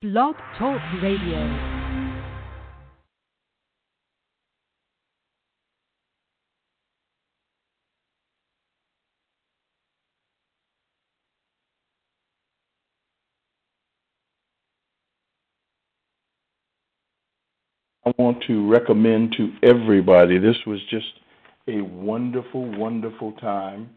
Blog 0.00 0.36
Talk 0.56 0.80
Radio. 1.02 1.38
I 18.06 18.12
want 18.18 18.44
to 18.46 18.70
recommend 18.70 19.34
to 19.36 19.52
everybody 19.64 20.38
this 20.38 20.54
was 20.64 20.78
just 20.90 21.06
a 21.66 21.80
wonderful, 21.80 22.70
wonderful 22.78 23.32
time. 23.32 23.90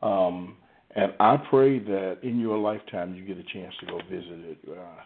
Um, 0.00 0.58
and 0.94 1.12
I 1.18 1.36
pray 1.50 1.80
that 1.80 2.18
in 2.22 2.38
your 2.38 2.56
lifetime 2.56 3.16
you 3.16 3.24
get 3.24 3.36
a 3.36 3.52
chance 3.52 3.74
to 3.80 3.86
go 3.86 3.98
visit 4.08 4.38
it. 4.44 4.58
Uh, 4.70 5.02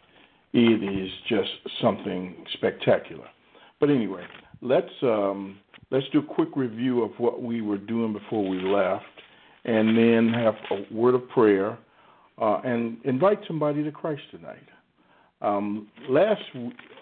it 0.54 0.82
is 0.84 1.10
just 1.28 1.50
something 1.82 2.36
spectacular. 2.54 3.26
But 3.80 3.90
anyway, 3.90 4.24
let's 4.62 4.92
um, 5.02 5.58
let's 5.90 6.06
do 6.12 6.20
a 6.20 6.22
quick 6.22 6.50
review 6.54 7.02
of 7.02 7.10
what 7.18 7.42
we 7.42 7.60
were 7.60 7.76
doing 7.76 8.12
before 8.12 8.48
we 8.48 8.60
left, 8.60 9.04
and 9.64 9.98
then 9.98 10.32
have 10.32 10.54
a 10.70 10.94
word 10.94 11.16
of 11.16 11.28
prayer, 11.28 11.76
uh, 12.40 12.60
and 12.64 12.98
invite 13.04 13.40
somebody 13.48 13.82
to 13.82 13.90
Christ 13.90 14.22
tonight. 14.30 14.68
Um, 15.42 15.88
last, 16.08 16.40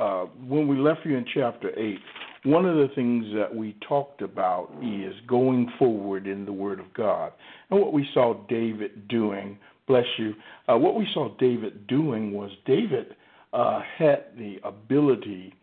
uh, 0.00 0.25
when 0.48 0.66
we 0.66 0.77
left 0.77 1.00
you 1.05 1.16
in 1.16 1.25
chapter 1.33 1.78
8, 1.78 1.98
one 2.44 2.64
of 2.64 2.77
the 2.77 2.92
things 2.94 3.27
that 3.37 3.55
we 3.55 3.77
talked 3.87 4.22
about 4.22 4.70
is 4.83 5.14
going 5.28 5.70
forward 5.78 6.27
in 6.27 6.44
the 6.44 6.53
Word 6.53 6.81
of 6.81 6.92
God. 6.94 7.33
And 7.70 7.78
what 7.78 7.92
we 7.92 8.09
saw 8.14 8.34
David 8.48 9.06
doing, 9.06 9.59
bless 9.87 10.06
you, 10.16 10.34
uh, 10.69 10.77
what 10.77 10.97
we 10.97 11.06
saw 11.12 11.37
David 11.37 11.87
doing 11.87 12.33
was 12.33 12.50
David 12.66 13.14
uh, 13.53 13.81
had 13.98 14.25
the 14.36 14.58
ability 14.64 15.55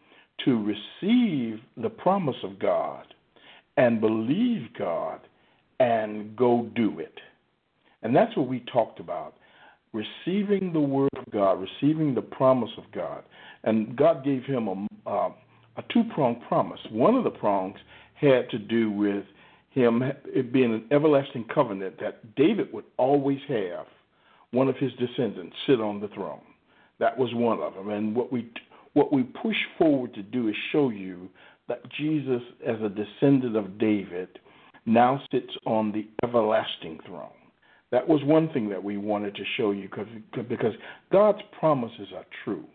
to 0.46 0.58
receive 0.64 1.60
the 1.78 1.90
promise 1.90 2.36
of 2.44 2.60
God 2.60 3.06
and 3.78 4.00
believe 4.00 4.68
God 4.78 5.22
and 5.80 6.36
go 6.36 6.70
do 6.76 7.00
it. 7.00 7.14
And 8.04 8.16
that's 8.16 8.36
what 8.38 8.48
we 8.48 8.64
talked 8.72 9.00
about 9.00 9.36
receiving 9.92 10.72
the 10.72 10.80
word 10.80 11.10
of 11.18 11.26
God, 11.32 11.54
receiving 11.60 12.14
the 12.14 12.22
promise 12.22 12.70
of 12.78 12.84
God. 12.94 13.24
And 13.64 13.96
God 13.96 14.24
gave 14.24 14.44
him 14.44 14.68
a, 14.68 15.10
uh, 15.10 15.30
a 15.78 15.84
two 15.92 16.04
pronged 16.14 16.42
promise. 16.48 16.80
One 16.92 17.16
of 17.16 17.24
the 17.24 17.32
prongs 17.32 17.78
had 18.14 18.50
to 18.52 18.60
do 18.60 18.92
with 18.92 19.24
him 19.72 20.04
it 20.26 20.52
being 20.52 20.74
an 20.74 20.86
everlasting 20.92 21.46
covenant 21.54 22.00
that 22.02 22.36
David 22.36 22.72
would 22.74 22.86
always 22.98 23.40
have 23.48 23.86
one 24.52 24.68
of 24.68 24.76
his 24.78 24.92
descendants 24.94 25.56
sit 25.68 25.80
on 25.80 26.00
the 26.00 26.08
throne. 26.10 26.42
That 27.00 27.18
was 27.18 27.34
one 27.34 27.60
of 27.62 27.74
them. 27.74 27.90
And 27.90 28.16
what 28.16 28.32
we 28.32 28.52
what 28.94 29.14
we 29.14 29.24
push 29.24 29.58
forward 29.78 30.14
to 30.16 30.24
do 30.24 30.48
is 30.48 30.56
show 30.72 30.90
you 30.90 31.30
that 31.68 31.90
Jesus, 31.92 32.42
as 32.66 32.78
a 32.82 32.90
descendant 32.90 33.56
of 33.56 33.78
David, 33.78 34.40
now 34.86 35.22
sits 35.32 35.54
on 35.66 35.92
the 35.92 36.08
everlasting 36.24 37.00
throne. 37.06 37.30
That 37.92 38.08
was 38.08 38.24
one 38.24 38.50
thing 38.50 38.70
that 38.70 38.84
we 38.84 38.98
wanted 38.98 39.36
to 39.36 39.44
show 39.58 39.72
you 39.72 39.88
cause, 39.90 40.08
because 40.48 40.74
God's 41.12 41.42
promises 41.60 42.08
are 42.16 42.26
true. 42.44 42.66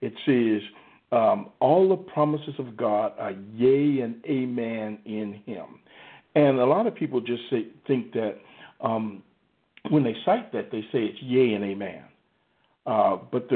It 0.00 0.12
says, 0.26 0.62
um, 1.10 1.50
all 1.60 1.88
the 1.88 1.96
promises 1.96 2.54
of 2.58 2.76
God 2.76 3.12
are 3.18 3.34
yea 3.54 4.00
and 4.00 4.16
amen 4.26 4.98
in 5.04 5.40
Him. 5.46 5.80
And 6.34 6.58
a 6.58 6.64
lot 6.64 6.86
of 6.86 6.94
people 6.94 7.20
just 7.20 7.42
say, 7.50 7.66
think 7.86 8.12
that 8.12 8.38
um, 8.80 9.22
when 9.90 10.02
they 10.02 10.16
cite 10.24 10.52
that, 10.52 10.70
they 10.70 10.82
say 10.92 11.04
it's 11.04 11.22
yea 11.22 11.54
and 11.54 11.64
amen. 11.64 12.02
Uh, 12.86 13.16
but, 13.30 13.48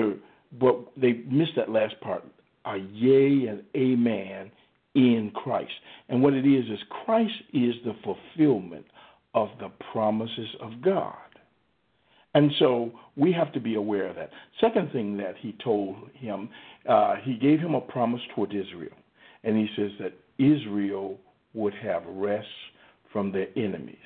but 0.58 0.76
they 0.96 1.24
miss 1.28 1.48
that 1.56 1.70
last 1.70 2.00
part, 2.00 2.24
are 2.64 2.78
yea 2.78 3.46
and 3.48 3.62
amen 3.76 4.50
in 4.94 5.30
Christ. 5.34 5.72
And 6.08 6.22
what 6.22 6.34
it 6.34 6.46
is, 6.46 6.64
is 6.70 6.78
Christ 7.04 7.34
is 7.52 7.74
the 7.84 7.94
fulfillment 8.02 8.86
of 9.34 9.50
the 9.60 9.70
promises 9.92 10.48
of 10.60 10.80
God. 10.82 11.14
And 12.34 12.50
so 12.58 12.92
we 13.16 13.32
have 13.32 13.52
to 13.54 13.60
be 13.60 13.76
aware 13.76 14.06
of 14.08 14.16
that. 14.16 14.30
Second 14.60 14.92
thing 14.92 15.16
that 15.18 15.36
he 15.38 15.54
told 15.62 15.96
him, 16.14 16.48
uh, 16.88 17.16
he 17.22 17.34
gave 17.34 17.60
him 17.60 17.74
a 17.74 17.80
promise 17.80 18.20
toward 18.34 18.54
Israel. 18.54 18.96
And 19.42 19.56
he 19.56 19.68
says 19.76 19.90
that 20.00 20.12
Israel 20.38 21.18
would 21.54 21.74
have 21.74 22.02
rest 22.06 22.46
from 23.12 23.32
their 23.32 23.48
enemies. 23.56 23.96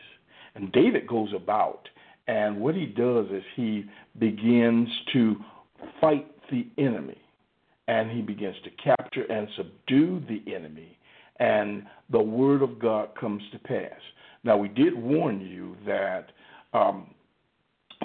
And 0.55 0.71
David 0.71 1.07
goes 1.09 1.31
about, 1.35 1.89
and 2.31 2.61
what 2.61 2.77
he 2.77 2.87
does 2.87 3.27
is 3.33 3.43
he 3.57 3.85
begins 4.21 4.89
to 5.13 5.35
fight 6.01 6.29
the 6.49 6.65
enemy. 6.79 7.21
And 7.89 8.09
he 8.09 8.23
begins 8.23 8.55
to 8.63 8.71
capture 8.71 9.25
and 9.25 9.49
subdue 9.57 10.23
the 10.29 10.55
enemy. 10.55 10.97
And 11.41 11.87
the 12.09 12.21
word 12.21 12.63
of 12.63 12.79
God 12.79 13.09
comes 13.19 13.43
to 13.51 13.59
pass. 13.59 13.99
Now, 14.45 14.57
we 14.57 14.69
did 14.69 14.97
warn 14.97 15.41
you 15.41 15.77
that 15.85 16.27
um, 16.73 17.09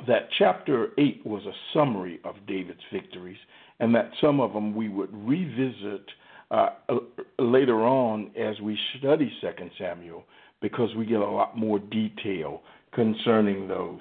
that 0.08 0.30
chapter 0.40 0.90
8 0.98 1.24
was 1.24 1.44
a 1.46 1.54
summary 1.72 2.20
of 2.24 2.34
David's 2.48 2.82
victories, 2.92 3.38
and 3.80 3.94
that 3.94 4.10
some 4.20 4.40
of 4.40 4.54
them 4.54 4.76
we 4.76 4.90
would 4.90 5.14
revisit 5.14 6.06
uh, 6.50 6.70
later 7.38 7.82
on 7.82 8.32
as 8.36 8.60
we 8.60 8.76
study 8.98 9.32
2 9.40 9.70
Samuel 9.78 10.24
because 10.62 10.90
we 10.96 11.06
get 11.06 11.20
a 11.20 11.30
lot 11.30 11.56
more 11.56 11.78
detail 11.78 12.64
concerning 12.96 13.68
those 13.68 14.00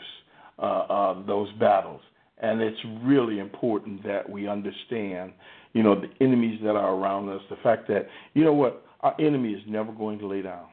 uh, 0.59 0.63
uh, 0.63 1.27
those 1.27 1.51
battles. 1.59 2.01
And 2.39 2.61
it's 2.61 2.79
really 3.03 3.39
important 3.39 4.05
that 4.05 4.29
we 4.29 4.49
understand, 4.49 5.33
you 5.73 5.83
know, 5.83 5.95
the 6.01 6.09
enemies 6.25 6.61
that 6.63 6.77
are 6.77 6.95
around 6.95 7.29
us. 7.29 7.41
The 7.51 7.57
fact 7.63 7.89
that, 7.89 8.07
you 8.35 8.45
know 8.45 8.53
what, 8.53 8.85
our 9.01 9.15
enemy 9.21 9.53
is 9.53 9.63
never 9.67 9.93
going 9.93 10.19
to 10.21 10.27
lay 10.27 10.43
down. 10.43 10.67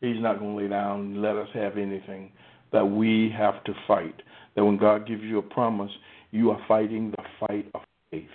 He's 0.00 0.20
not 0.20 0.38
going 0.38 0.56
to 0.56 0.62
lay 0.62 0.68
down 0.68 1.00
and 1.00 1.22
let 1.22 1.36
us 1.36 1.48
have 1.54 1.76
anything 1.76 2.32
that 2.72 2.84
we 2.84 3.32
have 3.36 3.62
to 3.64 3.72
fight. 3.86 4.14
That 4.54 4.64
when 4.64 4.76
God 4.76 5.06
gives 5.06 5.22
you 5.22 5.38
a 5.38 5.42
promise, 5.42 5.90
you 6.30 6.50
are 6.50 6.60
fighting 6.68 7.12
the 7.12 7.22
fight 7.40 7.66
of 7.74 7.80
faith. 8.10 8.28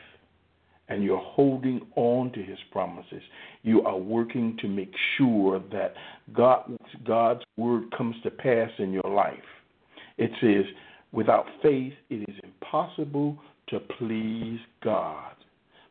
And 0.89 1.03
you're 1.03 1.17
holding 1.17 1.81
on 1.95 2.31
to 2.31 2.41
his 2.41 2.57
promises. 2.71 3.21
You 3.61 3.83
are 3.83 3.97
working 3.97 4.57
to 4.61 4.67
make 4.67 4.91
sure 5.17 5.61
that 5.71 5.93
God, 6.33 6.75
God's 7.05 7.43
word 7.57 7.83
comes 7.95 8.15
to 8.23 8.31
pass 8.31 8.71
in 8.79 8.91
your 8.91 9.09
life. 9.09 9.37
It 10.17 10.31
says, 10.41 10.65
without 11.11 11.45
faith, 11.61 11.93
it 12.09 12.27
is 12.27 12.35
impossible 12.43 13.37
to 13.69 13.79
please 13.79 14.59
God 14.83 15.35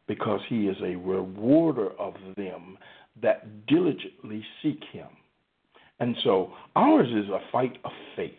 because 0.08 0.40
he 0.48 0.66
is 0.66 0.76
a 0.82 0.96
rewarder 0.96 1.90
of 1.98 2.14
them 2.36 2.76
that 3.22 3.66
diligently 3.66 4.44
seek 4.62 4.82
him. 4.92 5.08
And 6.00 6.16
so 6.24 6.52
ours 6.76 7.08
is 7.08 7.28
a 7.28 7.40
fight 7.52 7.78
of 7.84 7.92
faith. 8.16 8.32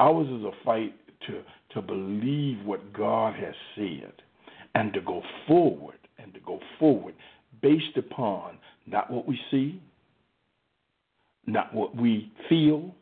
Ours 0.00 0.28
is 0.28 0.44
a 0.44 0.64
fight 0.64 0.94
to, 1.26 1.42
to 1.74 1.82
believe 1.82 2.64
what 2.64 2.92
God 2.92 3.34
has 3.34 3.54
said 3.74 4.12
and 4.74 4.92
to 4.92 5.00
go 5.00 5.22
forward 5.46 5.98
and 6.18 6.32
to 6.34 6.40
go 6.40 6.58
forward 6.78 7.14
based 7.62 7.96
upon 7.96 8.58
not 8.86 9.10
what 9.10 9.26
we 9.26 9.38
see, 9.50 9.80
not 11.46 11.74
what 11.74 11.96
we 11.96 12.32
feel, 12.48 12.94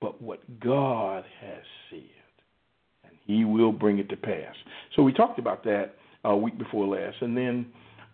but 0.00 0.20
what 0.20 0.40
God 0.60 1.24
has 1.40 1.62
said. 1.90 2.00
And 3.04 3.12
He 3.26 3.44
will 3.44 3.72
bring 3.72 3.98
it 3.98 4.08
to 4.10 4.16
pass. 4.16 4.54
So 4.94 5.02
we 5.02 5.12
talked 5.12 5.38
about 5.38 5.64
that 5.64 5.94
a 6.24 6.36
week 6.36 6.58
before 6.58 6.86
last. 6.86 7.16
And 7.20 7.36
then 7.36 7.66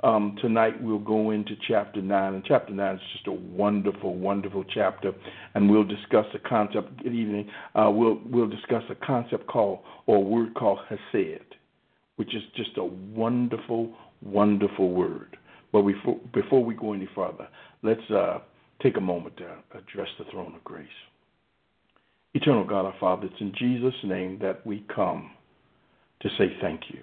um, 0.02 0.36
tonight 0.40 0.82
we'll 0.82 0.98
go 0.98 1.30
into 1.30 1.54
chapter 1.68 2.02
9, 2.02 2.34
and 2.34 2.44
chapter 2.44 2.72
9 2.72 2.94
is 2.94 3.00
just 3.12 3.26
a 3.28 3.32
wonderful, 3.32 4.16
wonderful 4.16 4.64
chapter, 4.74 5.12
and 5.54 5.70
we'll 5.70 5.84
discuss 5.84 6.26
a 6.34 6.38
concept. 6.40 7.02
Good 7.02 7.14
evening. 7.14 7.48
Uh, 7.74 7.90
we'll 7.90 8.20
we'll 8.26 8.48
discuss 8.48 8.82
a 8.90 8.96
concept 8.96 9.46
called 9.46 9.80
or 10.06 10.16
a 10.16 10.20
word 10.20 10.54
called 10.54 10.80
hesed, 10.88 11.54
which 12.16 12.34
is 12.34 12.42
just 12.56 12.76
a 12.76 12.84
wonderful, 12.84 13.92
wonderful 14.22 14.90
word. 14.90 15.36
But 15.72 15.82
before 15.82 16.20
before 16.32 16.64
we 16.64 16.74
go 16.74 16.92
any 16.92 17.08
further, 17.14 17.48
let's 17.82 18.10
uh, 18.10 18.40
take 18.82 18.96
a 18.96 19.00
moment 19.00 19.36
to 19.38 19.46
address 19.76 20.08
the 20.18 20.24
throne 20.30 20.54
of 20.54 20.64
grace. 20.64 20.86
Eternal 22.34 22.64
God, 22.64 22.86
our 22.86 22.94
Father, 22.98 23.26
it's 23.26 23.40
in 23.40 23.52
Jesus' 23.58 23.94
name 24.04 24.38
that 24.40 24.66
we 24.66 24.84
come 24.94 25.32
to 26.20 26.28
say 26.38 26.56
thank 26.60 26.82
you. 26.88 27.00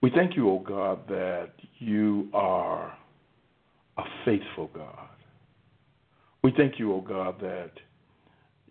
We 0.00 0.10
thank 0.10 0.36
you, 0.36 0.50
O 0.50 0.54
oh 0.54 0.58
God, 0.58 1.08
that 1.08 1.52
you 1.78 2.28
are 2.32 2.96
a 3.96 4.02
faithful 4.24 4.70
God. 4.74 5.08
We 6.42 6.52
thank 6.56 6.78
you, 6.78 6.92
O 6.92 6.96
oh 6.96 7.00
God, 7.00 7.40
that 7.40 7.72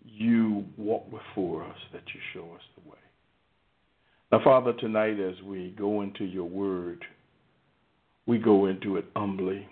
you 0.04 0.64
walk 0.76 1.10
before 1.10 1.64
us, 1.64 1.76
that 1.92 2.02
you 2.14 2.20
show 2.32 2.54
us 2.54 2.62
the 2.76 2.88
way. 2.88 2.96
Now, 4.32 4.40
Father, 4.42 4.72
tonight 4.72 5.20
as 5.20 5.40
we 5.42 5.74
go 5.78 6.02
into 6.02 6.24
your 6.24 6.48
word, 6.48 7.04
we 8.26 8.38
go 8.38 8.66
into 8.66 8.96
it 8.96 9.04
humbly. 9.14 9.68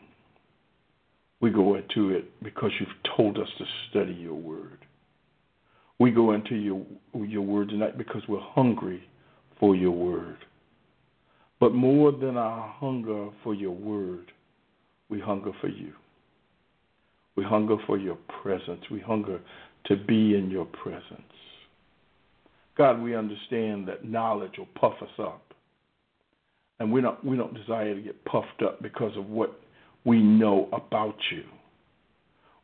We 1.41 1.51
go 1.51 1.75
into 1.75 2.11
it 2.11 2.27
because 2.43 2.71
you've 2.79 3.17
told 3.17 3.39
us 3.39 3.49
to 3.59 3.65
study 3.91 4.13
your 4.13 4.35
word. 4.35 4.79
We 5.99 6.11
go 6.11 6.33
into 6.33 6.55
your, 6.55 6.85
your 7.15 7.43
word 7.43 7.71
tonight 7.71 7.99
because 7.99 8.23
we're 8.29 8.41
hungry 8.41 9.03
for 9.59 9.75
your 9.75 9.93
word. 9.93 10.39
But 11.59 11.75
more 11.75 12.13
than 12.13 12.37
our 12.37 12.69
hunger 12.79 13.31
for 13.43 13.55
your 13.55 13.71
word, 13.71 14.33
we 15.09 15.21
hunger 15.21 15.53
for 15.61 15.69
you. 15.69 15.93
We 17.37 17.45
hunger 17.45 17.77
for 17.87 17.97
your 17.97 18.19
presence. 18.43 18.83
We 18.91 19.01
hunger 19.01 19.41
to 19.87 19.97
be 19.97 20.35
in 20.35 20.51
your 20.51 20.67
presence. 20.67 21.32
God, 22.77 23.01
we 23.01 23.15
understand 23.15 23.87
that 23.89 24.05
knowledge 24.05 24.53
will 24.59 24.69
puff 24.75 24.95
us 25.03 25.19
up. 25.19 25.43
And 26.79 26.91
we 26.91 27.01
don't, 27.01 27.23
we 27.25 27.37
don't 27.37 27.55
desire 27.55 27.95
to 27.95 28.01
get 28.01 28.25
puffed 28.25 28.63
up 28.65 28.83
because 28.83 29.17
of 29.17 29.29
what 29.29 29.61
we 30.05 30.21
know 30.21 30.69
about 30.73 31.17
you. 31.31 31.45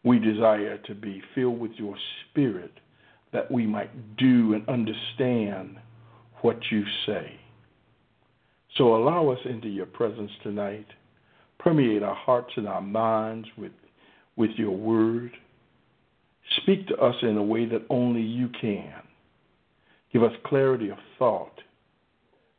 We 0.02 0.19
desire 0.19 0.78
to 0.78 0.94
be 0.94 1.22
filled 1.34 1.60
with 1.60 1.72
your 1.76 1.94
spirit 2.31 2.72
that 3.32 3.50
we 3.50 3.66
might 3.66 4.16
do 4.16 4.55
and 4.55 4.69
understand 4.69 5.76
what 6.40 6.58
you 6.70 6.84
say. 7.06 7.38
So 8.76 8.96
allow 8.96 9.28
us 9.28 9.40
into 9.44 9.69
your 9.69 9.87
presence 9.87 10.31
tonight. 10.43 10.87
Permeate 11.58 12.02
our 12.02 12.14
hearts 12.14 12.52
and 12.56 12.69
our 12.69 12.81
minds 12.81 13.49
with, 13.56 13.72
with 14.37 14.50
your 14.56 14.76
word. 14.76 15.32
Speak 16.62 16.87
to 16.88 16.96
us 16.96 17.16
in 17.22 17.37
a 17.37 17.43
way 17.43 17.66
that 17.66 17.82
only 17.90 18.22
you 18.22 18.49
can. 18.60 19.02
Give 20.12 20.22
us 20.22 20.32
clarity 20.46 20.90
of 20.90 20.99
thought. 21.19 21.52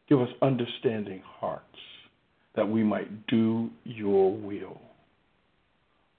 Give 0.07 0.21
us 0.21 0.29
understanding 0.41 1.21
hearts 1.23 1.63
that 2.55 2.67
we 2.67 2.83
might 2.83 3.27
do 3.27 3.69
your 3.83 4.33
will. 4.33 4.81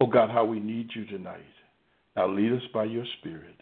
Oh 0.00 0.06
God, 0.06 0.30
how 0.30 0.44
we 0.44 0.60
need 0.60 0.90
you 0.94 1.04
tonight. 1.06 1.40
Now 2.16 2.28
lead 2.28 2.52
us 2.52 2.62
by 2.72 2.84
your 2.84 3.04
Spirit. 3.18 3.54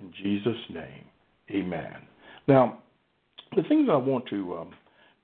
In 0.00 0.12
Jesus' 0.22 0.56
name, 0.70 1.04
amen. 1.50 1.96
Now, 2.46 2.78
the 3.56 3.62
things 3.62 3.88
I 3.90 3.96
want 3.96 4.26
to 4.28 4.58
um, 4.58 4.70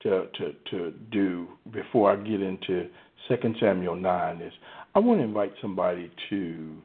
to, 0.01 0.27
to 0.37 0.53
to 0.71 0.91
do 1.11 1.47
before 1.71 2.11
I 2.11 2.15
get 2.15 2.41
into 2.41 2.89
Second 3.27 3.55
Samuel 3.59 3.95
nine 3.95 4.41
is 4.41 4.53
I 4.93 4.99
want 4.99 5.19
to 5.19 5.23
invite 5.23 5.53
somebody 5.61 6.11
to 6.29 6.75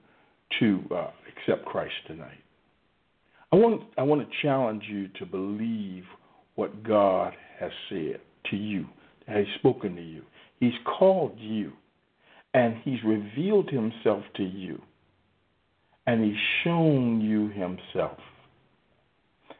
to 0.58 0.80
uh, 0.94 1.10
accept 1.28 1.64
Christ 1.66 1.94
tonight. 2.06 2.42
I 3.52 3.56
want 3.56 3.82
I 3.98 4.02
want 4.02 4.22
to 4.22 4.36
challenge 4.42 4.84
you 4.88 5.08
to 5.18 5.26
believe 5.26 6.04
what 6.54 6.82
God 6.82 7.34
has 7.58 7.72
said 7.88 8.20
to 8.50 8.56
you, 8.56 8.86
has 9.26 9.46
spoken 9.58 9.96
to 9.96 10.02
you. 10.02 10.22
He's 10.58 10.72
called 10.84 11.36
you, 11.38 11.72
and 12.54 12.76
He's 12.84 13.02
revealed 13.04 13.70
Himself 13.70 14.24
to 14.36 14.44
you 14.44 14.80
and 16.10 16.24
he's 16.24 16.42
shown 16.64 17.20
you 17.20 17.48
himself. 17.48 18.18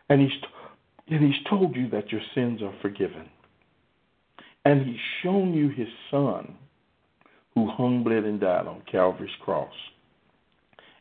And 0.08 0.20
he's 0.20 0.40
and 1.08 1.24
he's 1.24 1.44
told 1.48 1.76
you 1.76 1.88
that 1.90 2.10
your 2.10 2.20
sins 2.34 2.60
are 2.62 2.74
forgiven. 2.82 3.28
And 4.64 4.86
he's 4.86 5.00
shown 5.22 5.54
you 5.54 5.68
his 5.68 5.88
son 6.10 6.56
who 7.54 7.68
hung, 7.68 8.04
bled, 8.04 8.24
and 8.24 8.40
died 8.40 8.66
on 8.66 8.82
Calvary's 8.90 9.30
cross. 9.40 9.72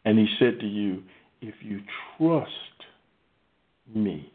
And 0.05 0.17
he 0.17 0.27
said 0.39 0.59
to 0.59 0.67
you, 0.67 1.03
If 1.41 1.55
you 1.61 1.81
trust 2.17 2.49
me, 3.93 4.31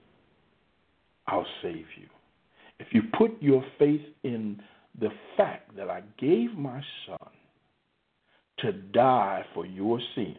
I'll 1.27 1.47
save 1.63 1.87
you. 1.97 2.09
If 2.79 2.89
you 2.93 3.03
put 3.17 3.41
your 3.41 3.65
faith 3.79 4.03
in 4.23 4.61
the 5.01 5.11
fact 5.37 5.77
that 5.77 5.89
I 5.89 6.03
gave 6.19 6.55
my 6.57 6.83
son 7.07 7.31
to 8.59 8.73
die 8.73 9.45
for 9.55 9.67
your 9.67 10.01
sins, 10.15 10.39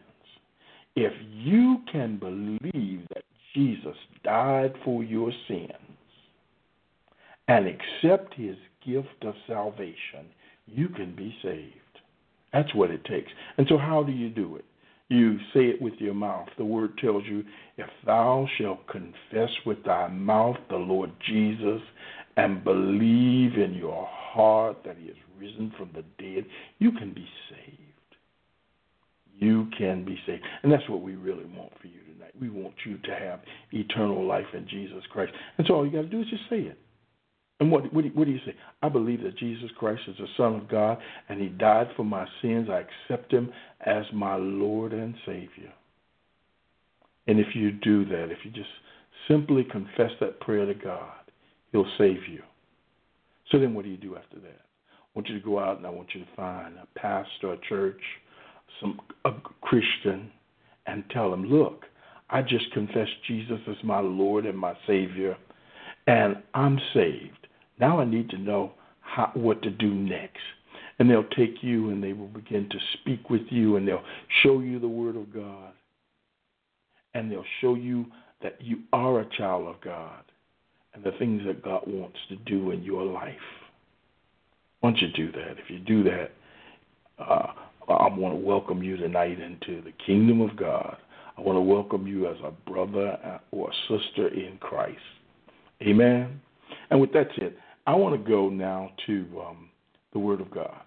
if 0.94 1.12
you 1.30 1.78
can 1.90 2.18
believe 2.18 3.06
that 3.14 3.24
Jesus 3.54 3.96
died 4.24 4.74
for 4.84 5.02
your 5.02 5.32
sins 5.48 5.70
and 7.48 7.66
accept 7.66 8.34
his 8.34 8.56
gift 8.84 9.24
of 9.24 9.34
salvation, 9.46 10.26
you 10.66 10.88
can 10.88 11.14
be 11.14 11.34
saved. 11.42 11.72
That's 12.52 12.74
what 12.74 12.90
it 12.90 13.04
takes. 13.04 13.30
And 13.58 13.66
so, 13.68 13.76
how 13.76 14.02
do 14.02 14.12
you 14.12 14.30
do 14.30 14.56
it? 14.56 14.64
You 15.08 15.38
say 15.54 15.66
it 15.66 15.80
with 15.80 15.94
your 15.98 16.14
mouth. 16.14 16.48
The 16.58 16.64
word 16.64 16.98
tells 16.98 17.24
you, 17.26 17.44
if 17.76 17.88
thou 18.04 18.48
shalt 18.58 18.86
confess 18.88 19.50
with 19.64 19.84
thy 19.84 20.08
mouth 20.08 20.56
the 20.68 20.76
Lord 20.76 21.12
Jesus 21.24 21.80
and 22.36 22.64
believe 22.64 23.54
in 23.54 23.74
your 23.78 24.08
heart 24.10 24.78
that 24.84 24.96
he 24.98 25.06
is 25.06 25.16
risen 25.38 25.72
from 25.78 25.90
the 25.94 26.02
dead, 26.22 26.44
you 26.78 26.90
can 26.92 27.14
be 27.14 27.26
saved 27.50 27.86
you 29.38 29.68
can 29.76 30.04
be 30.04 30.18
saved. 30.26 30.42
And 30.62 30.72
that's 30.72 30.88
what 30.88 31.02
we 31.02 31.14
really 31.14 31.44
want 31.44 31.72
for 31.80 31.86
you 31.86 32.00
tonight. 32.12 32.32
We 32.40 32.48
want 32.48 32.74
you 32.84 32.98
to 32.98 33.14
have 33.14 33.40
eternal 33.72 34.26
life 34.26 34.46
in 34.54 34.66
Jesus 34.68 35.02
Christ. 35.10 35.32
And 35.58 35.66
so 35.66 35.74
all 35.74 35.86
you 35.86 35.92
got 35.92 36.02
to 36.02 36.08
do 36.08 36.20
is 36.20 36.28
just 36.28 36.42
say 36.48 36.60
it. 36.60 36.78
And 37.58 37.70
what, 37.70 37.92
what, 37.92 38.04
do, 38.04 38.10
what 38.14 38.26
do 38.26 38.32
you 38.32 38.40
say? 38.44 38.54
I 38.82 38.88
believe 38.88 39.22
that 39.22 39.38
Jesus 39.38 39.70
Christ 39.78 40.02
is 40.08 40.16
the 40.18 40.26
Son 40.36 40.54
of 40.54 40.68
God 40.68 40.98
and 41.28 41.40
He 41.40 41.48
died 41.48 41.88
for 41.96 42.04
my 42.04 42.26
sins. 42.42 42.68
I 42.70 42.84
accept 42.84 43.32
Him 43.32 43.50
as 43.80 44.04
my 44.12 44.36
Lord 44.36 44.92
and 44.92 45.14
Savior. 45.24 45.72
And 47.26 47.40
if 47.40 47.54
you 47.54 47.72
do 47.72 48.04
that, 48.06 48.30
if 48.30 48.38
you 48.44 48.50
just 48.50 48.68
simply 49.28 49.64
confess 49.64 50.10
that 50.20 50.40
prayer 50.40 50.66
to 50.66 50.74
God, 50.74 51.14
He'll 51.72 51.90
save 51.98 52.28
you. 52.28 52.42
So 53.50 53.58
then 53.58 53.74
what 53.74 53.84
do 53.84 53.90
you 53.90 53.96
do 53.96 54.16
after 54.16 54.38
that? 54.40 54.60
I 54.90 55.08
want 55.14 55.28
you 55.28 55.38
to 55.38 55.44
go 55.44 55.58
out 55.58 55.78
and 55.78 55.86
I 55.86 55.90
want 55.90 56.08
you 56.14 56.20
to 56.20 56.30
find 56.36 56.74
a 56.76 56.98
pastor, 56.98 57.54
a 57.54 57.58
church, 57.68 58.00
some 58.80 59.00
a 59.24 59.32
Christian 59.62 60.30
and 60.86 61.04
tell 61.10 61.30
them, 61.30 61.46
look, 61.46 61.84
I 62.30 62.42
just 62.42 62.70
confessed 62.72 63.24
Jesus 63.26 63.60
as 63.68 63.76
my 63.84 64.00
Lord 64.00 64.46
and 64.46 64.58
my 64.58 64.74
Savior, 64.86 65.36
and 66.06 66.36
I'm 66.54 66.78
saved. 66.92 67.45
Now 67.78 68.00
I 68.00 68.04
need 68.04 68.30
to 68.30 68.38
know 68.38 68.72
how, 69.00 69.30
what 69.34 69.62
to 69.62 69.70
do 69.70 69.92
next. 69.92 70.38
And 70.98 71.10
they'll 71.10 71.24
take 71.36 71.62
you 71.62 71.90
and 71.90 72.02
they 72.02 72.14
will 72.14 72.28
begin 72.28 72.68
to 72.70 72.78
speak 72.94 73.28
with 73.28 73.42
you 73.50 73.76
and 73.76 73.86
they'll 73.86 74.04
show 74.42 74.60
you 74.60 74.78
the 74.78 74.88
Word 74.88 75.16
of 75.16 75.32
God. 75.32 75.72
And 77.14 77.30
they'll 77.30 77.44
show 77.60 77.74
you 77.74 78.06
that 78.42 78.56
you 78.60 78.78
are 78.92 79.20
a 79.20 79.36
child 79.36 79.66
of 79.68 79.80
God 79.82 80.24
and 80.94 81.04
the 81.04 81.12
things 81.18 81.42
that 81.46 81.62
God 81.62 81.82
wants 81.86 82.18
to 82.28 82.36
do 82.36 82.70
in 82.70 82.82
your 82.82 83.04
life. 83.04 83.34
Once 84.82 84.98
you 85.00 85.08
do 85.08 85.32
that, 85.32 85.52
if 85.58 85.68
you 85.68 85.78
do 85.78 86.02
that, 86.04 86.30
uh, 87.18 87.52
I 87.88 88.08
want 88.08 88.34
to 88.34 88.44
welcome 88.44 88.82
you 88.82 88.96
tonight 88.96 89.38
into 89.40 89.82
the 89.82 89.92
kingdom 90.04 90.40
of 90.40 90.56
God. 90.56 90.96
I 91.36 91.40
want 91.40 91.56
to 91.56 91.60
welcome 91.60 92.06
you 92.06 92.26
as 92.28 92.36
a 92.42 92.50
brother 92.68 93.40
or 93.52 93.70
a 93.70 93.74
sister 93.88 94.28
in 94.28 94.56
Christ. 94.58 94.98
Amen. 95.82 96.40
And 96.90 97.00
with 97.00 97.12
that 97.12 97.28
said, 97.38 97.54
I 97.86 97.94
want 97.94 98.20
to 98.20 98.30
go 98.30 98.48
now 98.48 98.90
to 99.06 99.26
um, 99.46 99.70
the 100.12 100.18
Word 100.18 100.40
of 100.40 100.50
God. 100.50 100.82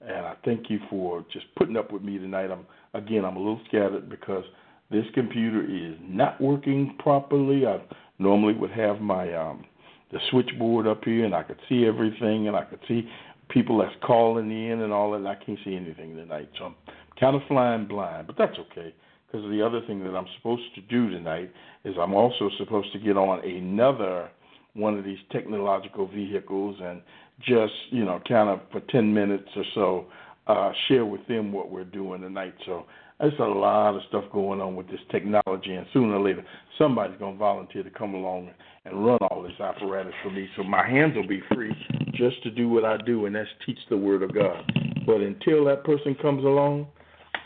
And 0.00 0.26
I 0.26 0.34
thank 0.44 0.70
you 0.70 0.78
for 0.88 1.24
just 1.32 1.46
putting 1.56 1.76
up 1.76 1.92
with 1.92 2.02
me 2.02 2.18
tonight. 2.18 2.50
I'm 2.50 2.66
again, 2.94 3.24
I'm 3.24 3.36
a 3.36 3.40
little 3.40 3.60
scattered 3.66 4.08
because 4.08 4.44
this 4.90 5.04
computer 5.12 5.64
is 5.64 5.96
not 6.00 6.40
working 6.40 6.96
properly. 7.00 7.66
I 7.66 7.80
normally 8.18 8.54
would 8.54 8.70
have 8.70 9.00
my 9.00 9.34
um, 9.34 9.64
the 10.12 10.18
switchboard 10.30 10.86
up 10.86 11.04
here, 11.04 11.24
and 11.24 11.34
I 11.34 11.42
could 11.42 11.58
see 11.68 11.84
everything, 11.84 12.46
and 12.46 12.56
I 12.56 12.64
could 12.64 12.80
see 12.86 13.08
people 13.48 13.78
that's 13.78 13.94
calling 14.06 14.50
in 14.50 14.82
and 14.82 14.92
all 14.92 15.10
that. 15.10 15.26
I 15.26 15.34
can't 15.44 15.58
see 15.64 15.74
anything 15.74 16.14
tonight, 16.14 16.48
so 16.58 16.66
I'm 16.66 16.74
kind 17.18 17.34
of 17.34 17.42
flying 17.48 17.86
blind, 17.86 18.28
but 18.28 18.36
that's 18.38 18.56
okay. 18.70 18.94
Because 19.26 19.50
the 19.50 19.60
other 19.60 19.82
thing 19.86 20.02
that 20.04 20.16
I'm 20.16 20.26
supposed 20.36 20.74
to 20.76 20.80
do 20.82 21.10
tonight 21.10 21.50
is 21.84 21.96
I'm 22.00 22.14
also 22.14 22.50
supposed 22.56 22.92
to 22.92 22.98
get 22.98 23.16
on 23.16 23.44
another 23.44 24.30
one 24.78 24.96
of 24.96 25.04
these 25.04 25.18
technological 25.32 26.06
vehicles 26.06 26.76
and 26.82 27.02
just 27.40 27.72
you 27.90 28.04
know 28.04 28.20
kind 28.28 28.48
of 28.48 28.60
for 28.72 28.80
10 28.90 29.12
minutes 29.12 29.48
or 29.56 29.64
so 29.74 30.06
uh, 30.46 30.72
share 30.88 31.04
with 31.04 31.26
them 31.28 31.52
what 31.52 31.70
we're 31.70 31.84
doing 31.84 32.22
tonight. 32.22 32.54
So 32.64 32.86
there's 33.20 33.38
a 33.38 33.42
lot 33.42 33.94
of 33.94 34.02
stuff 34.08 34.24
going 34.32 34.60
on 34.60 34.76
with 34.76 34.88
this 34.88 35.00
technology, 35.10 35.74
and 35.74 35.86
sooner 35.92 36.14
or 36.14 36.24
later 36.24 36.44
somebody's 36.78 37.18
going 37.18 37.34
to 37.34 37.38
volunteer 37.38 37.82
to 37.82 37.90
come 37.90 38.14
along 38.14 38.50
and 38.84 39.04
run 39.04 39.18
all 39.30 39.42
this 39.42 39.60
apparatus 39.60 40.14
for 40.22 40.30
me. 40.30 40.48
So 40.56 40.62
my 40.62 40.88
hands 40.88 41.14
will 41.16 41.26
be 41.26 41.42
free 41.52 41.74
just 42.14 42.42
to 42.44 42.50
do 42.50 42.68
what 42.68 42.84
I 42.84 42.96
do, 43.04 43.26
and 43.26 43.34
that's 43.34 43.48
teach 43.66 43.78
the 43.90 43.96
Word 43.96 44.22
of 44.22 44.34
God. 44.34 44.64
But 45.04 45.20
until 45.20 45.64
that 45.66 45.84
person 45.84 46.14
comes 46.20 46.44
along, 46.44 46.86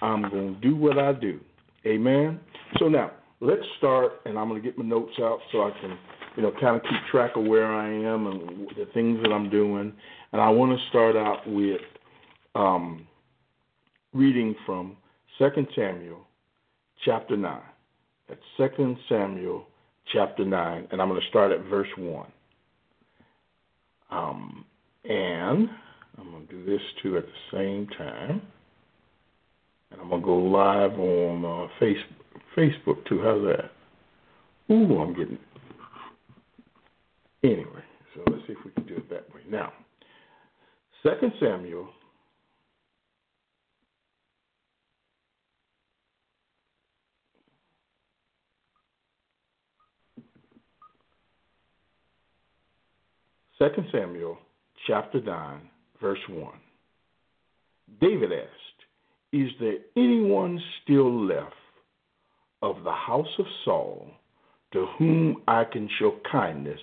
I'm 0.01 0.23
going 0.23 0.55
to 0.55 0.61
do 0.61 0.77
what 0.77 0.99
I 0.99 1.13
do. 1.13 1.41
Amen. 1.87 2.39
So 2.79 2.89
now 2.89 3.13
let's 3.41 3.63
start, 3.79 4.21
and 4.25 4.39
I'm 4.39 4.49
going 4.49 4.63
to 4.63 4.67
get 4.67 4.79
my 4.79 4.85
notes 4.85 5.15
out 5.21 5.39
so 5.51 5.63
I 5.63 5.71
can 5.81 5.99
you 6.37 6.43
know, 6.43 6.53
kind 6.61 6.77
of 6.77 6.83
keep 6.83 7.01
track 7.11 7.33
of 7.37 7.45
where 7.45 7.73
I 7.73 7.89
am 7.89 8.27
and 8.27 8.69
the 8.77 8.87
things 8.95 9.21
that 9.23 9.33
I'm 9.33 9.51
doing. 9.51 9.93
And 10.33 10.41
I 10.41 10.49
want 10.49 10.79
to 10.79 10.89
start 10.89 11.17
out 11.17 11.47
with 11.47 11.81
um, 12.55 13.07
reading 14.13 14.55
from 14.65 14.97
Second 15.39 15.69
Samuel 15.75 16.27
chapter 17.05 17.37
9. 17.37 17.61
That's 18.29 18.41
Second 18.57 18.97
Samuel 19.09 19.67
chapter 20.13 20.45
9, 20.45 20.89
and 20.91 21.03
I'm 21.03 21.09
going 21.09 21.21
to 21.21 21.29
start 21.29 21.53
at 21.53 21.65
verse 21.65 21.89
1. 21.97 22.27
Um, 24.11 24.65
and 25.05 25.69
I'm 26.19 26.31
going 26.31 26.47
to 26.47 26.53
do 26.53 26.65
this 26.65 26.83
too 27.03 27.17
at 27.17 27.25
the 27.25 27.57
same 27.57 27.87
time. 27.99 28.43
And 29.91 30.01
I'm 30.01 30.09
going 30.09 30.21
to 30.21 30.27
go 30.27 30.37
live 30.37 30.93
on 30.99 31.45
uh, 31.45 31.69
face, 31.79 31.99
Facebook 32.57 33.07
too. 33.07 33.21
How's 33.23 33.43
that? 33.43 33.71
Ooh, 34.73 34.99
I'm 34.99 35.15
getting. 35.15 35.39
Anyway, 37.45 37.83
so 38.15 38.23
let's 38.31 38.47
see 38.47 38.53
if 38.53 38.65
we 38.65 38.71
can 38.71 38.87
do 38.87 38.97
it 38.97 39.11
that 39.11 39.33
way. 39.35 39.41
Now, 39.49 39.73
Second 41.03 41.33
Samuel 41.41 41.89
Second 53.59 53.87
Samuel 53.93 54.39
chapter 54.89 55.21
nine, 55.21 55.61
verse 56.01 56.19
one. 56.29 56.59
David 58.01 58.33
asked, 58.33 58.51
Is 59.33 59.51
there 59.61 59.77
anyone 59.97 60.61
still 60.83 61.27
left 61.27 61.55
of 62.61 62.83
the 62.83 62.91
house 62.91 63.29
of 63.39 63.47
Saul 63.65 64.09
to 64.73 64.87
whom 64.99 65.43
I 65.47 65.63
can 65.63 65.89
show 66.01 66.17
kindness 66.31 66.81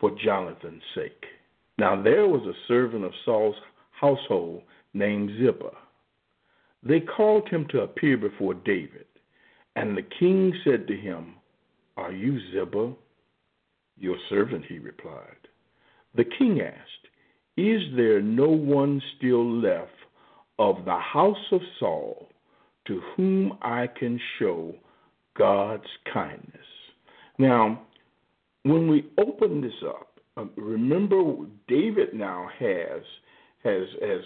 for 0.00 0.10
Jonathan's 0.24 0.82
sake? 0.94 1.24
Now 1.78 2.00
there 2.00 2.26
was 2.26 2.42
a 2.42 2.66
servant 2.66 3.04
of 3.04 3.12
Saul's 3.24 3.56
household 3.92 4.62
named 4.94 5.30
Ziba. 5.38 5.70
They 6.82 7.00
called 7.00 7.48
him 7.48 7.66
to 7.70 7.82
appear 7.82 8.16
before 8.16 8.54
David, 8.54 9.06
and 9.76 9.96
the 9.96 10.06
king 10.18 10.52
said 10.64 10.86
to 10.86 10.96
him, 10.96 11.34
Are 11.96 12.12
you 12.12 12.38
Ziba? 12.52 12.92
Your 13.98 14.16
servant, 14.28 14.64
he 14.68 14.78
replied. 14.78 15.48
The 16.14 16.24
king 16.24 16.60
asked, 16.60 17.08
Is 17.56 17.82
there 17.96 18.20
no 18.20 18.48
one 18.48 19.02
still 19.16 19.44
left 19.44 19.90
of 20.58 20.84
the 20.84 20.98
house 20.98 21.36
of 21.52 21.60
Saul 21.78 22.28
to 22.86 23.00
whom 23.16 23.58
I 23.60 23.86
can 23.86 24.20
show 24.38 24.74
God's 25.36 25.88
kindness? 26.12 26.66
Now, 27.38 27.82
when 28.62 28.88
we 28.88 29.06
open 29.18 29.60
this 29.60 29.72
up, 29.86 30.20
uh, 30.36 30.44
remember 30.56 31.22
David 31.66 32.14
now 32.14 32.48
has 32.58 33.02
has 33.64 33.86
has 34.00 34.20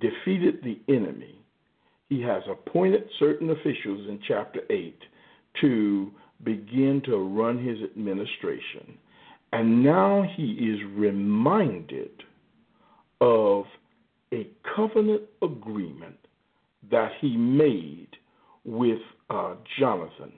defeated 0.00 0.62
the 0.62 0.78
enemy. 0.92 1.38
He 2.08 2.20
has 2.22 2.42
appointed 2.50 3.08
certain 3.18 3.50
officials 3.50 4.08
in 4.08 4.20
chapter 4.26 4.60
8 4.70 4.98
to 5.62 6.10
begin 6.44 7.00
to 7.06 7.16
run 7.16 7.64
his 7.64 7.78
administration. 7.82 8.98
And 9.52 9.82
now 9.82 10.24
he 10.36 10.52
is 10.52 10.80
reminded 10.94 12.10
of 13.20 13.64
a 14.32 14.48
covenant 14.76 15.22
agreement 15.42 16.18
that 16.90 17.12
he 17.20 17.36
made 17.36 18.08
with 18.64 18.98
uh, 19.30 19.54
Jonathan. 19.78 20.32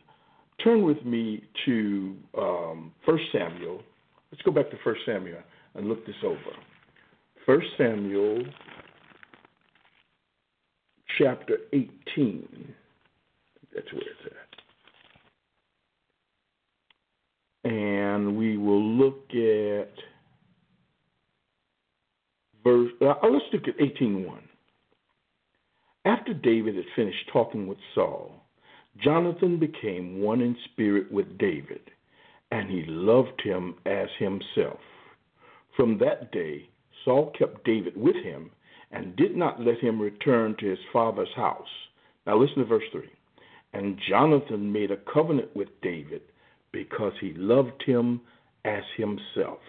Turn 0.63 0.83
with 0.83 1.05
me 1.05 1.45
to 1.65 2.17
um, 2.37 2.93
1 3.05 3.19
Samuel. 3.33 3.83
Let's 4.33 4.43
go 4.43 4.51
back 4.51 4.71
to 4.71 4.77
1 4.83 4.97
Samuel 5.05 5.41
and 5.75 5.89
look 5.89 6.05
this 6.07 6.17
over. 6.25 6.39
1 7.45 7.61
Samuel 7.79 8.45
chapter 11.19 11.59
18. 11.73 12.75
That's 13.75 13.93
where 13.93 14.03
it's 14.03 14.27
at. 14.27 14.47
and 17.67 18.37
we 18.37 18.57
will 18.57 18.83
look 18.83 19.25
at 19.31 19.93
verse. 22.63 22.93
Uh, 23.01 23.15
let's 23.29 23.45
look 23.53 23.67
at 23.67 23.77
18:1. 23.81 24.43
After 26.05 26.33
David 26.33 26.77
had 26.77 26.85
finished 26.95 27.29
talking 27.33 27.67
with 27.67 27.79
Saul, 27.95 28.46
Jonathan 29.03 29.59
became 29.59 30.21
one 30.21 30.41
in 30.41 30.57
spirit 30.73 31.11
with 31.11 31.39
David, 31.39 31.91
and 32.51 32.71
he 32.71 32.85
loved 32.87 33.41
him 33.43 33.75
as 33.85 34.09
himself. 34.19 34.81
From 35.77 35.99
that 35.99 36.33
day, 36.33 36.69
Saul 37.05 37.33
kept 37.39 37.65
David 37.65 37.97
with 37.97 38.17
him 38.17 38.51
and 38.91 39.17
did 39.17 39.37
not 39.37 39.61
let 39.61 39.79
him 39.79 40.01
return 40.01 40.57
to 40.59 40.67
his 40.67 40.79
father's 40.93 41.33
house. 41.35 41.69
Now 42.27 42.39
listen 42.39 42.59
to 42.59 42.65
verse 42.65 42.85
3. 42.93 43.03
And 43.73 43.99
Jonathan 44.09 44.73
made 44.73 44.91
a 44.91 44.97
covenant 45.13 45.55
with 45.55 45.69
David 45.83 46.23
because 46.73 47.13
he 47.21 47.35
loved 47.35 47.83
him 47.85 48.21
as 48.65 48.83
himself. 48.97 49.61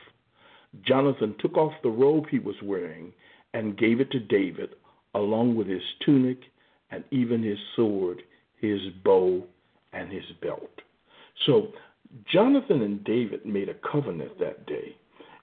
Jonathan 0.86 1.36
took 1.40 1.58
off 1.58 1.74
the 1.84 1.90
robe 1.90 2.26
he 2.30 2.40
was 2.40 2.56
wearing 2.64 3.14
and 3.54 3.78
gave 3.78 4.00
it 4.00 4.12
to 4.12 4.20
David, 4.20 4.70
along 5.14 5.56
with 5.56 5.68
his 5.68 5.82
tunic 6.06 6.40
and 6.92 7.04
even 7.12 7.44
his 7.44 7.58
sword, 7.76 8.22
his 8.60 8.80
bow, 9.04 9.44
and 9.94 10.12
his 10.12 10.26
belt. 10.42 10.70
So 11.46 11.70
Jonathan 12.32 12.82
and 12.82 13.04
David 13.04 13.46
made 13.46 13.70
a 13.70 13.76
covenant 13.92 14.40
that 14.40 14.66
day, 14.66 14.96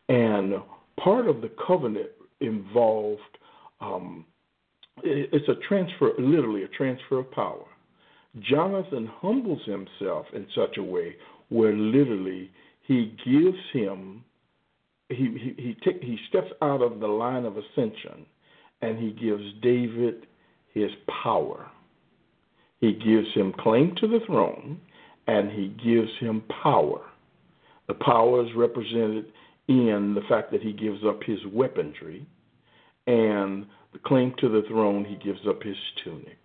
and 0.09 0.55
part 1.03 1.29
of 1.29 1.41
the 1.41 1.51
covenant 1.67 2.11
involved 2.41 3.21
um, 3.81 4.25
it's 5.03 5.49
a 5.49 5.57
transfer, 5.69 6.13
literally 6.19 6.63
a 6.63 6.69
transfer 6.69 7.19
of 7.19 7.31
power. 7.33 7.65
Jonathan 8.41 9.11
humbles 9.21 9.61
himself 9.65 10.27
in 10.33 10.47
such 10.55 10.77
a 10.79 10.83
way 10.83 11.17
where 11.49 11.73
literally 11.73 12.51
he 12.83 13.17
gives 13.25 13.59
him 13.73 14.25
he 15.09 15.17
he 15.17 15.55
he, 15.63 15.77
take, 15.85 16.03
he 16.03 16.19
steps 16.29 16.51
out 16.63 16.83
of 16.83 17.01
the 17.01 17.07
line 17.07 17.45
of 17.45 17.57
ascension 17.57 18.27
and 18.83 18.99
he 18.99 19.11
gives 19.11 19.43
David 19.63 20.27
his 20.73 20.91
power. 21.23 21.71
He 22.85 22.93
gives 22.93 23.33
him 23.33 23.55
claim 23.59 23.95
to 23.97 24.07
the 24.07 24.21
throne 24.27 24.79
and 25.27 25.51
he 25.51 25.69
gives 25.83 26.11
him 26.21 26.43
power. 26.63 27.01
The 27.89 27.95
power 27.95 28.45
is 28.45 28.55
represented 28.55 29.33
in 29.69 30.15
the 30.15 30.21
fact 30.29 30.53
that 30.53 30.61
he 30.61 30.75
gives 30.75 30.99
up 31.03 31.23
his 31.23 31.39
weaponry 31.51 32.27
and 33.07 33.65
the 33.95 33.99
claim 34.05 34.35
to 34.39 34.51
the 34.51 34.65
throne 34.69 35.03
he 35.03 35.17
gives 35.17 35.41
up 35.49 35.63
his 35.63 35.79
tunic. 36.05 36.37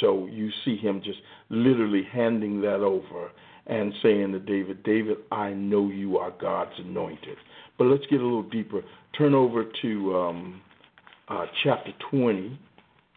So 0.00 0.26
you 0.26 0.50
see 0.66 0.76
him 0.76 1.00
just 1.02 1.20
literally 1.48 2.06
handing 2.12 2.60
that 2.60 2.80
over 2.80 3.30
and 3.66 3.94
saying 4.02 4.32
to 4.32 4.38
David, 4.38 4.82
David, 4.82 5.16
I 5.32 5.54
know 5.54 5.88
you 5.88 6.18
are 6.18 6.30
God's 6.38 6.78
anointed. 6.78 7.38
But 7.78 7.84
let's 7.84 8.04
get 8.10 8.20
a 8.20 8.22
little 8.22 8.42
deeper. 8.42 8.82
Turn 9.16 9.32
over 9.32 9.64
to 9.80 10.14
um, 10.14 10.60
uh, 11.28 11.46
chapter 11.62 11.92
20 12.10 12.60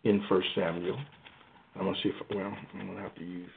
in 0.06 0.24
First 0.30 0.48
Samuel. 0.56 0.98
I'm 1.80 1.94
to 1.94 2.02
see 2.02 2.10
if, 2.10 2.36
well, 2.36 2.54
I'm 2.74 2.88
to 2.96 3.02
have 3.02 3.16
to 3.16 3.24
use. 3.24 3.50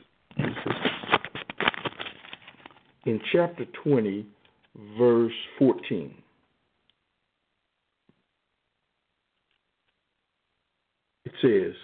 In 3.07 3.21
chapter 3.33 3.65
20, 3.83 4.27
verse 4.99 5.33
14. 5.59 6.15
It 11.25 11.33
says, 11.41 11.75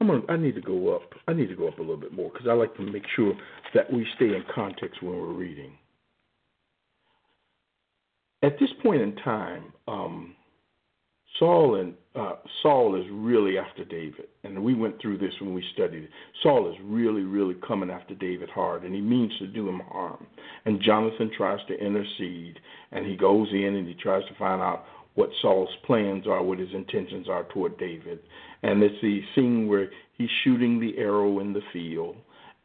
I'm 0.00 0.08
gonna, 0.08 0.22
I 0.28 0.36
need 0.36 0.54
to 0.56 0.60
go 0.60 0.94
up. 0.94 1.12
I 1.26 1.32
need 1.32 1.48
to 1.48 1.56
go 1.56 1.68
up 1.68 1.78
a 1.78 1.82
little 1.82 1.96
bit 1.96 2.12
more 2.12 2.30
because 2.30 2.46
I 2.48 2.52
like 2.52 2.74
to 2.76 2.82
make 2.82 3.04
sure 3.14 3.32
that 3.74 3.90
we 3.90 4.06
stay 4.16 4.26
in 4.26 4.44
context 4.54 5.02
when 5.02 5.16
we're 5.16 5.32
reading. 5.32 5.72
At 8.42 8.58
this 8.60 8.68
point 8.82 9.00
in 9.00 9.16
time, 9.16 9.72
um, 9.88 10.34
Saul 11.38 11.76
and 11.80 11.94
uh, 12.16 12.36
Saul 12.62 12.94
is 13.00 13.06
really 13.10 13.58
after 13.58 13.84
David, 13.84 14.26
and 14.42 14.62
we 14.62 14.74
went 14.74 15.00
through 15.00 15.18
this 15.18 15.34
when 15.40 15.52
we 15.52 15.62
studied 15.74 16.04
it. 16.04 16.10
Saul 16.42 16.70
is 16.70 16.76
really, 16.82 17.22
really 17.22 17.54
coming 17.66 17.90
after 17.90 18.14
David 18.14 18.48
hard, 18.48 18.84
and 18.84 18.94
he 18.94 19.00
means 19.00 19.36
to 19.38 19.46
do 19.46 19.68
him 19.68 19.80
harm. 19.90 20.26
And 20.64 20.80
Jonathan 20.80 21.30
tries 21.36 21.60
to 21.68 21.78
intercede, 21.78 22.58
and 22.92 23.04
he 23.04 23.16
goes 23.16 23.48
in 23.52 23.76
and 23.76 23.86
he 23.86 23.94
tries 23.94 24.24
to 24.28 24.34
find 24.38 24.62
out 24.62 24.84
what 25.14 25.30
Saul's 25.42 25.74
plans 25.84 26.26
are, 26.26 26.42
what 26.42 26.58
his 26.58 26.72
intentions 26.72 27.28
are 27.28 27.44
toward 27.44 27.78
David. 27.78 28.20
And 28.62 28.82
it's 28.82 29.00
the 29.02 29.22
scene 29.34 29.68
where 29.68 29.90
he's 30.16 30.30
shooting 30.42 30.80
the 30.80 30.96
arrow 30.98 31.40
in 31.40 31.52
the 31.52 31.62
field, 31.72 32.16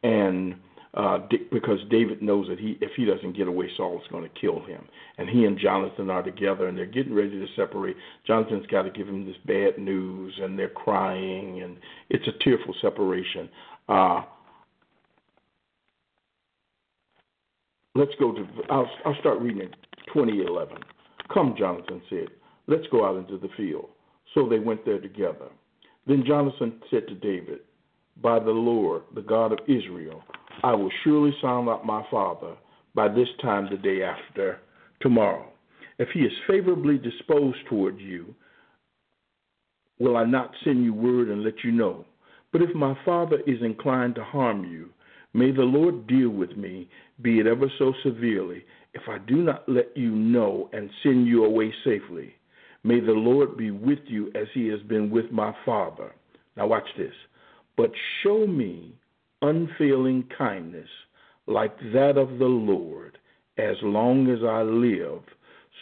and 0.02 0.54
uh, 0.94 1.18
because 1.50 1.78
David 1.90 2.20
knows 2.20 2.48
that 2.48 2.58
he, 2.58 2.76
if 2.82 2.90
he 2.96 3.06
doesn't 3.06 3.34
get 3.34 3.48
away, 3.48 3.70
Saul 3.76 3.96
is 3.96 4.06
going 4.10 4.24
to 4.24 4.40
kill 4.40 4.62
him. 4.62 4.86
And 5.16 5.28
he 5.28 5.46
and 5.46 5.58
Jonathan 5.58 6.10
are 6.10 6.22
together, 6.22 6.68
and 6.68 6.76
they're 6.76 6.84
getting 6.84 7.14
ready 7.14 7.30
to 7.30 7.46
separate. 7.56 7.96
Jonathan's 8.26 8.66
got 8.66 8.82
to 8.82 8.90
give 8.90 9.08
him 9.08 9.24
this 9.24 9.36
bad 9.46 9.78
news, 9.78 10.34
and 10.42 10.58
they're 10.58 10.68
crying, 10.68 11.62
and 11.62 11.78
it's 12.10 12.26
a 12.28 12.44
tearful 12.44 12.74
separation. 12.82 13.48
Uh, 13.88 14.22
let's 17.94 18.12
go 18.20 18.32
to, 18.32 18.46
I'll, 18.68 18.90
I'll 19.06 19.16
start 19.20 19.40
reading 19.40 19.62
it 19.62 19.74
2011. 20.12 20.76
Come, 21.32 21.54
Jonathan 21.58 22.02
said, 22.10 22.28
let's 22.66 22.86
go 22.90 23.06
out 23.06 23.16
into 23.16 23.38
the 23.38 23.48
field. 23.56 23.88
So 24.34 24.46
they 24.46 24.58
went 24.58 24.84
there 24.84 25.00
together. 25.00 25.48
Then 26.06 26.24
Jonathan 26.26 26.82
said 26.90 27.06
to 27.08 27.14
David, 27.14 27.60
By 28.20 28.38
the 28.38 28.50
Lord, 28.50 29.02
the 29.14 29.22
God 29.22 29.52
of 29.52 29.58
Israel, 29.66 30.22
I 30.62 30.74
will 30.74 30.90
surely 31.02 31.34
sound 31.40 31.68
out 31.68 31.86
my 31.86 32.04
father 32.10 32.54
by 32.94 33.08
this 33.08 33.28
time 33.40 33.68
the 33.70 33.76
day 33.76 34.02
after 34.02 34.58
tomorrow. 35.00 35.48
If 35.98 36.08
he 36.10 36.20
is 36.20 36.32
favorably 36.46 36.98
disposed 36.98 37.58
toward 37.68 38.00
you, 38.00 38.34
will 39.98 40.16
I 40.16 40.24
not 40.24 40.52
send 40.64 40.84
you 40.84 40.94
word 40.94 41.28
and 41.28 41.42
let 41.42 41.64
you 41.64 41.72
know? 41.72 42.04
But 42.52 42.62
if 42.62 42.74
my 42.74 42.96
father 43.04 43.38
is 43.46 43.62
inclined 43.62 44.14
to 44.16 44.24
harm 44.24 44.64
you, 44.64 44.90
may 45.32 45.50
the 45.52 45.62
Lord 45.62 46.06
deal 46.06 46.28
with 46.28 46.56
me, 46.56 46.88
be 47.22 47.40
it 47.40 47.46
ever 47.46 47.70
so 47.78 47.94
severely, 48.02 48.64
if 48.94 49.02
I 49.08 49.18
do 49.18 49.36
not 49.36 49.68
let 49.68 49.96
you 49.96 50.10
know 50.10 50.68
and 50.72 50.90
send 51.02 51.26
you 51.26 51.44
away 51.44 51.72
safely. 51.84 52.34
May 52.84 53.00
the 53.00 53.12
Lord 53.12 53.56
be 53.56 53.70
with 53.70 54.00
you 54.06 54.30
as 54.34 54.48
he 54.52 54.66
has 54.68 54.80
been 54.82 55.08
with 55.08 55.30
my 55.30 55.54
father. 55.64 56.12
Now, 56.56 56.66
watch 56.66 56.88
this. 56.98 57.14
But 57.76 57.92
show 58.22 58.46
me 58.46 58.94
unfailing 59.42 60.24
kindness 60.36 60.88
like 61.46 61.76
that 61.92 62.16
of 62.16 62.38
the 62.38 62.46
Lord 62.46 63.18
as 63.58 63.76
long 63.82 64.30
as 64.30 64.42
I 64.42 64.62
live, 64.62 65.22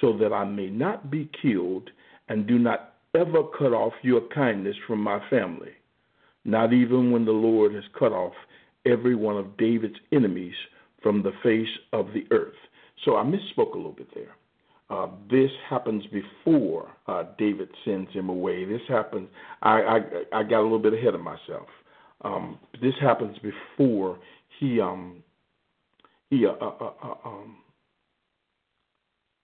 so 0.00 0.16
that 0.18 0.32
I 0.32 0.44
may 0.44 0.68
not 0.68 1.10
be 1.10 1.30
killed, 1.40 1.90
and 2.28 2.46
do 2.46 2.58
not 2.58 2.94
ever 3.14 3.42
cut 3.56 3.72
off 3.72 3.92
your 4.02 4.22
kindness 4.34 4.76
from 4.86 5.00
my 5.00 5.20
family, 5.30 5.72
not 6.44 6.72
even 6.72 7.12
when 7.12 7.24
the 7.24 7.32
Lord 7.32 7.74
has 7.74 7.84
cut 7.98 8.12
off 8.12 8.32
every 8.86 9.14
one 9.14 9.36
of 9.36 9.56
David's 9.56 9.98
enemies 10.10 10.54
from 11.02 11.22
the 11.22 11.32
face 11.42 11.68
of 11.92 12.06
the 12.14 12.24
earth. 12.30 12.54
So 13.04 13.16
I 13.16 13.22
misspoke 13.22 13.74
a 13.74 13.76
little 13.76 13.92
bit 13.92 14.08
there. 14.14 14.34
Uh, 14.90 15.08
this 15.30 15.50
happens 15.68 16.02
before 16.06 16.90
uh, 17.06 17.24
David 17.38 17.68
sends 17.84 18.10
him 18.12 18.28
away. 18.28 18.64
This 18.64 18.80
happens. 18.88 19.28
I, 19.62 19.80
I 20.32 20.40
I 20.40 20.42
got 20.42 20.60
a 20.60 20.62
little 20.62 20.80
bit 20.80 20.94
ahead 20.94 21.14
of 21.14 21.20
myself. 21.20 21.68
Um, 22.22 22.58
this 22.82 22.94
happens 23.00 23.36
before 23.38 24.18
he 24.58 24.80
um 24.80 25.22
he 26.28 26.46
uh, 26.46 26.50
uh, 26.50 26.74
uh, 26.80 26.92
uh 27.02 27.28
um 27.28 27.56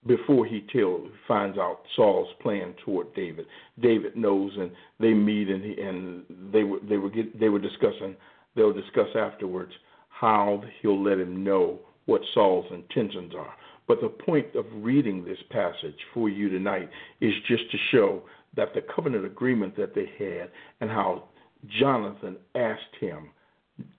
before 0.07 0.47
he 0.47 0.65
tell 0.73 1.01
finds 1.27 1.59
out 1.59 1.81
Saul's 1.97 2.29
plan 2.41 2.75
toward 2.85 3.13
David. 3.15 3.47
David 3.81 4.17
knows, 4.17 4.53
and 4.57 4.71
they 5.01 5.13
meet, 5.13 5.49
and 5.49 5.65
he, 5.65 5.81
and 5.81 6.23
they 6.53 6.63
were 6.63 6.79
they 6.89 6.97
were 6.97 7.11
get, 7.11 7.39
they 7.39 7.49
were 7.49 7.59
discussing. 7.59 8.15
They'll 8.55 8.73
discuss 8.73 9.09
afterwards 9.17 9.73
how 10.09 10.63
he'll 10.81 11.03
let 11.03 11.19
him 11.19 11.45
know 11.45 11.81
what 12.07 12.23
Saul's 12.33 12.67
intentions 12.73 13.33
are. 13.37 13.53
But 13.87 14.01
the 14.01 14.09
point 14.09 14.55
of 14.55 14.65
reading 14.77 15.25
this 15.25 15.39
passage 15.51 15.99
for 16.15 16.29
you 16.29 16.49
tonight 16.49 16.89
is 17.21 17.35
just 17.47 17.71
to 17.71 17.79
show 17.91 18.23
that 18.57 18.75
the 18.75 18.83
covenant 18.95 19.27
agreement 19.27 19.77
that 19.77 19.95
they 19.95 20.09
had 20.19 20.51
and 20.81 20.89
how 20.89 21.25
Jonathan 21.81 22.37
asked 22.55 22.97
him, 23.01 23.31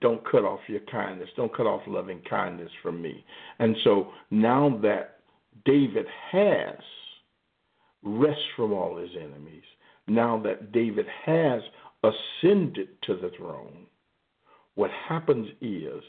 Don't 0.00 0.24
cut 0.30 0.44
off 0.44 0.60
your 0.68 0.80
kindness, 0.90 1.28
don't 1.36 1.54
cut 1.54 1.66
off 1.66 1.82
loving 1.86 2.20
kindness 2.28 2.70
from 2.82 3.00
me. 3.00 3.24
And 3.58 3.76
so 3.84 4.08
now 4.30 4.78
that 4.82 5.20
David 5.64 6.06
has 6.30 6.76
rest 8.02 8.40
from 8.56 8.72
all 8.72 8.96
his 8.96 9.10
enemies, 9.16 9.64
now 10.06 10.40
that 10.44 10.72
David 10.72 11.06
has 11.24 11.62
ascended 12.02 12.88
to 13.02 13.16
the 13.16 13.30
throne, 13.36 13.86
what 14.74 14.90
happens 15.08 15.48
is 15.60 16.02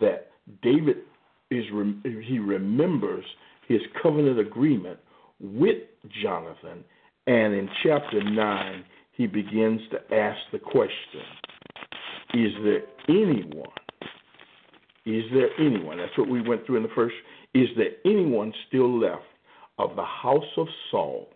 that 0.00 0.30
David 0.62 0.98
is 1.50 1.64
he 2.02 2.38
remembers 2.38 3.24
his 3.68 3.80
covenant 4.02 4.38
agreement 4.38 4.98
with 5.40 5.78
Jonathan, 6.22 6.84
and 7.26 7.54
in 7.54 7.68
chapter 7.82 8.22
nine 8.22 8.84
he 9.12 9.26
begins 9.26 9.80
to 9.90 10.14
ask 10.14 10.38
the 10.52 10.58
question: 10.58 11.22
Is 12.34 12.52
there 12.64 12.82
anyone? 13.08 13.68
Is 15.04 15.24
there 15.32 15.50
anyone? 15.58 15.98
That's 15.98 16.16
what 16.16 16.28
we 16.28 16.40
went 16.40 16.64
through 16.64 16.76
in 16.76 16.82
the 16.84 16.88
first. 16.94 17.14
Is 17.54 17.68
there 17.76 17.90
anyone 18.04 18.52
still 18.68 18.98
left 18.98 19.22
of 19.78 19.96
the 19.96 20.04
house 20.04 20.44
of 20.56 20.66
Saul 20.90 21.28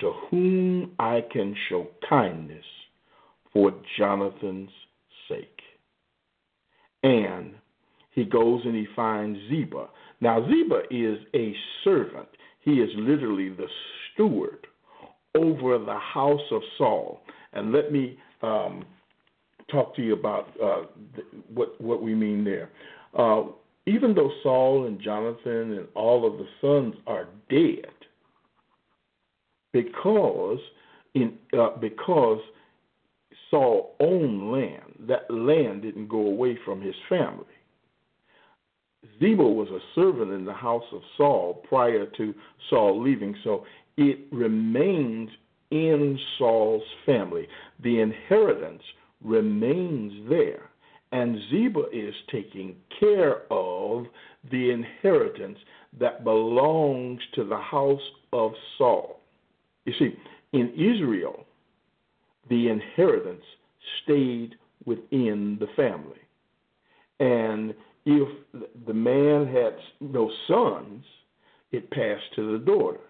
to 0.00 0.12
whom 0.30 0.90
I 0.98 1.24
can 1.32 1.54
show 1.68 1.86
kindness 2.08 2.64
for 3.52 3.72
Jonathan's 3.96 4.70
sake? 5.28 5.60
And 7.02 7.54
he 8.10 8.24
goes 8.24 8.62
and 8.64 8.74
he 8.74 8.86
finds 8.94 9.38
Ziba. 9.48 9.88
Now, 10.20 10.46
Ziba 10.48 10.82
is 10.90 11.18
a 11.34 11.54
servant, 11.84 12.28
he 12.60 12.74
is 12.74 12.90
literally 12.96 13.48
the 13.48 13.66
steward 14.12 14.66
over 15.36 15.78
the 15.78 15.98
house 15.98 16.40
of 16.50 16.62
Saul. 16.78 17.20
And 17.52 17.72
let 17.72 17.92
me 17.92 18.18
um, 18.42 18.84
talk 19.70 19.94
to 19.96 20.02
you 20.02 20.14
about 20.14 20.48
uh, 20.62 20.82
what, 21.52 21.80
what 21.80 22.02
we 22.02 22.14
mean 22.14 22.44
there. 22.44 22.70
Uh, 23.16 23.44
even 23.86 24.14
though 24.14 24.30
Saul 24.42 24.86
and 24.86 25.00
Jonathan 25.00 25.72
and 25.72 25.88
all 25.94 26.26
of 26.26 26.38
the 26.38 26.46
sons 26.60 26.94
are 27.06 27.28
dead, 27.50 27.90
because 29.72 30.58
in 31.14 31.34
uh, 31.58 31.76
because 31.80 32.40
Saul 33.50 33.96
owned 34.00 34.52
land, 34.52 35.08
that 35.08 35.30
land 35.30 35.82
didn't 35.82 36.08
go 36.08 36.20
away 36.20 36.58
from 36.64 36.80
his 36.80 36.94
family. 37.08 37.44
Ziba 39.18 39.42
was 39.42 39.68
a 39.68 39.80
servant 39.94 40.30
in 40.32 40.44
the 40.44 40.52
house 40.52 40.84
of 40.92 41.02
Saul 41.16 41.62
prior 41.68 42.06
to 42.06 42.34
Saul 42.70 43.02
leaving, 43.02 43.34
so 43.42 43.64
it 43.96 44.18
remains 44.30 45.30
in 45.70 46.18
Saul's 46.38 46.82
family. 47.06 47.46
The 47.82 48.00
inheritance 48.00 48.82
remains 49.22 50.28
there, 50.28 50.70
and 51.12 51.38
Ziba 51.50 51.84
is 51.92 52.14
taking 52.30 52.76
care 52.98 53.42
of 53.50 54.06
the 54.50 54.70
inheritance 54.70 55.58
that 55.98 56.24
belongs 56.24 57.20
to 57.34 57.44
the 57.44 57.58
house 57.58 58.00
of 58.32 58.52
Saul. 58.78 59.20
You 59.84 59.92
see, 59.98 60.14
in 60.52 60.70
Israel, 60.70 61.46
the 62.48 62.68
inheritance 62.68 63.44
stayed 64.02 64.54
within 64.84 65.58
the 65.60 65.68
family. 65.76 66.18
And 67.20 67.74
if 68.04 68.28
the 68.86 68.94
man 68.94 69.46
had 69.46 69.76
no 70.00 70.30
sons, 70.48 71.04
it 71.70 71.90
passed 71.90 72.34
to 72.36 72.52
the 72.52 72.64
daughter. 72.64 73.00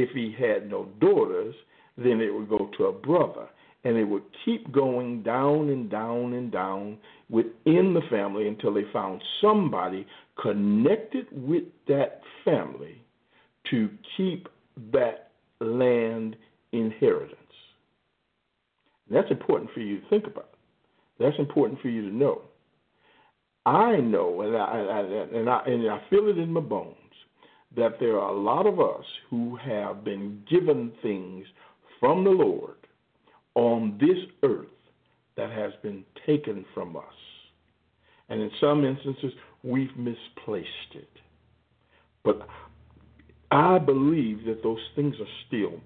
If 0.00 0.10
he 0.14 0.34
had 0.38 0.70
no 0.70 0.88
daughters, 0.98 1.54
then 1.98 2.20
it 2.20 2.32
would 2.32 2.48
go 2.48 2.70
to 2.78 2.86
a 2.86 2.92
brother. 2.92 3.48
And 3.84 3.96
it 3.96 4.04
would 4.04 4.24
keep 4.44 4.70
going 4.72 5.22
down 5.22 5.68
and 5.68 5.90
down 5.90 6.32
and 6.34 6.50
down 6.50 6.98
within 7.28 7.94
the 7.94 8.02
family 8.10 8.48
until 8.48 8.72
they 8.74 8.84
found 8.92 9.22
somebody 9.40 10.06
connected 10.40 11.26
with 11.32 11.64
that 11.88 12.20
family 12.44 13.02
to 13.70 13.90
keep 14.16 14.48
that 14.92 15.30
land 15.60 16.36
inheritance. 16.72 17.36
That's 19.10 19.30
important 19.30 19.70
for 19.74 19.80
you 19.80 20.00
to 20.00 20.08
think 20.08 20.26
about. 20.26 20.50
That's 21.18 21.38
important 21.38 21.80
for 21.82 21.88
you 21.88 22.08
to 22.08 22.14
know. 22.14 22.42
I 23.66 23.96
know, 23.96 24.40
and 24.40 24.56
I, 24.56 25.38
and 25.38 25.50
I 25.50 25.62
and 25.66 25.90
I 25.90 26.00
feel 26.08 26.28
it 26.28 26.38
in 26.38 26.52
my 26.52 26.60
bones, 26.60 26.96
that 27.76 28.00
there 28.00 28.18
are 28.18 28.30
a 28.30 28.38
lot 28.38 28.66
of 28.66 28.80
us 28.80 29.04
who 29.28 29.56
have 29.56 30.04
been 30.04 30.42
given 30.50 30.92
things 31.02 31.46
from 31.98 32.24
the 32.24 32.30
Lord 32.30 32.76
on 33.54 33.98
this 34.00 34.18
earth 34.42 34.66
that 35.36 35.50
has 35.50 35.72
been 35.82 36.04
taken 36.26 36.64
from 36.74 36.96
us. 36.96 37.04
And 38.28 38.40
in 38.40 38.50
some 38.60 38.84
instances, 38.84 39.32
we've 39.62 39.96
misplaced 39.96 40.94
it. 40.94 41.10
But 42.24 42.46
I 43.50 43.78
believe 43.78 44.44
that 44.46 44.62
those 44.62 44.78
things 44.94 45.14
are 45.20 45.46
still 45.46 45.80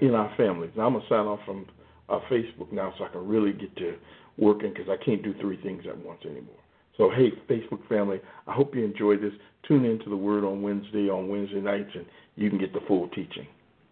in 0.00 0.14
our 0.14 0.32
families. 0.36 0.70
Now, 0.76 0.86
I'm 0.86 0.92
going 0.92 1.04
to 1.04 1.08
sign 1.08 1.26
off 1.26 1.40
from 1.44 1.66
uh, 2.08 2.20
Facebook 2.30 2.72
now 2.72 2.94
so 2.98 3.04
I 3.04 3.08
can 3.08 3.26
really 3.26 3.52
get 3.52 3.74
to 3.76 3.96
working 4.38 4.72
because 4.72 4.88
I 4.88 5.02
can't 5.02 5.22
do 5.22 5.34
three 5.40 5.60
things 5.62 5.84
at 5.88 5.98
once 5.98 6.20
anymore. 6.24 6.56
So, 6.98 7.10
hey, 7.10 7.30
Facebook 7.48 7.88
family, 7.88 8.20
I 8.46 8.52
hope 8.52 8.74
you 8.74 8.84
enjoyed 8.84 9.22
this. 9.22 9.32
Tune 9.66 9.84
in 9.84 9.98
to 10.00 10.10
the 10.10 10.16
Word 10.16 10.44
on 10.44 10.62
Wednesday, 10.62 11.08
on 11.08 11.28
Wednesday 11.28 11.60
nights, 11.60 11.90
and 11.94 12.04
you 12.36 12.50
can 12.50 12.58
get 12.58 12.74
the 12.74 12.80
full 12.86 13.08
teaching. 13.08 13.46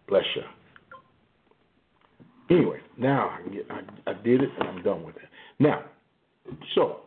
Bless 0.07 0.25
you. 0.35 0.43
Anyway, 2.49 2.79
now 2.97 3.29
I, 3.29 3.49
get, 3.49 3.65
I, 3.69 4.11
I 4.11 4.13
did 4.13 4.41
it 4.41 4.49
and 4.59 4.67
I'm 4.69 4.83
done 4.83 5.03
with 5.03 5.15
it. 5.15 5.23
Now, 5.59 5.83
so, 6.75 7.01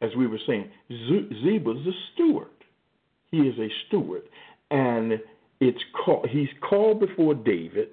as 0.00 0.10
we 0.16 0.26
were 0.26 0.38
saying, 0.46 0.70
Ziba's 0.90 1.86
a 1.86 1.92
steward. 2.14 2.48
He 3.30 3.38
is 3.38 3.58
a 3.58 3.68
steward. 3.86 4.22
And 4.70 5.20
it's 5.60 5.80
called, 6.04 6.28
he's 6.30 6.48
called 6.60 7.00
before 7.00 7.34
David, 7.34 7.88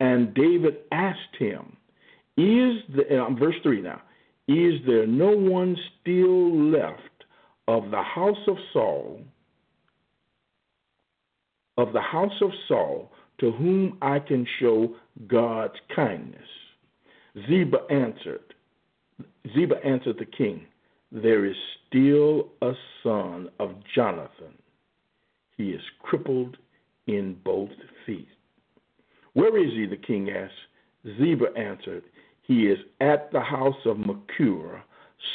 and 0.00 0.34
David 0.34 0.78
asked 0.92 1.36
him, 1.38 1.76
Is 2.36 2.82
the, 2.94 3.34
verse 3.38 3.56
3 3.62 3.80
now, 3.80 4.02
is 4.48 4.80
there 4.86 5.06
no 5.06 5.30
one 5.30 5.76
still 6.00 6.70
left 6.70 7.00
of 7.68 7.90
the 7.90 8.02
house 8.02 8.46
of 8.46 8.56
Saul 8.72 9.20
of 11.78 11.92
the 11.92 12.00
house 12.00 12.40
of 12.40 12.50
Saul 12.68 13.10
to 13.38 13.52
whom 13.52 13.98
I 14.00 14.18
can 14.18 14.46
show 14.58 14.94
God's 15.26 15.74
kindness? 15.94 16.48
Ziba 17.46 17.78
answered, 17.90 18.54
Ziba 19.54 19.76
answered 19.84 20.16
the 20.18 20.24
king, 20.24 20.66
There 21.12 21.44
is 21.44 21.56
still 21.86 22.48
a 22.62 22.72
son 23.02 23.50
of 23.60 23.74
Jonathan. 23.94 24.54
He 25.56 25.70
is 25.70 25.82
crippled 26.00 26.56
in 27.06 27.36
both 27.44 27.70
feet. 28.06 28.28
Where 29.34 29.56
is 29.62 29.72
he? 29.72 29.86
the 29.86 29.96
king 29.96 30.30
asked. 30.30 30.52
Ziba 31.18 31.46
answered, 31.56 32.04
He 32.46 32.66
is 32.66 32.78
at 33.00 33.30
the 33.32 33.40
house 33.40 33.76
of 33.84 33.98
Machir, 33.98 34.82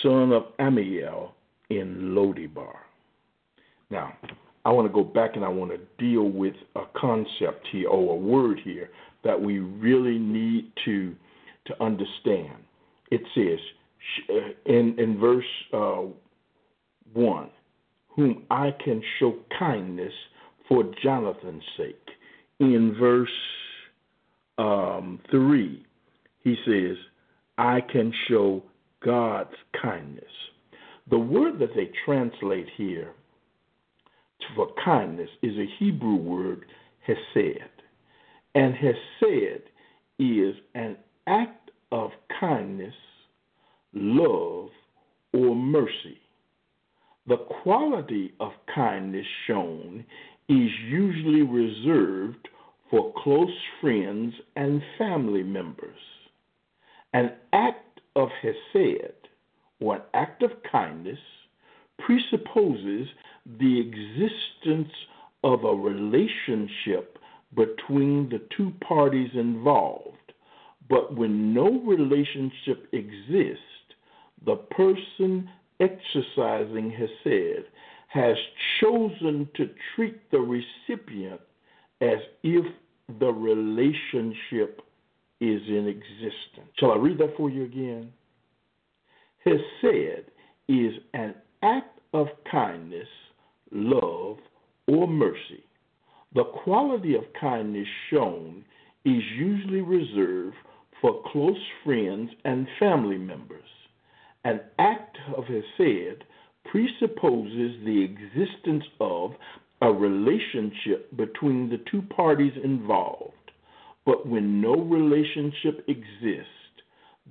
son 0.01 0.31
of 0.31 0.43
Ammiel, 0.59 1.31
in 1.69 2.15
Lo 2.15 2.33
Debar. 2.33 2.79
Now, 3.89 4.13
I 4.63 4.71
want 4.71 4.87
to 4.87 4.93
go 4.93 5.03
back 5.03 5.35
and 5.35 5.43
I 5.43 5.49
want 5.49 5.71
to 5.71 5.79
deal 5.97 6.29
with 6.29 6.53
a 6.75 6.83
concept 6.95 7.67
here 7.71 7.89
or 7.89 8.13
a 8.13 8.17
word 8.17 8.59
here 8.63 8.89
that 9.23 9.39
we 9.39 9.59
really 9.59 10.17
need 10.17 10.71
to 10.85 11.15
to 11.65 11.83
understand. 11.83 12.55
It 13.11 13.21
says 13.35 13.59
uh, 14.29 14.71
in 14.71 14.97
in 14.99 15.19
verse 15.19 15.45
uh, 15.73 16.03
one, 17.13 17.49
whom 18.09 18.43
I 18.49 18.71
can 18.83 19.01
show 19.19 19.35
kindness 19.57 20.13
for 20.67 20.83
Jonathan's 21.03 21.63
sake. 21.77 22.07
In 22.59 22.95
verse 22.99 23.29
um, 24.57 25.19
three, 25.29 25.85
he 26.43 26.55
says, 26.65 26.97
I 27.57 27.81
can 27.81 28.13
show 28.27 28.63
God's 29.03 29.55
kindness. 29.81 30.23
The 31.09 31.19
word 31.19 31.59
that 31.59 31.75
they 31.75 31.91
translate 32.05 32.67
here 32.77 33.13
for 34.55 34.67
kindness 34.83 35.29
is 35.41 35.55
a 35.57 35.69
Hebrew 35.79 36.15
word, 36.15 36.65
hesed. 37.05 37.61
And 38.55 38.73
hesed 38.75 39.61
is 40.19 40.55
an 40.75 40.97
act 41.27 41.71
of 41.91 42.11
kindness, 42.39 42.93
love, 43.93 44.69
or 45.33 45.55
mercy. 45.55 46.19
The 47.27 47.37
quality 47.37 48.33
of 48.39 48.51
kindness 48.73 49.25
shown 49.47 50.03
is 50.49 50.69
usually 50.89 51.43
reserved 51.43 52.47
for 52.89 53.13
close 53.23 53.49
friends 53.79 54.33
and 54.55 54.81
family 54.97 55.43
members. 55.43 55.99
An 57.13 57.33
act 57.53 58.01
of 58.15 58.29
hesed, 58.41 59.27
or 59.79 59.95
an 59.95 60.01
act 60.13 60.43
of 60.43 60.51
kindness, 60.71 61.19
presupposes 61.99 63.07
the 63.59 63.79
existence 63.79 64.91
of 65.43 65.63
a 65.63 65.73
relationship 65.73 67.17
between 67.55 68.29
the 68.29 68.41
two 68.55 68.71
parties 68.87 69.31
involved. 69.33 70.17
But 70.89 71.15
when 71.15 71.53
no 71.53 71.81
relationship 71.81 72.87
exists, 72.91 73.63
the 74.45 74.55
person 74.55 75.49
exercising 75.79 76.91
Hesed 76.91 77.65
has 78.07 78.35
chosen 78.79 79.47
to 79.55 79.69
treat 79.95 80.29
the 80.31 80.39
recipient 80.39 81.41
as 82.01 82.19
if 82.43 82.65
the 83.19 83.31
relationship 83.31 84.81
is 85.41 85.61
in 85.67 85.87
existence. 85.87 86.69
Shall 86.79 86.91
I 86.91 86.97
read 86.97 87.17
that 87.17 87.35
for 87.35 87.49
you 87.49 87.63
again? 87.63 88.13
Hesed 89.43 90.29
is 90.69 90.93
an 91.13 91.35
act 91.63 91.99
of 92.13 92.27
kindness 92.49 93.07
love, 93.71 94.37
or 94.87 95.07
mercy. 95.07 95.63
The 96.33 96.43
quality 96.63 97.15
of 97.15 97.23
kindness 97.39 97.87
shown 98.09 98.63
is 99.05 99.23
usually 99.37 99.81
reserved 99.81 100.55
for 100.99 101.23
close 101.31 101.57
friends 101.83 102.29
and 102.45 102.67
family 102.79 103.17
members. 103.17 103.63
An 104.43 104.61
act 104.79 105.17
of 105.35 105.45
Hesed 105.45 106.23
presupposes 106.65 107.83
the 107.85 108.03
existence 108.03 108.83
of 108.99 109.31
a 109.81 109.91
relationship 109.91 111.15
between 111.17 111.69
the 111.69 111.81
two 111.89 112.03
parties 112.03 112.53
involved. 112.63 113.33
But 114.05 114.27
when 114.27 114.61
no 114.61 114.75
relationship 114.75 115.85
exists, 115.87 116.47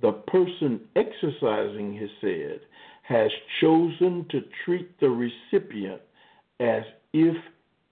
the 0.01 0.13
person 0.27 0.81
exercising 0.95 1.93
Hesed 1.97 2.61
has 3.03 3.29
chosen 3.59 4.25
to 4.31 4.41
treat 4.63 4.99
the 4.99 5.09
recipient 5.09 6.01
as 6.59 6.83
if 7.13 7.35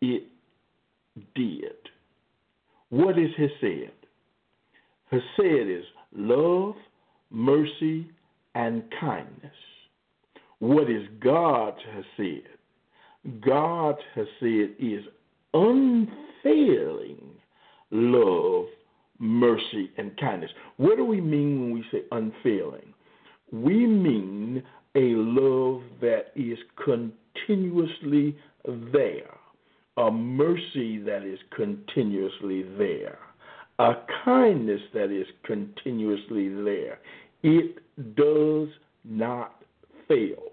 it 0.01 0.23
did. 1.35 1.75
What 2.89 3.19
is 3.19 3.29
Hesed? 3.37 3.91
Hesed 5.11 5.67
is 5.69 5.83
love, 6.15 6.75
mercy, 7.29 8.09
and 8.55 8.83
kindness. 8.99 9.51
What 10.59 10.89
is 10.89 11.03
God's 11.19 11.77
Hesed? 11.93 12.47
God's 13.41 13.99
Hesed 14.15 14.71
is 14.79 15.03
unfailing 15.53 17.38
love, 17.91 18.65
mercy, 19.19 19.91
and 19.97 20.15
kindness. 20.17 20.51
What 20.77 20.97
do 20.97 21.05
we 21.05 21.21
mean 21.21 21.61
when 21.61 21.73
we 21.73 21.85
say 21.91 22.03
unfailing? 22.11 22.93
We 23.51 23.85
mean 23.87 24.63
a 24.95 25.13
love 25.15 25.81
that 26.01 26.31
is 26.35 26.57
continuously 26.83 28.37
there, 28.93 29.37
a 29.97 30.11
mercy 30.11 30.99
that 30.99 31.23
is 31.23 31.39
continuously 31.55 32.63
there, 32.77 33.19
a 33.79 33.93
kindness 34.23 34.81
that 34.93 35.11
is 35.11 35.27
continuously 35.43 36.49
there. 36.49 36.99
It 37.43 37.79
does 38.15 38.67
not 39.03 39.63
fail. 40.07 40.51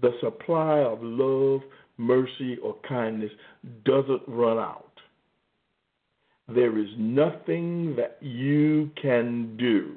The 0.00 0.12
supply 0.20 0.80
of 0.80 0.98
love, 1.02 1.60
mercy, 1.96 2.58
or 2.62 2.76
kindness 2.88 3.30
doesn't 3.84 4.22
run 4.26 4.58
out. 4.58 4.91
There 6.48 6.78
is 6.78 6.88
nothing 6.98 7.96
that 7.96 8.18
you 8.20 8.90
can 9.00 9.56
do 9.56 9.94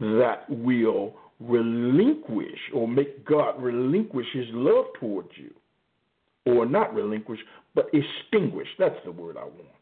that 0.00 0.48
will 0.48 1.14
relinquish 1.40 2.58
or 2.72 2.88
make 2.88 3.24
God 3.24 3.60
relinquish 3.60 4.26
his 4.32 4.46
love 4.50 4.86
towards 4.98 5.30
you 5.36 5.52
or 6.46 6.66
not 6.66 6.94
relinquish, 6.94 7.40
but 7.74 7.86
extinguish. 7.92 8.68
That's 8.78 8.98
the 9.04 9.12
word 9.12 9.36
I 9.36 9.44
want. 9.44 9.74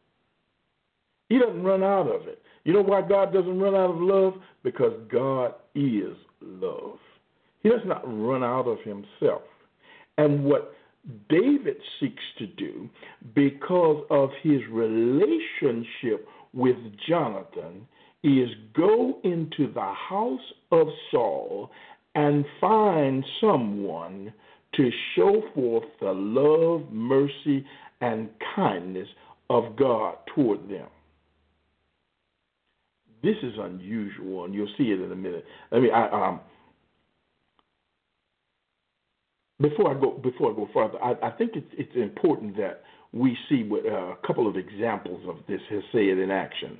He 1.28 1.38
doesn't 1.38 1.62
run 1.62 1.82
out 1.82 2.08
of 2.08 2.28
it. 2.28 2.40
You 2.64 2.72
know 2.72 2.82
why 2.82 3.02
God 3.02 3.32
doesn't 3.32 3.58
run 3.58 3.74
out 3.74 3.90
of 3.90 4.00
love? 4.00 4.34
Because 4.62 4.92
God 5.10 5.54
is 5.74 6.16
love. 6.40 6.98
He 7.62 7.68
does 7.68 7.80
not 7.84 8.02
run 8.04 8.44
out 8.44 8.66
of 8.66 8.78
himself. 8.80 9.42
And 10.18 10.44
what 10.44 10.74
David 11.28 11.76
seeks 11.98 12.22
to 12.38 12.46
do, 12.46 12.88
because 13.34 14.04
of 14.10 14.30
his 14.42 14.60
relationship 14.70 16.28
with 16.52 16.76
Jonathan, 17.08 17.86
is 18.22 18.48
go 18.74 19.18
into 19.24 19.72
the 19.72 19.92
house 20.08 20.52
of 20.70 20.86
Saul 21.10 21.70
and 22.14 22.44
find 22.60 23.24
someone 23.40 24.32
to 24.74 24.90
show 25.16 25.42
forth 25.54 25.84
the 26.00 26.12
love, 26.12 26.90
mercy, 26.92 27.66
and 28.00 28.28
kindness 28.54 29.08
of 29.50 29.76
God 29.76 30.16
toward 30.34 30.68
them. 30.68 30.88
This 33.22 33.36
is 33.42 33.54
unusual, 33.58 34.44
and 34.44 34.54
you'll 34.54 34.72
see 34.78 34.90
it 34.90 35.00
in 35.00 35.12
a 35.12 35.16
minute. 35.16 35.44
I 35.70 35.78
mean, 35.78 35.92
I, 35.92 36.08
um, 36.08 36.40
before 39.62 39.96
I 39.96 40.00
go 40.00 40.10
before 40.10 40.52
I 40.52 40.54
go 40.54 40.68
further, 40.74 41.02
I, 41.02 41.28
I 41.28 41.30
think 41.30 41.52
it's, 41.54 41.66
it's 41.72 41.94
important 41.94 42.56
that 42.56 42.82
we 43.12 43.36
see 43.48 43.62
what, 43.62 43.86
uh, 43.86 44.12
a 44.12 44.26
couple 44.26 44.48
of 44.48 44.56
examples 44.56 45.22
of 45.28 45.36
this 45.48 45.60
Hesed 45.70 45.94
in 45.94 46.30
action. 46.30 46.78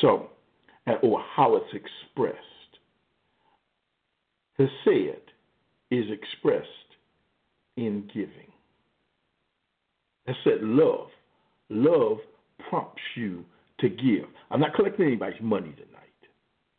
So, 0.00 0.30
or 1.02 1.22
how 1.34 1.56
it's 1.56 1.72
expressed. 1.74 2.38
Hesed 4.58 5.30
is 5.90 6.04
expressed 6.10 6.68
in 7.76 8.08
giving. 8.12 8.50
I 10.28 10.32
said 10.44 10.62
love. 10.62 11.08
Love 11.68 12.18
prompts 12.68 13.02
you 13.16 13.44
to 13.80 13.88
give. 13.88 14.24
I'm 14.50 14.60
not 14.60 14.74
collecting 14.74 15.06
anybody's 15.06 15.40
money 15.40 15.72
tonight. 15.72 16.02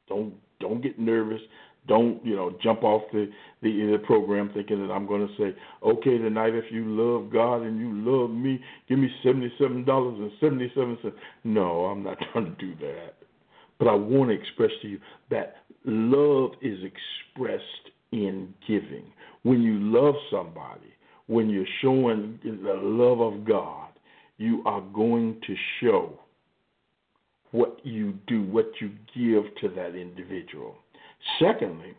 Don't 0.08 0.34
don't 0.60 0.82
get 0.82 0.98
nervous. 1.00 1.41
Don't 1.88 2.26
you 2.26 2.36
know 2.36 2.56
jump 2.63 2.84
off 2.84 3.04
the 3.12 3.30
the, 3.62 3.69
the 3.91 4.04
program 4.06 4.52
thinking 4.54 4.86
that 4.86 4.93
I'm 4.93 5.06
going 5.08 5.28
to 5.28 5.34
say, 5.38 5.56
okay, 5.84 6.17
tonight 6.17 6.54
if 6.54 6.65
you 6.72 6.86
love 6.86 7.32
God 7.32 7.62
and 7.62 7.80
you 7.80 7.91
love 7.93 8.30
me, 8.32 8.60
give 8.88 9.00
me 9.00 9.10
seventy 9.24 9.52
seven 9.60 9.84
dollars 9.84 10.15
and 10.19 10.32
seventy 10.39 10.72
seven 10.76 10.98
cents. 11.02 11.15
No, 11.43 11.86
I'm 11.86 12.04
not 12.04 12.17
trying 12.32 12.46
to 12.46 12.62
do 12.62 12.76
that. 12.76 13.15
But 13.80 13.88
I 13.88 13.96
want 13.96 14.30
to 14.30 14.36
express 14.36 14.72
to 14.82 14.88
you 14.88 15.00
that 15.30 15.56
love 15.86 16.52
is 16.62 16.80
expressed 16.84 17.63
in 18.12 18.54
giving. 18.67 19.12
When 19.41 19.62
you 19.62 19.78
love 19.80 20.15
somebody, 20.32 20.93
when 21.28 21.50
you're 21.50 21.65
showing 21.82 22.39
the 22.43 22.74
love 22.74 23.19
of 23.19 23.46
God, 23.46 23.89
you 24.38 24.62
are 24.65 24.82
going 24.93 25.41
to 25.48 25.56
show 25.82 26.19
what 27.52 27.78
you 27.84 28.13
do, 28.28 28.43
what 28.43 28.72
you 28.80 28.89
give 29.15 29.43
to 29.62 29.69
that 29.76 29.96
individual. 29.96 30.76
Secondly, 31.40 31.96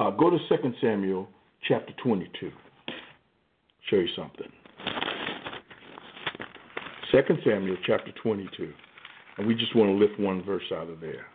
uh, 0.00 0.10
go 0.10 0.30
to 0.30 0.38
2 0.48 0.74
Samuel 0.80 1.28
chapter 1.66 1.92
22. 2.02 2.50
Show 3.90 3.96
you 3.96 4.08
something. 4.16 4.48
2 7.10 7.20
Samuel 7.44 7.76
chapter 7.86 8.12
22. 8.22 8.72
And 9.38 9.46
we 9.46 9.54
just 9.54 9.74
want 9.74 9.88
to 9.88 9.94
lift 9.94 10.18
one 10.18 10.42
verse 10.44 10.64
out 10.72 10.88
of 10.88 11.00
there. 11.00 11.26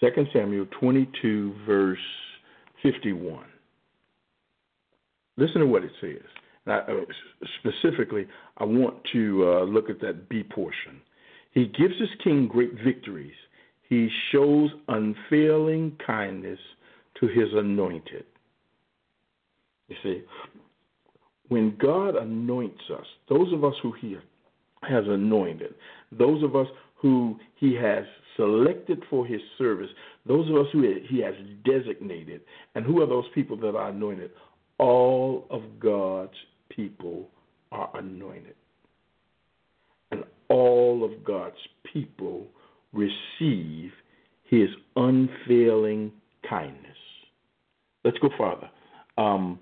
Second 0.00 0.28
Samuel 0.32 0.66
22, 0.80 1.54
verse 1.66 1.98
51. 2.82 3.44
Listen 5.36 5.60
to 5.60 5.66
what 5.66 5.84
it 5.84 5.92
says. 6.00 6.22
Now, 6.66 6.80
uh, 6.80 7.04
specifically, 7.58 8.26
I 8.56 8.64
want 8.64 8.96
to 9.12 9.44
uh, 9.46 9.64
look 9.64 9.90
at 9.90 10.00
that 10.00 10.28
B 10.28 10.42
portion. 10.42 11.00
He 11.52 11.66
gives 11.66 11.98
his 11.98 12.10
king 12.22 12.48
great 12.48 12.74
victories. 12.84 13.34
He 13.88 14.08
shows 14.30 14.70
unfailing 14.88 15.96
kindness 16.04 16.58
to 17.20 17.26
his 17.26 17.48
anointed. 17.54 18.24
You 19.88 19.96
see, 20.02 20.22
when 21.48 21.76
God 21.78 22.14
anoints 22.14 22.82
us, 22.96 23.04
those 23.28 23.52
of 23.52 23.64
us 23.64 23.74
who 23.82 23.92
He 24.00 24.16
has 24.82 25.04
anointed, 25.06 25.74
those 26.12 26.42
of 26.44 26.54
us 26.54 26.68
who 26.94 27.36
He 27.56 27.74
has 27.74 28.04
selected 28.36 29.02
for 29.10 29.26
His 29.26 29.40
service, 29.58 29.90
those 30.26 30.48
of 30.48 30.56
us 30.56 30.66
who 30.72 30.82
He 31.08 31.20
has 31.20 31.34
designated, 31.64 32.42
and 32.76 32.86
who 32.86 33.02
are 33.02 33.06
those 33.06 33.24
people 33.34 33.56
that 33.58 33.74
are 33.74 33.88
anointed? 33.88 34.30
All 34.78 35.46
of 35.50 35.62
God's 35.80 36.36
people 36.68 37.28
are 37.72 37.90
anointed. 37.94 38.54
All 40.50 41.02
of 41.04 41.24
God's 41.24 41.56
people 41.90 42.46
receive 42.92 43.92
His 44.44 44.68
unfailing 44.96 46.12
kindness. 46.48 46.96
Let's 48.04 48.18
go 48.18 48.28
farther. 48.36 48.70
Um, 49.16 49.58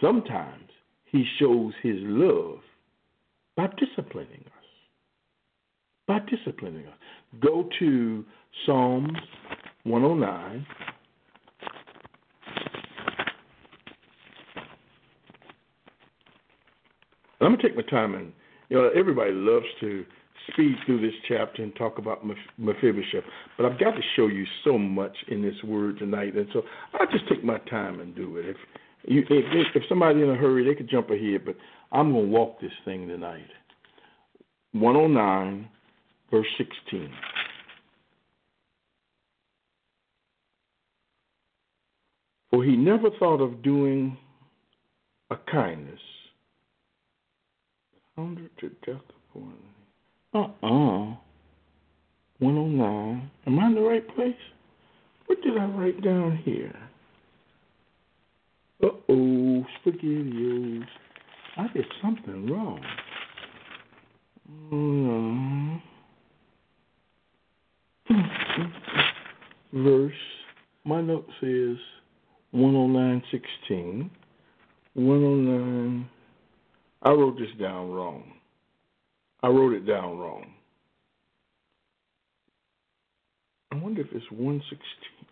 sometimes 0.00 0.70
he 1.10 1.24
shows 1.38 1.72
his 1.82 1.96
love 2.00 2.58
by 3.56 3.68
disciplining 3.78 4.44
us. 4.46 4.64
By 6.06 6.20
disciplining 6.20 6.86
us. 6.86 6.94
Go 7.40 7.68
to 7.78 8.24
Psalms 8.64 9.18
109. 9.84 10.66
I'm 17.40 17.46
going 17.48 17.56
to 17.56 17.62
take 17.62 17.76
my 17.76 17.82
time 17.82 18.14
and, 18.14 18.32
you 18.68 18.76
know, 18.76 18.90
everybody 18.94 19.32
loves 19.32 19.66
to 19.80 20.04
speed 20.52 20.76
through 20.86 21.00
this 21.00 21.14
chapter 21.26 21.62
and 21.62 21.74
talk 21.76 21.98
about 21.98 22.22
Mephibosheth, 22.58 23.24
but 23.56 23.66
I've 23.66 23.78
got 23.78 23.92
to 23.92 24.02
show 24.16 24.26
you 24.26 24.44
so 24.64 24.78
much 24.78 25.16
in 25.28 25.42
this 25.42 25.62
word 25.64 25.98
tonight, 25.98 26.34
and 26.34 26.48
so 26.52 26.62
I'll 26.94 27.10
just 27.10 27.28
take 27.28 27.44
my 27.44 27.58
time 27.70 28.00
and 28.00 28.14
do 28.14 28.36
it. 28.38 28.46
If 28.46 28.56
you, 29.04 29.24
if, 29.28 29.66
if 29.74 29.82
somebody's 29.88 30.22
in 30.22 30.30
a 30.30 30.34
hurry, 30.34 30.64
they 30.64 30.74
could 30.74 30.88
jump 30.88 31.10
ahead, 31.10 31.44
but 31.44 31.56
I'm 31.92 32.12
going 32.12 32.26
to 32.26 32.30
walk 32.30 32.60
this 32.60 32.72
thing 32.84 33.08
tonight. 33.08 33.46
109, 34.72 35.68
verse 36.30 36.46
16. 36.58 37.10
For 42.50 42.64
he 42.64 42.76
never 42.76 43.10
thought 43.18 43.40
of 43.40 43.62
doing 43.62 44.16
a 45.30 45.36
kindness. 45.50 46.00
Under 48.18 48.48
to 48.58 48.70
upon 49.30 49.54
Uh-uh. 50.34 51.16
109. 52.40 53.30
Am 53.46 53.58
I 53.60 53.66
in 53.66 53.74
the 53.76 53.80
right 53.80 54.16
place? 54.16 54.34
What 55.26 55.40
did 55.42 55.56
I 55.56 55.66
write 55.66 56.02
down 56.02 56.36
here? 56.44 56.74
Uh 58.82 58.88
oh, 59.08 59.64
spaghettios. 59.78 60.84
I 61.56 61.68
did 61.72 61.86
something 62.02 62.50
wrong. 62.50 62.80
No. 64.72 65.80
Verse, 69.72 70.12
my 70.84 71.00
note 71.00 71.28
says 71.40 71.76
109.16. 72.52 74.10
109. 74.94 76.10
I 77.02 77.10
wrote 77.10 77.38
this 77.38 77.48
down 77.60 77.90
wrong. 77.90 78.32
I 79.42 79.48
wrote 79.48 79.72
it 79.72 79.86
down 79.86 80.18
wrong. 80.18 80.52
I 83.70 83.76
wonder 83.76 84.00
if 84.00 84.08
it's 84.12 84.30
116. 84.30 84.80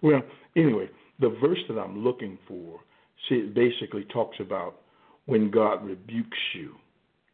Well, 0.03 0.23
anyway, 0.55 0.89
the 1.19 1.37
verse 1.41 1.59
that 1.69 1.79
I'm 1.79 2.05
looking 2.05 2.39
for 2.47 2.81
See, 3.29 3.37
it 3.37 3.55
basically 3.55 4.05
talks 4.05 4.37
about 4.41 4.81
when 5.27 5.51
God 5.51 5.85
rebukes 5.85 6.39
you, 6.55 6.75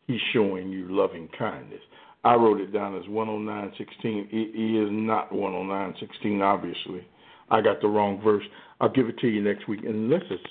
He's 0.06 0.20
showing 0.32 0.70
you 0.70 0.86
loving 0.90 1.28
kindness. 1.38 1.80
I 2.24 2.34
wrote 2.34 2.60
it 2.60 2.72
down 2.72 2.96
as 2.96 3.04
109.16. 3.04 4.28
It 4.30 4.34
is 4.34 4.88
not 4.90 5.32
109.16, 5.32 6.42
obviously. 6.42 7.06
I 7.50 7.60
got 7.60 7.80
the 7.80 7.88
wrong 7.88 8.20
verse. 8.22 8.44
I'll 8.80 8.88
give 8.88 9.08
it 9.08 9.18
to 9.18 9.28
you 9.28 9.42
next 9.42 9.68
week, 9.68 9.80
unless 9.84 10.22
it's 10.30 10.42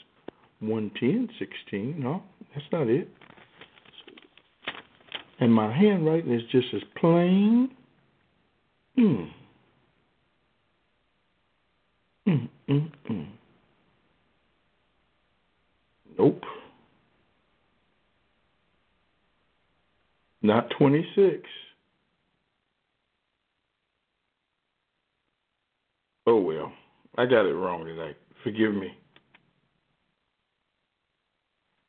110.16. 0.64 1.98
No, 1.98 2.24
that's 2.54 2.66
not 2.72 2.88
it. 2.88 3.10
And 5.42 5.52
my 5.54 5.76
handwriting 5.76 6.32
is 6.34 6.44
just 6.52 6.68
as 6.74 6.82
plain. 6.96 7.72
Hmm. 8.96 9.24
Mm, 12.28 12.50
mm, 12.70 12.92
mm. 13.10 13.28
Nope. 16.20 16.44
Not 20.44 20.70
26. 20.78 21.42
Oh 26.28 26.40
well, 26.40 26.72
I 27.18 27.26
got 27.26 27.48
it 27.48 27.54
wrong 27.54 27.86
tonight. 27.86 28.16
Forgive 28.44 28.76
me. 28.76 28.92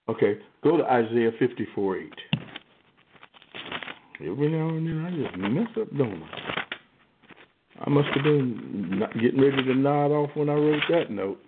Okay, 0.09 0.39
go 0.65 0.79
to 0.79 0.85
Isaiah 0.85 1.31
54 1.39 1.99
8. 1.99 2.13
Every 4.25 4.51
now 4.51 4.69
and 4.69 4.87
then 4.87 5.05
I 5.05 5.11
just 5.11 5.37
mess 5.39 5.69
up, 5.81 5.97
don't 5.97 6.23
I? 6.23 6.65
I 7.85 7.91
must 7.91 8.09
have 8.15 8.23
been 8.23 9.03
getting 9.21 9.41
ready 9.41 9.63
to 9.65 9.75
nod 9.75 10.13
off 10.13 10.31
when 10.35 10.49
I 10.49 10.55
wrote 10.55 10.83
that 10.91 11.11
note 11.11 11.39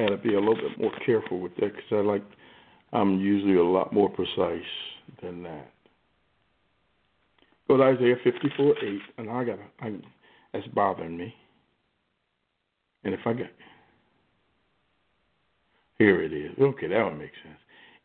had 0.00 0.10
to 0.10 0.16
be 0.16 0.34
a 0.34 0.38
little 0.38 0.56
bit 0.56 0.78
more 0.78 0.92
careful 1.04 1.40
with 1.40 1.54
that 1.56 1.74
because 1.74 1.84
I 1.92 1.96
like 1.96 2.24
I'm 2.92 3.20
usually 3.20 3.56
a 3.56 3.62
lot 3.62 3.92
more 3.92 4.08
precise 4.08 4.62
than 5.22 5.42
that. 5.44 5.70
Go 7.68 7.76
to 7.76 7.84
Isaiah 7.84 8.16
54 8.24 8.74
8, 8.82 9.00
and 9.18 9.30
I 9.30 9.44
got 9.44 9.58
I 9.80 9.94
that's 10.52 10.66
bothering 10.68 11.16
me. 11.16 11.34
And 13.04 13.14
if 13.14 13.20
I 13.24 13.32
got 13.32 13.50
here 15.98 16.22
it 16.22 16.32
is. 16.32 16.52
Okay, 16.58 16.88
that 16.88 17.04
would 17.04 17.18
make 17.18 17.32
sense. 17.44 17.58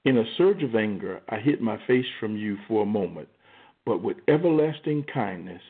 In 0.03 0.17
a 0.17 0.23
surge 0.37 0.61
of 0.61 0.75
anger, 0.75 1.21
I 1.29 1.37
hid 1.37 1.61
my 1.61 1.79
face 1.87 2.05
from 2.19 2.35
you 2.35 2.57
for 2.67 2.83
a 2.83 2.85
moment, 2.85 3.29
but 3.85 4.01
with 4.01 4.17
everlasting 4.27 5.05
kindness, 5.13 5.61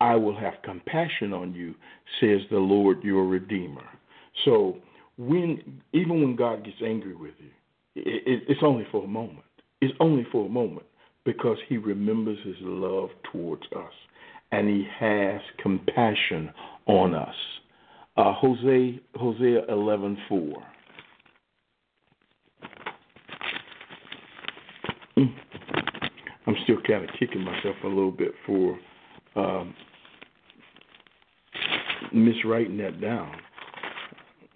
I 0.00 0.14
will 0.14 0.36
have 0.36 0.54
compassion 0.62 1.32
on 1.32 1.54
you, 1.54 1.74
says 2.20 2.40
the 2.50 2.58
Lord 2.58 3.02
your 3.02 3.26
Redeemer. 3.26 3.84
So 4.44 4.78
when 5.16 5.80
even 5.92 6.20
when 6.20 6.36
God 6.36 6.64
gets 6.64 6.78
angry 6.84 7.14
with 7.14 7.34
you, 7.38 7.50
it, 7.96 8.22
it, 8.26 8.42
it's 8.48 8.60
only 8.62 8.86
for 8.92 9.04
a 9.04 9.08
moment. 9.08 9.44
It's 9.80 9.94
only 10.00 10.26
for 10.30 10.46
a 10.46 10.48
moment 10.48 10.86
because 11.24 11.58
He 11.68 11.76
remembers 11.76 12.38
His 12.44 12.56
love 12.60 13.10
towards 13.32 13.64
us, 13.76 13.92
and 14.52 14.68
He 14.68 14.86
has 14.98 15.40
compassion 15.60 16.50
on 16.86 17.14
us. 17.14 17.34
Uh, 18.16 18.32
Hosea 18.32 18.98
Hosea 19.14 19.64
eleven 19.68 20.16
four. 20.28 20.62
I'm 26.48 26.56
still 26.64 26.80
kind 26.86 27.04
of 27.04 27.10
kicking 27.18 27.42
myself 27.42 27.76
a 27.84 27.88
little 27.88 28.10
bit 28.10 28.32
for 28.46 28.78
um, 29.36 29.74
miswriting 32.14 32.78
that 32.78 33.02
down 33.02 33.32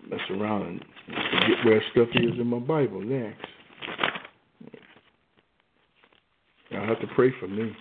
mess 0.08 0.20
around 0.30 0.62
and 0.62 0.84
forget 1.06 1.64
where 1.64 1.82
stuff 1.92 2.08
is 2.14 2.40
in 2.40 2.46
my 2.46 2.58
Bible 2.58 3.00
next. 3.00 3.44
I 6.72 6.86
have 6.86 7.00
to 7.00 7.06
pray 7.14 7.30
for 7.38 7.46
me. 7.46 7.76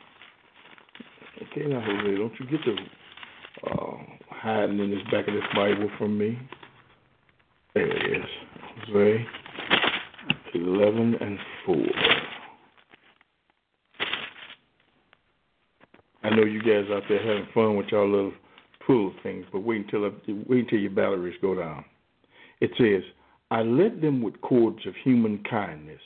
Okay, 1.41 1.67
now 1.67 1.79
Hosea, 1.79 2.17
don't 2.17 2.33
you 2.39 2.45
get 2.45 2.63
to 2.65 2.75
uh, 3.71 3.97
hiding 4.29 4.79
in 4.79 4.91
this 4.91 5.03
back 5.11 5.27
of 5.27 5.33
this 5.33 5.43
Bible 5.55 5.89
from 5.97 6.17
me. 6.17 6.37
There 7.73 7.87
it 7.87 8.17
is. 8.17 8.29
Hosea 8.87 9.25
11 10.53 11.15
and 11.21 11.39
4. 11.65 12.20
I 16.31 16.35
know 16.35 16.45
you 16.45 16.61
guys 16.61 16.89
out 16.89 17.03
there 17.09 17.19
having 17.19 17.47
fun 17.53 17.75
with 17.75 17.87
y'all 17.87 18.09
little 18.09 18.31
pool 18.87 19.13
things, 19.21 19.45
but 19.51 19.63
wait 19.63 19.83
until 19.83 20.09
wait 20.47 20.63
until 20.63 20.79
your 20.79 20.91
batteries 20.91 21.35
go 21.41 21.55
down. 21.55 21.83
It 22.61 22.71
says, 22.77 23.03
"I 23.49 23.63
led 23.63 23.99
them 23.99 24.21
with 24.21 24.39
cords 24.39 24.85
of 24.85 24.95
human 24.95 25.43
kindness, 25.43 25.99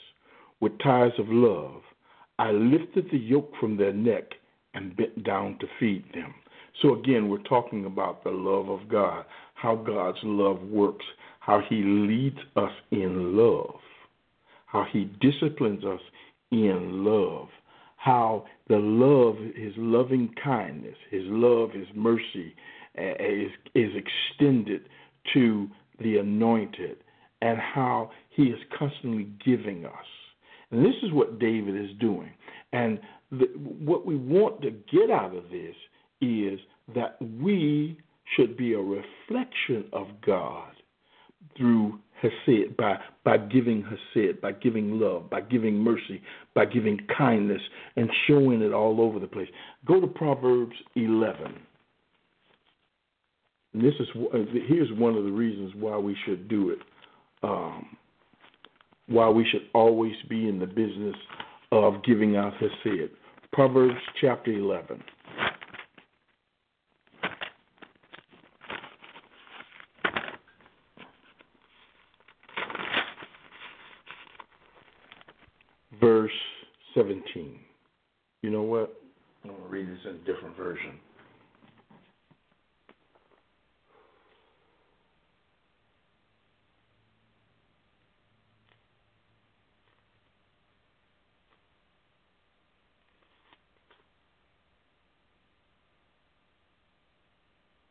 with 0.62 0.80
ties 0.80 1.12
of 1.20 1.30
love. 1.30 1.84
I 2.40 2.52
lifted 2.52 3.12
the 3.12 3.20
yoke 3.20 3.56
from 3.58 3.78
their 3.78 3.94
neck 3.94 4.34
and 4.74 4.96
bent 4.96 5.24
down 5.24 5.60
to 5.60 5.68
feed 5.80 6.12
them." 6.12 6.34
So 6.82 6.96
again, 6.96 7.30
we're 7.30 7.38
talking 7.44 7.86
about 7.86 8.24
the 8.24 8.32
love 8.32 8.68
of 8.68 8.88
God, 8.88 9.26
how 9.54 9.76
God's 9.76 10.24
love 10.24 10.60
works, 10.72 11.06
how 11.40 11.60
He 11.60 11.84
leads 11.84 12.40
us 12.56 12.74
in 12.90 13.38
love, 13.38 13.80
how 14.66 14.86
He 14.86 15.04
disciplines 15.22 15.86
us 15.86 16.02
in 16.50 17.06
love, 17.06 17.50
how 18.06 18.46
the 18.68 18.78
love, 18.78 19.36
His 19.56 19.74
loving 19.78 20.30
kindness, 20.42 20.96
His 21.10 21.24
love, 21.26 21.72
His 21.72 21.88
mercy 21.96 22.56
eh, 22.96 23.14
eh, 23.20 23.46
is, 23.46 23.52
is 23.74 23.92
extended 23.96 24.88
to 25.34 25.68
the 26.00 26.18
anointed, 26.20 26.98
and 27.42 27.58
how 27.58 28.12
He 28.30 28.44
is 28.44 28.60
constantly 28.78 29.28
giving 29.44 29.86
us. 29.86 30.06
And 30.70 30.86
this 30.86 30.94
is 31.02 31.12
what 31.14 31.40
David 31.40 31.76
is 31.76 31.98
doing. 32.00 32.30
And 32.74 33.00
the, 33.32 33.46
what 33.56 34.06
we 34.06 34.16
want 34.16 34.62
to 34.62 34.70
get 34.70 35.10
out 35.10 35.36
of 35.36 35.46
this 35.50 35.76
is 36.22 36.60
that 36.94 37.18
we 37.42 37.98
should 38.36 38.56
be 38.56 38.74
a 38.74 38.80
reflection 38.80 39.86
of 39.94 40.08
God 40.24 40.74
through 41.58 42.00
Hesed, 42.22 42.78
by, 42.78 42.98
by 43.24 43.38
giving 43.38 43.84
Hesed, 43.84 44.42
by 44.42 44.52
giving 44.54 45.00
love, 45.00 45.30
by 45.30 45.42
giving 45.42 45.76
mercy, 45.76 46.22
by 46.54 46.66
giving 46.66 47.00
kindness, 47.18 47.62
and 47.96 48.10
showing 48.28 48.62
it 48.62 48.74
all 48.74 49.02
over 49.02 49.20
the 49.20 49.28
place. 49.28 49.50
Go 49.86 50.00
to 50.00 50.08
Proverbs 50.08 50.76
11. 50.96 51.56
And 53.74 53.84
this 53.84 53.94
is 54.00 54.08
here's 54.68 54.92
one 54.94 55.16
of 55.16 55.26
the 55.26 55.32
reasons 55.32 55.74
why 55.76 55.98
we 55.98 56.16
should 56.26 56.48
do 56.48 56.70
it. 56.70 56.80
Um, 57.44 57.98
why 59.08 59.30
we 59.30 59.46
should 59.52 59.68
always 59.74 60.16
be 60.30 60.48
in 60.48 60.58
the 60.58 60.66
business 60.66 61.16
of 61.72 62.04
giving 62.04 62.38
out 62.38 62.54
Hesed. 62.54 63.12
Proverbs 63.52 64.00
chapter 64.20 64.52
11. 64.52 65.04
17. 77.36 77.60
You 78.42 78.50
know 78.50 78.64
what? 78.64 79.02
I'm 79.44 79.52
going 79.52 79.62
to 79.62 79.70
read 79.70 79.88
this 79.88 80.00
in 80.06 80.12
a 80.12 80.34
different 80.34 80.56
version. 80.58 81.00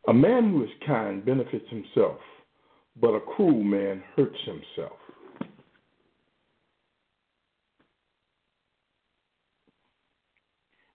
A 0.06 0.12
man 0.12 0.50
who 0.50 0.62
is 0.62 0.70
kind 0.86 1.24
benefits 1.24 1.64
himself, 1.70 2.18
but 3.00 3.14
a 3.14 3.20
cruel 3.20 3.64
man 3.64 4.02
hurts 4.16 4.36
himself. 4.44 4.98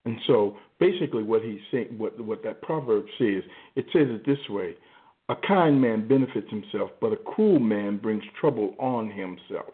And 0.04 0.09
so 0.26 0.56
basically 0.78 1.22
what 1.22 1.42
he's 1.42 1.60
saying 1.70 1.94
what 1.96 2.18
what 2.20 2.42
that 2.42 2.62
proverb 2.62 3.04
says, 3.18 3.42
it 3.76 3.86
says 3.92 4.08
it 4.08 4.24
this 4.26 4.48
way 4.48 4.76
a 5.30 5.36
kind 5.46 5.80
man 5.80 6.08
benefits 6.08 6.50
himself, 6.50 6.90
but 7.00 7.12
a 7.12 7.16
cruel 7.16 7.60
man 7.60 7.98
brings 7.98 8.24
trouble 8.40 8.74
on 8.80 9.08
himself. 9.08 9.72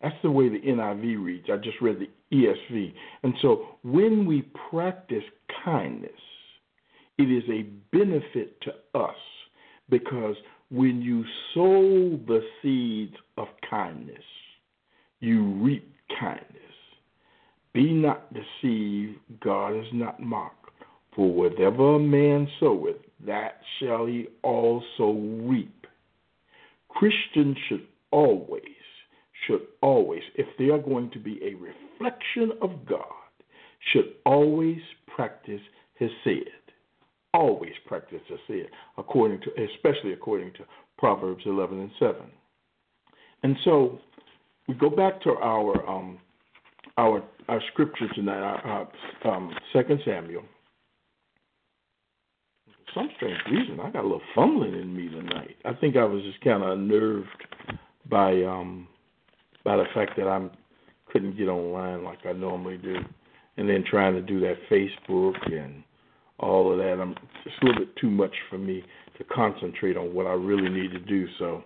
That's 0.00 0.14
the 0.22 0.30
way 0.30 0.48
the 0.48 0.60
NIV 0.60 1.24
reads. 1.24 1.48
I 1.52 1.56
just 1.56 1.80
read 1.80 1.98
the 1.98 2.08
ESV. 2.36 2.92
And 3.24 3.34
so 3.42 3.66
when 3.82 4.24
we 4.24 4.48
practice 4.70 5.24
kindness, 5.64 6.12
it 7.18 7.24
is 7.24 7.42
a 7.50 7.62
benefit 7.90 8.60
to 8.62 8.98
us 8.98 9.16
because 9.90 10.36
when 10.70 11.02
you 11.02 11.24
sow 11.54 12.16
the 12.28 12.40
seeds 12.62 13.16
of 13.36 13.48
kindness, 13.68 14.22
you 15.18 15.44
reap 15.54 15.92
kindness. 16.20 16.67
Be 17.78 17.92
not 17.92 18.26
deceived, 18.34 19.20
God 19.38 19.76
is 19.78 19.86
not 19.92 20.18
mocked. 20.18 20.68
For 21.14 21.32
whatever 21.32 21.94
a 21.94 21.98
man 22.00 22.48
soweth, 22.58 22.96
that 23.24 23.60
shall 23.78 24.06
he 24.06 24.26
also 24.42 25.12
reap. 25.42 25.86
Christians 26.88 27.56
should 27.68 27.86
always, 28.10 28.64
should 29.46 29.60
always, 29.80 30.22
if 30.34 30.48
they 30.58 30.70
are 30.70 30.80
going 30.80 31.08
to 31.12 31.20
be 31.20 31.38
a 31.40 31.54
reflection 31.54 32.50
of 32.60 32.84
God, 32.84 33.04
should 33.92 34.14
always 34.26 34.80
practice 35.14 35.60
Hesed. 36.00 36.48
Always 37.32 37.74
practice 37.86 38.22
Hesed, 38.28 38.70
according 38.96 39.40
to, 39.42 39.50
especially 39.72 40.14
according 40.14 40.52
to 40.54 40.64
Proverbs 40.98 41.44
11 41.46 41.78
and 41.78 41.90
7. 42.00 42.16
And 43.44 43.56
so 43.64 44.00
we 44.66 44.74
go 44.74 44.90
back 44.90 45.22
to 45.22 45.30
our 45.34 45.88
um, 45.88 46.18
our 46.96 47.22
our 47.48 47.60
scripture 47.72 48.08
tonight, 48.14 48.40
our, 48.40 48.88
our 49.24 49.34
um, 49.34 49.52
Second 49.72 50.00
Samuel. 50.04 50.42
For 52.66 53.00
some 53.00 53.10
strange 53.16 53.40
reason, 53.50 53.80
I 53.80 53.90
got 53.90 54.02
a 54.02 54.08
little 54.08 54.22
fumbling 54.34 54.74
in 54.74 54.94
me 54.94 55.08
tonight. 55.08 55.56
I 55.64 55.72
think 55.74 55.96
I 55.96 56.04
was 56.04 56.22
just 56.22 56.40
kind 56.42 56.62
of 56.62 56.70
unnerved 56.70 57.28
by 58.08 58.42
um 58.42 58.88
by 59.64 59.76
the 59.76 59.84
fact 59.94 60.12
that 60.16 60.26
I 60.26 60.48
couldn't 61.12 61.36
get 61.36 61.48
online 61.48 62.04
like 62.04 62.20
I 62.26 62.32
normally 62.32 62.78
do, 62.78 62.96
and 63.56 63.68
then 63.68 63.84
trying 63.88 64.14
to 64.14 64.22
do 64.22 64.40
that 64.40 64.56
Facebook 64.70 65.34
and 65.52 65.82
all 66.38 66.72
of 66.72 66.78
that. 66.78 66.98
I'm 67.00 67.14
just 67.44 67.56
a 67.62 67.66
little 67.66 67.84
bit 67.84 67.96
too 67.96 68.10
much 68.10 68.34
for 68.48 68.58
me 68.58 68.82
to 69.18 69.24
concentrate 69.24 69.96
on 69.96 70.14
what 70.14 70.26
I 70.26 70.32
really 70.32 70.68
need 70.68 70.92
to 70.92 70.98
do. 70.98 71.26
So, 71.38 71.64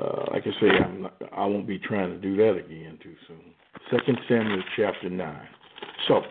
uh, 0.00 0.24
like 0.30 0.44
I 0.46 0.60
say, 0.60 0.68
I'm 0.68 1.02
not, 1.02 1.14
I 1.36 1.46
won't 1.46 1.66
be 1.66 1.78
trying 1.78 2.10
to 2.10 2.18
do 2.18 2.36
that 2.36 2.56
again 2.56 2.98
too 3.02 3.14
soon. 3.26 3.54
Second 3.90 4.18
Samuel 4.28 4.62
chapter 4.76 5.08
nine. 5.08 5.48
So, 6.08 6.22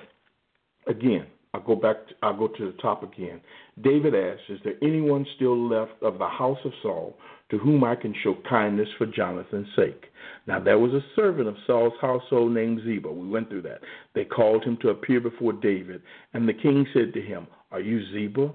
again, 0.87 1.27
I'll 1.53 1.61
go 1.61 1.75
back. 1.75 2.07
To, 2.07 2.13
I'll 2.21 2.37
go 2.37 2.47
to 2.47 2.65
the 2.71 2.77
top 2.81 3.03
again. 3.03 3.41
David 3.81 4.13
asks, 4.13 4.43
"Is 4.49 4.59
there 4.63 4.75
anyone 4.81 5.25
still 5.35 5.57
left 5.57 6.01
of 6.01 6.19
the 6.19 6.27
house 6.27 6.59
of 6.65 6.71
Saul 6.81 7.17
to 7.49 7.57
whom 7.57 7.83
I 7.83 7.95
can 7.95 8.13
show 8.23 8.35
kindness 8.49 8.89
for 8.97 9.05
Jonathan's 9.05 9.67
sake?" 9.75 10.05
Now 10.47 10.59
there 10.59 10.79
was 10.79 10.93
a 10.93 11.05
servant 11.15 11.47
of 11.47 11.55
Saul's 11.65 11.93
household 12.01 12.51
named 12.51 12.81
Ziba. 12.83 13.11
We 13.11 13.27
went 13.27 13.49
through 13.49 13.63
that. 13.63 13.81
They 14.13 14.25
called 14.25 14.63
him 14.63 14.77
to 14.81 14.89
appear 14.89 15.19
before 15.19 15.53
David, 15.53 16.01
and 16.33 16.47
the 16.47 16.53
king 16.53 16.85
said 16.93 17.13
to 17.13 17.21
him, 17.21 17.47
"Are 17.71 17.81
you 17.81 18.05
Ziba?" 18.11 18.51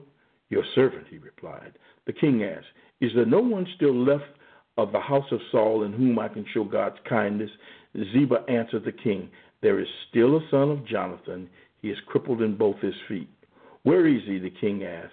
Your 0.51 0.65
servant, 0.75 1.07
he 1.09 1.19
replied. 1.19 1.75
The 2.07 2.13
king 2.13 2.43
asked, 2.43 2.67
Is 3.01 3.13
there 3.15 3.25
no 3.25 3.41
one 3.41 3.67
still 3.77 3.95
left 3.95 4.25
of 4.77 4.93
the 4.93 5.01
house 5.01 5.31
of 5.31 5.41
Saul 5.51 5.83
in 5.85 5.93
whom 5.93 6.19
I 6.19 6.29
can 6.29 6.45
show 6.53 6.65
God's 6.65 6.99
kindness? 7.09 7.51
Ziba 8.13 8.45
answered 8.49 8.85
the 8.85 8.93
king, 8.93 9.29
There 9.63 9.81
is 9.81 9.89
still 10.09 10.37
a 10.37 10.49
son 10.51 10.71
of 10.71 10.87
Jonathan. 10.87 11.49
He 11.83 11.89
is 11.89 11.99
crippled 12.07 12.43
in 12.43 12.57
both 12.57 12.79
his 12.81 12.95
feet. 13.09 13.29
Where 13.83 14.07
is 14.07 14.23
he? 14.27 14.39
the 14.39 14.51
king 14.51 14.85
asked. 14.85 15.13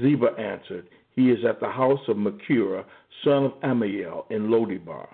Ziba 0.00 0.28
answered, 0.38 0.88
He 1.14 1.30
is 1.30 1.44
at 1.44 1.60
the 1.60 1.70
house 1.70 2.00
of 2.08 2.16
Machir, 2.16 2.84
son 3.24 3.44
of 3.44 3.52
Ammiel, 3.62 4.30
in 4.30 4.50
Lo 4.50 4.66
Debar. 4.66 5.08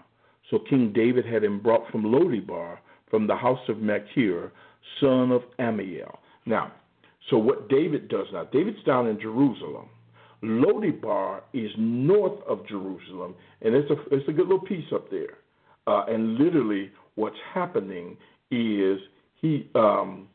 So 0.50 0.58
King 0.58 0.92
David 0.92 1.24
had 1.24 1.42
him 1.42 1.60
brought 1.60 1.90
from 1.90 2.04
Lo 2.04 2.28
Debar, 2.28 2.80
from 3.10 3.26
the 3.26 3.36
house 3.36 3.66
of 3.68 3.78
Machir, 3.78 4.52
son 5.00 5.32
of 5.32 5.42
Ammiel. 5.58 6.18
Now, 6.46 6.72
so 7.30 7.38
what 7.38 7.68
David 7.68 8.08
does 8.08 8.26
now, 8.32 8.44
David's 8.44 8.82
down 8.84 9.06
in 9.06 9.18
Jerusalem. 9.18 9.88
Lo 10.44 10.80
Debar 10.80 11.42
is 11.52 11.70
north 11.78 12.40
of 12.46 12.66
Jerusalem, 12.68 13.34
and 13.62 13.74
it's 13.74 13.90
a 13.90 13.96
it's 14.14 14.28
a 14.28 14.32
good 14.32 14.46
little 14.48 14.60
piece 14.60 14.92
up 14.92 15.10
there. 15.10 15.38
Uh, 15.86 16.04
and 16.08 16.36
literally, 16.36 16.90
what's 17.14 17.36
happening 17.52 18.16
is 18.50 18.98
he 19.40 19.68
um, 19.74 20.28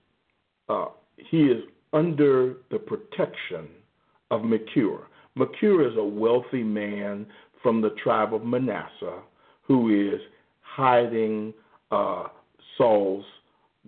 uh, 0.68 0.88
he 1.18 1.44
is 1.44 1.64
under 1.94 2.58
the 2.72 2.80
protection 2.80 3.68
of 4.32 4.44
Machir. 4.44 5.00
Machir 5.36 5.88
is 5.88 5.98
a 5.98 6.04
wealthy 6.04 6.64
man 6.64 7.26
from 7.62 7.82
the 7.82 7.92
tribe 8.04 8.34
of 8.34 8.44
Manasseh 8.44 9.22
who 9.62 10.14
is 10.14 10.20
hiding 10.62 11.54
uh, 11.92 12.26
Saul's 12.78 13.26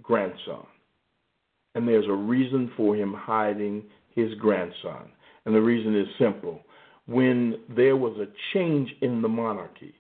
grandson. 0.02 0.66
And 1.74 1.88
there's 1.88 2.08
a 2.08 2.14
reason 2.14 2.72
for 2.76 2.96
him 2.96 3.14
hiding 3.14 3.84
his 4.14 4.34
grandson. 4.36 5.10
And 5.46 5.56
the 5.56 5.62
reason 5.62 5.96
is 5.96 6.08
simple. 6.20 6.62
When 7.08 7.56
there 7.76 7.98
was 7.98 8.18
a 8.18 8.28
change 8.54 8.90
in 9.02 9.22
the 9.22 9.28
monarchy, 9.28 9.96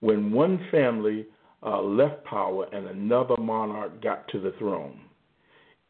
when 0.00 0.32
one 0.32 0.66
family 0.70 1.26
uh, 1.64 1.80
left 1.80 2.24
power 2.24 2.66
and 2.72 2.86
another 2.86 3.36
monarch 3.38 4.02
got 4.02 4.26
to 4.28 4.40
the 4.40 4.52
throne. 4.58 5.00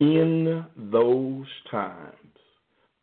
In 0.00 0.64
those 0.76 1.46
times, 1.70 2.16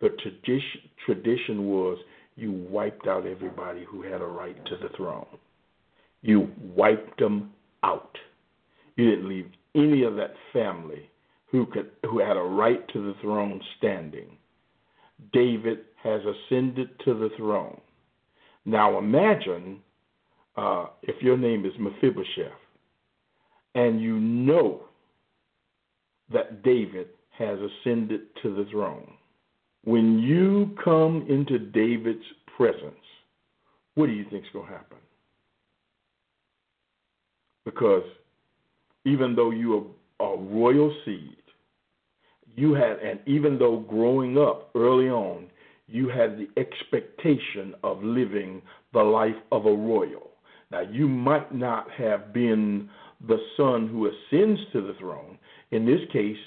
the 0.02 0.10
tradition, 0.22 0.82
tradition 1.06 1.66
was 1.66 1.98
you 2.36 2.52
wiped 2.52 3.08
out 3.08 3.26
everybody 3.26 3.86
who 3.90 4.02
had 4.02 4.22
a 4.22 4.26
right 4.26 4.64
to 4.66 4.78
the 4.78 4.90
throne. 4.96 5.26
You 6.22 6.50
wiped 6.76 7.20
them 7.20 7.52
out. 7.84 8.18
You 8.96 9.10
didn't 9.10 9.30
leave 9.30 9.50
any 9.76 10.04
of 10.04 10.16
that 10.16 10.34
family 10.54 11.10
who 11.52 11.66
could 11.66 11.92
who 12.10 12.20
had 12.20 12.38
a 12.38 12.42
right 12.42 12.86
to 12.90 13.02
the 13.02 13.16
throne 13.22 13.62
standing. 13.78 14.38
David 15.34 15.80
has 16.02 16.22
ascended 16.22 16.90
to 17.06 17.14
the 17.14 17.30
throne. 17.38 17.80
Now 18.66 18.98
imagine 18.98 19.80
uh, 20.56 20.88
if 21.04 21.22
your 21.22 21.38
name 21.38 21.66
is 21.66 21.74
Mephibosheth 21.80 22.52
and 23.76 24.02
you 24.02 24.20
know 24.20 24.82
that 26.32 26.64
David 26.64 27.08
has 27.38 27.58
ascended 27.60 28.22
to 28.44 28.56
the 28.56 28.70
throne. 28.70 29.14
When 29.86 30.20
you 30.20 30.76
come 30.84 31.26
into 31.30 31.58
David's 31.58 32.26
presence, 32.58 32.96
what 33.96 34.08
do 34.08 34.12
you 34.12 34.26
think 34.30 34.44
is 34.44 34.50
going 34.52 34.68
to 34.68 34.72
happen? 34.72 34.98
Because 37.66 38.04
even 39.06 39.36
though 39.36 39.52
you 39.52 39.94
are 40.20 40.34
a 40.34 40.38
royal 40.38 40.94
seed, 41.06 41.38
you 42.56 42.74
had, 42.74 43.00
and 43.00 43.20
even 43.26 43.58
though 43.58 43.78
growing 43.78 44.38
up 44.38 44.72
early 44.76 45.10
on, 45.10 45.48
you 45.88 46.08
had 46.10 46.38
the 46.38 46.48
expectation 46.60 47.74
of 47.84 48.04
living 48.04 48.62
the 48.94 49.02
life 49.02 49.36
of 49.52 49.66
a 49.66 49.74
royal. 49.74 50.32
Now, 50.72 50.82
you 50.82 51.08
might 51.08 51.54
not 51.54 51.90
have 51.92 52.32
been 52.32 52.90
the 53.28 53.40
son 53.58 53.88
who 53.88 54.08
ascends 54.08 54.60
to 54.74 54.82
the 54.82 54.94
throne. 55.00 55.38
In 55.72 55.86
this 55.86 56.02
case, 56.14 56.38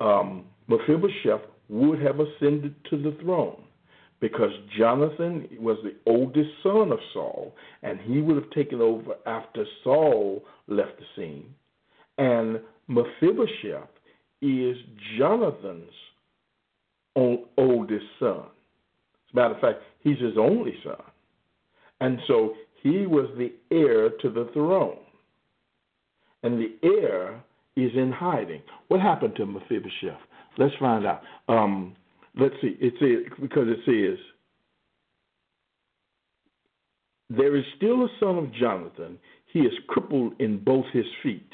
um, 0.00 0.44
Mephibosheth 0.68 1.42
would 1.68 2.00
have 2.00 2.18
ascended 2.20 2.74
to 2.90 2.96
the 2.96 3.16
throne 3.20 3.62
because 4.20 4.50
Jonathan 4.76 5.48
was 5.60 5.76
the 5.82 5.94
oldest 6.10 6.50
son 6.62 6.90
of 6.92 6.98
Saul, 7.12 7.54
and 7.82 8.00
he 8.00 8.20
would 8.20 8.36
have 8.36 8.50
taken 8.50 8.80
over 8.80 9.14
after 9.26 9.64
Saul 9.84 10.42
left 10.66 10.92
the 10.98 11.04
scene. 11.14 11.54
And 12.16 12.60
Mephibosheth 12.88 13.88
is 14.40 14.76
Jonathan's 15.18 15.90
oldest 17.16 18.04
son. 18.20 18.40
As 18.40 19.32
a 19.32 19.36
matter 19.36 19.54
of 19.54 19.60
fact, 19.60 19.80
he's 20.00 20.18
his 20.18 20.38
only 20.38 20.74
son. 20.84 21.02
And 22.00 22.18
so 22.26 22.54
he 22.82 23.06
was 23.06 23.28
the 23.36 23.52
heir 23.74 24.10
to 24.10 24.30
the 24.30 24.48
throne. 24.52 24.98
And 26.42 26.60
the 26.60 26.76
heir 26.82 27.42
is 27.76 27.90
in 27.94 28.12
hiding. 28.12 28.62
What 28.88 29.00
happened 29.00 29.34
to 29.36 29.46
Mephibosheth? 29.46 30.20
Let's 30.56 30.74
find 30.78 31.06
out. 31.06 31.22
Um, 31.48 31.96
let's 32.38 32.54
see. 32.60 32.76
It 32.80 32.94
says 33.00 33.32
because 33.40 33.68
it 33.68 33.78
says 33.84 34.18
there 37.30 37.56
is 37.56 37.64
still 37.76 38.04
a 38.04 38.08
son 38.20 38.38
of 38.38 38.52
Jonathan. 38.54 39.18
He 39.52 39.60
is 39.60 39.72
crippled 39.88 40.34
in 40.40 40.62
both 40.62 40.84
his 40.92 41.06
feet. 41.22 41.50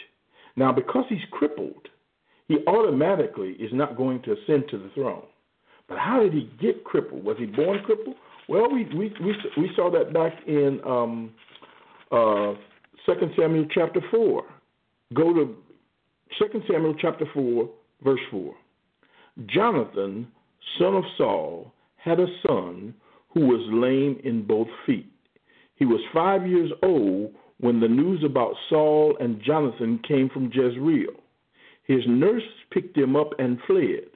Now, 0.56 0.72
because 0.72 1.04
he's 1.08 1.24
crippled, 1.30 1.88
he 2.48 2.58
automatically 2.66 3.52
is 3.52 3.70
not 3.72 3.96
going 3.96 4.22
to 4.22 4.32
ascend 4.32 4.64
to 4.70 4.78
the 4.78 4.90
throne. 4.94 5.24
But 5.88 5.98
how 5.98 6.20
did 6.20 6.32
he 6.32 6.50
get 6.60 6.84
crippled? 6.84 7.24
Was 7.24 7.36
he 7.38 7.46
born 7.46 7.80
crippled? 7.84 8.16
Well, 8.48 8.70
we 8.70 8.84
we 8.84 9.12
we, 9.22 9.34
we 9.56 9.70
saw 9.76 9.90
that 9.90 10.12
back 10.12 10.32
in 10.46 10.80
um, 10.84 11.32
uh, 12.10 12.54
2 13.06 13.30
Samuel 13.38 13.66
chapter 13.70 14.00
four. 14.10 14.44
Go 15.12 15.32
to 15.32 15.56
2 16.38 16.62
Samuel 16.70 16.94
chapter 17.00 17.26
four, 17.32 17.70
verse 18.02 18.20
four. 18.30 18.54
Jonathan, 19.46 20.28
son 20.78 20.94
of 20.94 21.04
Saul, 21.16 21.72
had 21.96 22.20
a 22.20 22.26
son 22.46 22.94
who 23.32 23.46
was 23.46 23.60
lame 23.72 24.20
in 24.24 24.46
both 24.46 24.68
feet. 24.86 25.10
He 25.76 25.84
was 25.84 26.00
five 26.12 26.46
years 26.46 26.70
old 26.82 27.32
when 27.58 27.80
the 27.80 27.88
news 27.88 28.22
about 28.24 28.54
Saul 28.68 29.16
and 29.20 29.42
Jonathan 29.42 30.00
came 30.06 30.28
from 30.28 30.50
Jezreel. 30.52 31.14
His 31.84 32.02
nurse 32.06 32.42
picked 32.70 32.96
him 32.96 33.14
up 33.14 33.30
and 33.38 33.58
fled, 33.66 34.08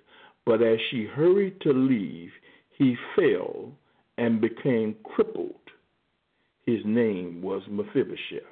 but 0.45 0.63
as 0.63 0.79
she 0.91 1.05
hurried 1.05 1.61
to 1.61 1.73
leave, 1.73 2.31
he 2.71 2.97
fell 3.15 3.73
and 4.17 4.41
became 4.41 4.97
crippled. 5.05 5.55
His 6.65 6.81
name 6.85 7.43
was 7.43 7.63
Mephibosheth. 7.69 8.43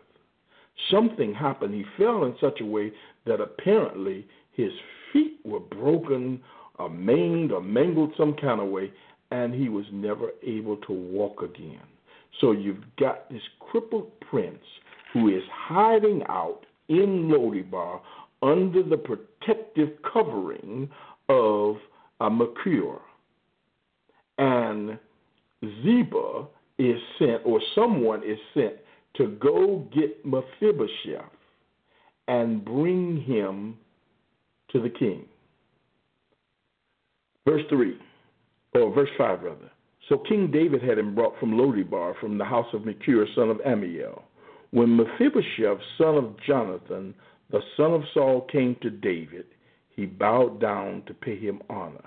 Something 0.90 1.34
happened. 1.34 1.74
He 1.74 1.84
fell 1.96 2.24
in 2.24 2.34
such 2.40 2.60
a 2.60 2.66
way 2.66 2.92
that 3.24 3.40
apparently 3.40 4.26
his 4.52 4.72
feet 5.12 5.38
were 5.44 5.60
broken 5.60 6.42
or 6.78 6.90
maimed 6.90 7.52
or 7.52 7.62
mangled 7.62 8.12
some 8.16 8.34
kind 8.34 8.60
of 8.60 8.68
way, 8.68 8.92
and 9.30 9.54
he 9.54 9.68
was 9.68 9.86
never 9.92 10.30
able 10.42 10.76
to 10.78 10.92
walk 10.92 11.42
again. 11.42 11.80
So 12.40 12.52
you've 12.52 12.84
got 12.98 13.30
this 13.30 13.42
crippled 13.60 14.12
prince 14.20 14.62
who 15.12 15.28
is 15.28 15.42
hiding 15.50 16.22
out 16.28 16.66
in 16.88 17.30
Lo 17.30 17.50
Debar 17.50 18.02
under 18.42 18.82
the 18.82 18.96
protective 18.96 19.90
covering 20.12 20.88
of 21.28 21.76
uh, 21.76 21.78
a 22.20 22.30
Machir. 22.30 22.98
And 24.38 24.98
Ziba 25.82 26.46
is 26.78 27.00
sent, 27.18 27.42
or 27.44 27.60
someone 27.74 28.22
is 28.22 28.38
sent, 28.54 28.74
to 29.16 29.28
go 29.40 29.86
get 29.94 30.24
Mephibosheth 30.24 31.24
and 32.28 32.64
bring 32.64 33.22
him 33.22 33.76
to 34.70 34.80
the 34.80 34.90
king. 34.90 35.24
Verse 37.46 37.62
3, 37.70 37.96
or 38.74 38.92
verse 38.94 39.08
5 39.16 39.42
rather. 39.42 39.70
So 40.08 40.18
King 40.18 40.50
David 40.50 40.82
had 40.82 40.98
him 40.98 41.14
brought 41.14 41.38
from 41.40 41.56
Lo 41.56 41.72
Debar, 41.72 42.14
from 42.20 42.38
the 42.38 42.44
house 42.44 42.66
of 42.72 42.84
Machir, 42.84 43.26
son 43.34 43.50
of 43.50 43.58
Ammiel. 43.58 44.22
When 44.70 44.96
Mephibosheth, 44.96 45.80
son 45.96 46.16
of 46.16 46.36
Jonathan, 46.46 47.14
the 47.50 47.60
son 47.76 47.92
of 47.92 48.02
Saul, 48.12 48.42
came 48.50 48.76
to 48.82 48.90
David, 48.90 49.46
he 49.94 50.06
bowed 50.06 50.60
down 50.60 51.02
to 51.06 51.14
pay 51.14 51.38
him 51.38 51.62
honor. 51.70 52.04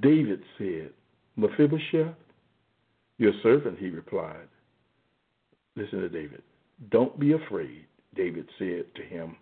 David 0.00 0.42
said, 0.58 0.90
Mephibosheth, 1.36 2.14
your 3.18 3.32
servant, 3.42 3.78
he 3.78 3.90
replied. 3.90 4.48
Listen 5.76 6.00
to 6.00 6.08
David. 6.08 6.42
Don't 6.90 7.18
be 7.18 7.32
afraid, 7.32 7.86
David 8.14 8.48
said 8.58 8.86
to 8.96 9.02
him, 9.02 9.36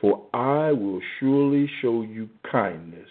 for 0.00 0.26
I 0.34 0.72
will 0.72 1.00
surely 1.18 1.70
show 1.80 2.02
you 2.02 2.28
kindness 2.50 3.08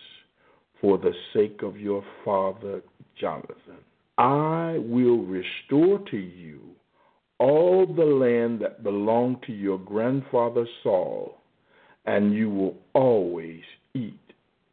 for 0.79 0.97
the 0.97 1.13
sake 1.33 1.61
of 1.63 1.79
your 1.79 2.03
father 2.25 2.81
Jonathan. 3.19 3.79
I 4.17 4.77
will 4.79 5.23
restore 5.23 5.99
to 6.11 6.17
you 6.17 6.59
all 7.39 7.85
the 7.85 8.03
land 8.03 8.61
that 8.61 8.83
belonged 8.83 9.43
to 9.43 9.53
your 9.53 9.79
grandfather 9.79 10.65
Saul, 10.81 11.37
and 12.05 12.33
you 12.33 12.49
will 12.49 12.77
always 12.93 13.61
eat 13.93 14.19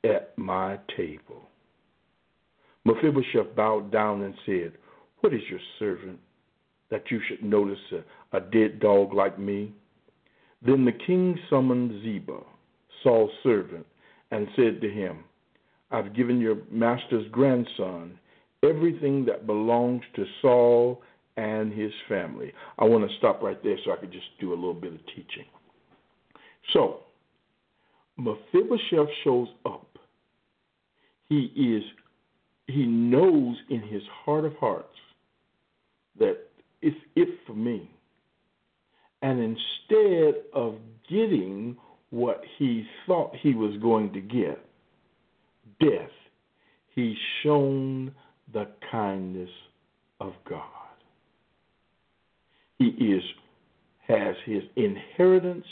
at 0.05 0.37
my 0.37 0.79
table. 0.97 1.49
Mephibosheth 2.85 3.55
bowed 3.55 3.93
down 3.93 4.23
and 4.23 4.35
said, 4.47 4.73
What 5.21 5.35
is 5.35 5.43
your 5.51 5.61
servant 5.79 6.19
that 6.91 7.11
you 7.11 7.21
should 7.29 7.43
notice 7.43 7.79
a, 7.93 8.37
a 8.37 8.41
dead 8.41 8.81
dog 8.81 9.13
like 9.13 9.39
me? 9.39 9.73
Then 10.63 10.85
the 10.85 10.93
king 10.93 11.39
summoned 11.49 12.03
Ziba, 12.03 12.41
Saul's 13.03 13.31
servant, 13.43 13.87
and 14.31 14.49
said 14.57 14.81
to 14.81 14.91
him, 14.91 15.25
I've 15.91 16.15
given 16.15 16.41
your 16.41 16.59
master's 16.71 17.27
grandson 17.31 18.19
everything 18.63 19.25
that 19.25 19.47
belongs 19.47 20.03
to 20.15 20.25
Saul 20.43 21.03
and 21.37 21.73
his 21.73 21.93
family. 22.09 22.53
I 22.79 22.85
want 22.85 23.09
to 23.09 23.17
stop 23.19 23.43
right 23.43 23.63
there 23.63 23.77
so 23.85 23.93
I 23.93 23.97
could 23.97 24.13
just 24.13 24.27
do 24.41 24.53
a 24.53 24.55
little 24.55 24.75
bit 24.75 24.93
of 24.93 25.01
teaching. 25.07 25.47
So, 26.73 27.01
Mephibosheth 28.19 29.09
shows 29.25 29.49
up. 29.65 29.87
He 31.29 31.53
is 31.57 31.83
he 32.67 32.87
knows 32.87 33.57
in 33.69 33.81
his 33.81 34.03
heart 34.25 34.45
of 34.45 34.55
hearts 34.55 34.97
that 36.19 36.37
it's 36.83 36.97
it 37.17 37.29
for 37.47 37.55
me. 37.55 37.91
And 39.23 39.39
instead 39.41 40.43
of 40.55 40.77
getting 41.09 41.77
what 42.11 42.43
he 42.59 42.85
thought 43.07 43.35
he 43.41 43.55
was 43.55 43.77
going 43.83 44.13
to 44.13 44.21
get, 44.21 44.65
death, 45.81 46.11
he's 46.95 47.17
shown 47.43 48.13
the 48.53 48.69
kindness 48.91 49.51
of 50.21 50.33
God. 50.49 50.80
He 52.81 52.87
is 52.87 53.23
has 54.09 54.35
his 54.47 54.63
inheritance 54.75 55.67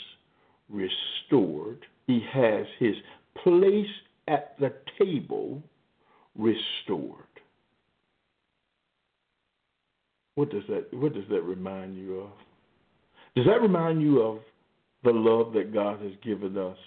restored. 0.69 1.85
He 2.05 2.23
has 2.31 2.65
his 2.77 2.95
place 3.43 3.87
at 4.27 4.55
the 4.59 4.71
table 4.99 5.61
restored. 6.37 7.25
What 10.35 10.51
does 10.51 10.63
that 10.69 10.93
what 10.93 11.13
does 11.13 11.23
that 11.31 11.41
remind 11.41 11.97
you 11.97 12.19
of? 12.19 12.29
Does 13.35 13.47
that 13.47 13.61
remind 13.61 14.01
you 14.03 14.21
of 14.21 14.39
the 15.03 15.11
love 15.11 15.51
that 15.53 15.73
God 15.73 15.99
has 16.01 16.11
given 16.23 16.57
us? 16.59 16.77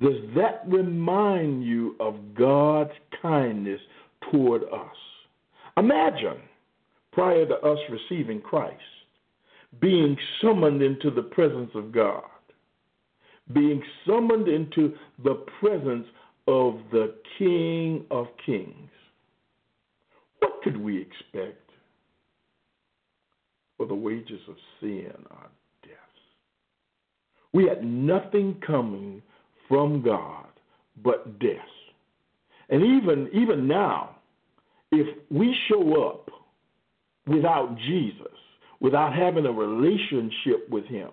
Does 0.00 0.14
that 0.36 0.62
remind 0.68 1.64
you 1.64 1.96
of 1.98 2.14
God's 2.36 2.92
kindness 3.20 3.80
toward 4.30 4.62
us? 4.62 4.96
Imagine, 5.76 6.38
prior 7.12 7.46
to 7.46 7.54
us 7.56 7.78
receiving 7.90 8.40
Christ, 8.40 8.80
being 9.80 10.16
summoned 10.40 10.82
into 10.82 11.10
the 11.10 11.22
presence 11.22 11.70
of 11.74 11.92
God, 11.92 12.22
being 13.52 13.82
summoned 14.06 14.48
into 14.48 14.94
the 15.24 15.44
presence 15.60 16.06
of 16.46 16.78
the 16.92 17.14
King 17.38 18.04
of 18.10 18.26
Kings. 18.44 18.90
What 20.38 20.62
could 20.62 20.76
we 20.76 21.00
expect? 21.00 21.56
For 23.76 23.86
the 23.86 23.94
wages 23.94 24.40
of 24.48 24.56
sin 24.80 25.12
are 25.30 25.48
death. 25.82 25.90
We 27.52 27.66
had 27.66 27.82
nothing 27.82 28.60
coming 28.66 29.22
from 29.68 30.02
God 30.02 30.46
but 31.02 31.38
death. 31.38 31.56
And 32.68 32.82
even 32.82 33.28
even 33.32 33.66
now, 33.66 34.16
if 34.92 35.16
we 35.30 35.56
show 35.68 36.08
up 36.08 36.30
without 37.30 37.76
Jesus, 37.86 38.26
without 38.80 39.14
having 39.14 39.46
a 39.46 39.52
relationship 39.52 40.68
with 40.68 40.84
him, 40.86 41.10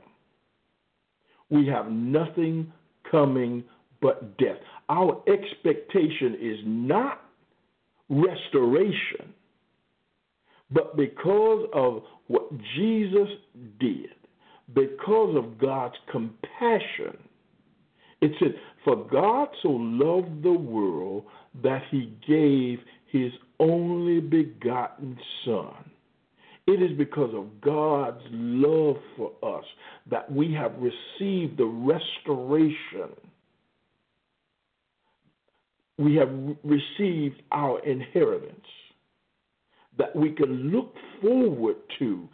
we 1.49 1.67
have 1.67 1.91
nothing 1.91 2.71
coming 3.09 3.63
but 4.01 4.37
death. 4.37 4.57
Our 4.89 5.21
expectation 5.27 6.35
is 6.41 6.57
not 6.65 7.21
restoration, 8.09 9.33
but 10.71 10.97
because 10.97 11.67
of 11.73 12.03
what 12.27 12.49
Jesus 12.75 13.29
did, 13.79 14.09
because 14.73 15.35
of 15.37 15.57
God's 15.57 15.95
compassion, 16.11 17.17
it 18.21 18.31
said, 18.39 18.55
For 18.83 19.07
God 19.09 19.49
so 19.61 19.69
loved 19.69 20.43
the 20.43 20.51
world 20.51 21.23
that 21.63 21.83
he 21.91 22.13
gave 22.27 22.79
his 23.11 23.31
only 23.59 24.19
begotten 24.19 25.17
Son. 25.45 25.86
It 26.67 26.81
is 26.81 26.97
because 26.97 27.33
of 27.33 27.61
God's 27.61 28.21
love 28.29 28.97
for 29.15 29.31
us 29.41 29.63
that 30.11 30.29
we 30.29 30.53
have 30.53 30.73
received 30.79 31.57
the 31.57 31.65
restoration. 31.65 33.15
We 35.97 36.15
have 36.15 36.29
received 36.63 37.41
our 37.53 37.79
inheritance 37.85 38.65
that 39.97 40.15
we 40.15 40.31
can 40.31 40.69
look 40.69 40.93
forward 41.21 41.77
to 41.99 42.27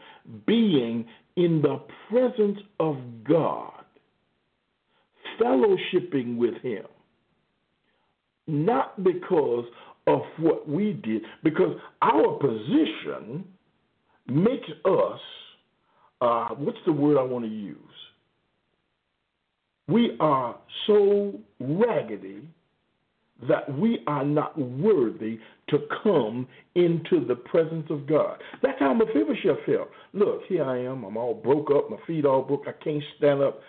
being 0.48 1.06
in 1.36 1.62
the 1.62 1.80
presence 2.10 2.60
of 2.80 2.98
God 3.24 3.84
fellowshipping 5.40 6.38
with 6.38 6.56
Him. 6.62 6.86
Not 8.48 9.04
because 9.04 9.66
of 10.08 10.22
what 10.38 10.68
we 10.68 10.94
did, 10.94 11.22
because 11.44 11.78
our 12.02 12.38
position 12.40 13.46
makes 14.28 14.70
us, 14.86 15.20
uh, 16.22 16.50
what's 16.56 16.78
the 16.86 16.94
word 16.94 17.18
I 17.18 17.24
want 17.24 17.46
to 17.46 17.52
use? 17.52 17.78
We 19.88 20.16
are 20.20 20.58
so 20.88 21.34
raggedy 21.60 22.42
that 23.50 23.78
we 23.78 24.00
are 24.08 24.24
not 24.24 24.58
worthy 24.58 25.40
to 25.70 25.80
come 26.04 26.48
into 26.76 27.26
the 27.26 27.36
presence 27.36 27.86
of 27.90 28.08
God. 28.08 28.42
That's 28.62 28.80
how 28.80 28.94
Mephibosheth 28.94 29.66
felt. 29.66 29.90
Look, 30.14 30.44
here 30.48 30.64
I 30.64 30.84
am. 30.84 31.04
I'm 31.04 31.18
all 31.18 31.34
broke 31.34 31.70
up. 31.72 31.90
My 31.90 31.98
feet 32.08 32.26
all 32.26 32.44
broke. 32.44 32.64
I 32.68 32.84
can't 32.84 33.04
stand 33.18 33.42
up 33.42 33.60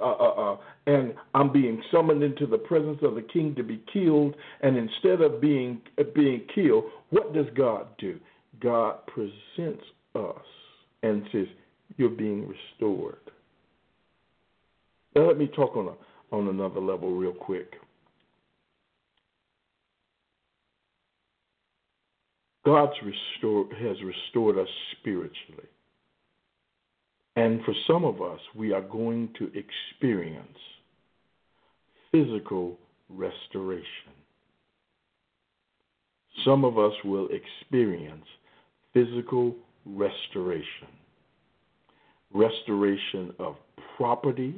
uh, 0.00 0.02
uh, 0.02 0.52
uh, 0.52 0.56
and 0.86 1.14
I'm 1.34 1.52
being 1.52 1.82
summoned 1.92 2.22
into 2.22 2.46
the 2.46 2.56
presence 2.56 2.98
of 3.02 3.14
the 3.14 3.22
king 3.22 3.54
to 3.56 3.62
be 3.62 3.82
killed. 3.92 4.34
And 4.62 4.76
instead 4.76 5.20
of 5.20 5.40
being 5.40 5.82
being 6.14 6.42
killed, 6.54 6.84
what 7.10 7.34
does 7.34 7.46
God 7.54 7.88
do? 7.98 8.18
God 8.60 9.06
presents 9.06 9.84
us 10.14 10.46
and 11.02 11.24
says, 11.32 11.46
"You're 11.96 12.10
being 12.10 12.48
restored." 12.48 13.30
Now 15.14 15.22
let 15.26 15.38
me 15.38 15.46
talk 15.46 15.76
on 15.76 15.88
a, 15.88 16.34
on 16.34 16.48
another 16.48 16.80
level 16.80 17.12
real 17.12 17.32
quick. 17.32 17.74
God's 22.64 22.94
restore, 23.02 23.66
has 23.74 23.96
restored 24.02 24.58
us 24.58 24.68
spiritually. 24.98 25.68
And 27.36 27.62
for 27.64 27.74
some 27.86 28.04
of 28.04 28.22
us, 28.22 28.40
we 28.54 28.72
are 28.72 28.80
going 28.80 29.28
to 29.38 29.50
experience 29.54 30.58
physical 32.10 32.78
restoration. 33.08 34.12
Some 36.44 36.64
of 36.64 36.78
us 36.78 36.92
will 37.04 37.28
experience 37.30 38.24
physical 38.92 39.54
restoration, 39.86 40.88
restoration 42.32 43.32
of 43.38 43.56
property, 43.96 44.54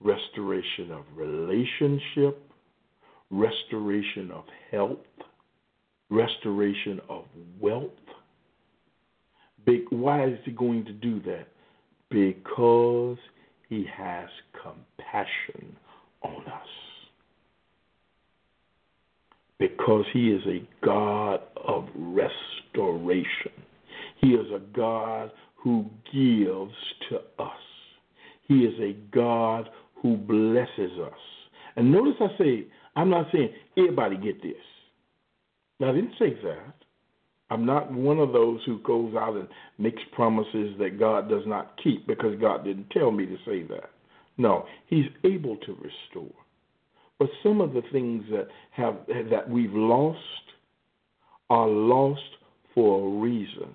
restoration 0.00 0.90
of 0.90 1.04
relationship, 1.14 2.50
restoration 3.30 4.30
of 4.30 4.44
health, 4.70 4.98
restoration 6.10 7.00
of 7.08 7.24
wealth. 7.60 7.90
Big, 9.64 9.82
why 9.90 10.26
is 10.26 10.38
he 10.44 10.50
going 10.50 10.84
to 10.84 10.92
do 10.92 11.20
that? 11.22 11.48
because 12.14 13.18
he 13.68 13.84
has 13.92 14.28
compassion 14.52 15.76
on 16.22 16.46
us. 16.46 16.68
Because 19.58 20.04
he 20.12 20.30
is 20.30 20.42
a 20.46 20.66
God 20.84 21.40
of 21.66 21.88
restoration. 21.96 23.52
He 24.24 24.30
is 24.30 24.46
a 24.52 24.60
God 24.74 25.30
who 25.54 25.84
gives 26.10 26.74
to 27.10 27.16
us. 27.38 27.52
He 28.48 28.60
is 28.60 28.72
a 28.80 28.96
God 29.14 29.68
who 29.96 30.16
blesses 30.16 30.98
us. 30.98 31.18
And 31.76 31.92
notice 31.92 32.14
I 32.20 32.38
say, 32.38 32.66
I'm 32.96 33.10
not 33.10 33.26
saying 33.30 33.50
everybody 33.76 34.16
get 34.16 34.42
this. 34.42 34.54
Now, 35.78 35.90
I 35.90 35.92
didn't 35.92 36.14
say 36.18 36.38
that. 36.42 36.74
I'm 37.50 37.66
not 37.66 37.92
one 37.92 38.18
of 38.18 38.32
those 38.32 38.60
who 38.64 38.78
goes 38.78 39.14
out 39.14 39.36
and 39.36 39.46
makes 39.76 40.00
promises 40.12 40.74
that 40.78 40.98
God 40.98 41.28
does 41.28 41.42
not 41.46 41.78
keep 41.82 42.06
because 42.06 42.40
God 42.40 42.64
didn't 42.64 42.88
tell 42.90 43.10
me 43.10 43.26
to 43.26 43.36
say 43.44 43.62
that. 43.64 43.90
No, 44.38 44.64
He's 44.86 45.04
able 45.24 45.58
to 45.58 45.72
restore. 45.72 46.34
But 47.18 47.28
some 47.42 47.60
of 47.60 47.74
the 47.74 47.82
things 47.92 48.24
that 48.30 48.48
have 48.70 48.96
that 49.30 49.50
we've 49.50 49.74
lost 49.74 50.18
are 51.50 51.68
lost 51.68 52.22
for 52.74 53.06
a 53.06 53.20
reason, 53.20 53.68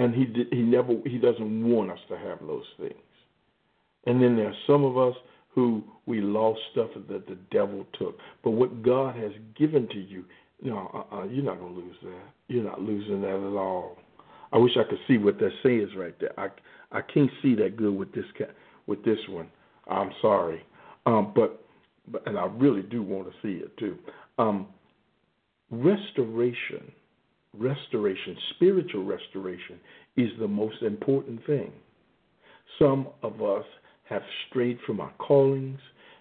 and 0.00 0.14
He 0.14 0.26
He 0.50 0.62
never 0.62 0.94
He 1.04 1.18
doesn't 1.18 1.70
want 1.70 1.90
us 1.90 1.98
to 2.08 2.16
have 2.16 2.38
those 2.40 2.64
things. 2.78 2.94
And 4.06 4.20
then 4.22 4.34
there 4.36 4.48
are 4.48 4.54
some 4.66 4.82
of 4.82 4.96
us 4.96 5.14
who 5.54 5.84
we 6.06 6.20
lost 6.20 6.60
stuff 6.72 6.90
that 6.94 7.26
the 7.26 7.36
devil 7.50 7.84
took. 7.98 8.16
But 8.42 8.52
what 8.52 8.82
God 8.82 9.14
has 9.16 9.32
given 9.58 9.88
to 9.88 10.00
you, 10.00 10.24
no, 10.62 10.90
uh, 11.12 11.16
uh, 11.16 11.24
you're 11.24 11.44
not 11.44 11.60
gonna 11.60 11.74
lose 11.74 11.96
that. 12.02 12.22
You're 12.48 12.64
not 12.64 12.80
losing 12.80 13.20
that 13.20 13.28
at 13.28 13.56
all. 13.56 13.98
I 14.52 14.58
wish 14.58 14.72
I 14.76 14.88
could 14.88 14.98
see 15.06 15.18
what 15.18 15.38
that 15.38 15.52
says 15.62 15.94
right 15.96 16.18
there. 16.18 16.38
I 16.38 16.48
I 16.92 17.02
can't 17.02 17.30
see 17.42 17.54
that 17.56 17.76
good 17.76 17.94
with 17.94 18.12
this 18.12 18.24
with 18.86 19.04
this 19.04 19.18
one. 19.28 19.48
I'm 19.86 20.12
sorry, 20.22 20.62
um, 21.04 21.32
but 21.34 21.62
but 22.08 22.26
and 22.26 22.38
I 22.38 22.46
really 22.46 22.82
do 22.82 23.02
want 23.02 23.28
to 23.28 23.34
see 23.42 23.62
it 23.62 23.76
too. 23.76 23.98
Um, 24.38 24.66
restoration, 25.70 26.90
restoration, 27.58 28.36
spiritual 28.54 29.04
restoration 29.04 29.78
is 30.16 30.30
the 30.38 30.48
most 30.48 30.82
important 30.82 31.44
thing. 31.46 31.72
Some 32.78 33.08
of 33.22 33.42
us 33.42 33.64
have 34.08 34.22
strayed 34.48 34.78
from 34.86 35.00
our 35.00 35.12
callings, 35.18 35.80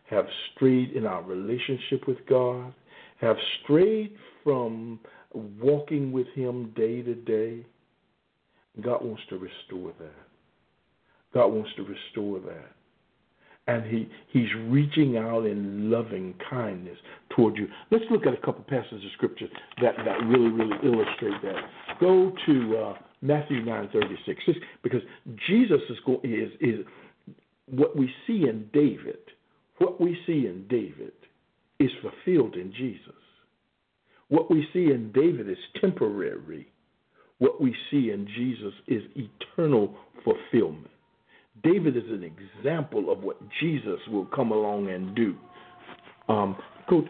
have 0.09 0.25
strayed 0.55 0.91
in 0.91 1.05
our 1.05 1.21
relationship 1.23 2.07
with 2.07 2.17
God, 2.27 2.73
have 3.21 3.37
strayed 3.63 4.15
from 4.43 4.99
walking 5.33 6.11
with 6.11 6.27
Him 6.33 6.73
day 6.75 7.01
to 7.01 7.15
day, 7.15 7.65
God 8.81 9.03
wants 9.03 9.21
to 9.29 9.37
restore 9.37 9.93
that. 9.99 10.27
God 11.33 11.47
wants 11.47 11.69
to 11.75 11.83
restore 11.83 12.39
that. 12.39 12.71
And 13.69 13.85
he, 13.85 14.09
He's 14.29 14.49
reaching 14.67 15.17
out 15.17 15.45
in 15.45 15.91
loving 15.91 16.33
kindness 16.49 16.97
toward 17.35 17.55
you. 17.55 17.67
Let's 17.91 18.05
look 18.09 18.25
at 18.25 18.33
a 18.33 18.37
couple 18.37 18.63
passages 18.67 19.05
of 19.05 19.11
Scripture 19.15 19.47
that, 19.81 19.95
that 20.05 20.17
really, 20.25 20.49
really 20.49 20.77
illustrate 20.83 21.39
that. 21.43 21.99
Go 21.99 22.31
to 22.47 22.77
uh, 22.77 22.93
Matthew 23.21 23.63
9.36, 23.63 24.55
because 24.81 25.01
Jesus 25.47 25.81
is, 25.89 25.97
is, 26.23 26.49
is 26.59 26.85
what 27.67 27.95
we 27.95 28.09
see 28.25 28.45
in 28.49 28.67
David, 28.73 29.19
what 29.77 30.01
we 30.01 30.17
see 30.25 30.47
in 30.47 30.65
David 30.67 31.13
is 31.79 31.91
fulfilled 32.01 32.55
in 32.55 32.73
Jesus. 32.73 33.13
What 34.29 34.49
we 34.49 34.67
see 34.73 34.91
in 34.91 35.11
David 35.13 35.49
is 35.49 35.57
temporary. 35.79 36.71
what 37.39 37.61
we 37.61 37.75
see 37.89 38.11
in 38.11 38.27
Jesus 38.35 38.73
is 38.87 39.03
eternal 39.15 39.95
fulfillment. 40.23 40.87
David 41.63 41.97
is 41.97 42.03
an 42.09 42.23
example 42.23 43.11
of 43.11 43.23
what 43.23 43.37
Jesus 43.59 43.99
will 44.11 44.25
come 44.25 44.51
along 44.51 44.89
and 44.89 45.15
do. 45.15 45.35
Um, 46.27 46.55
go, 46.89 47.03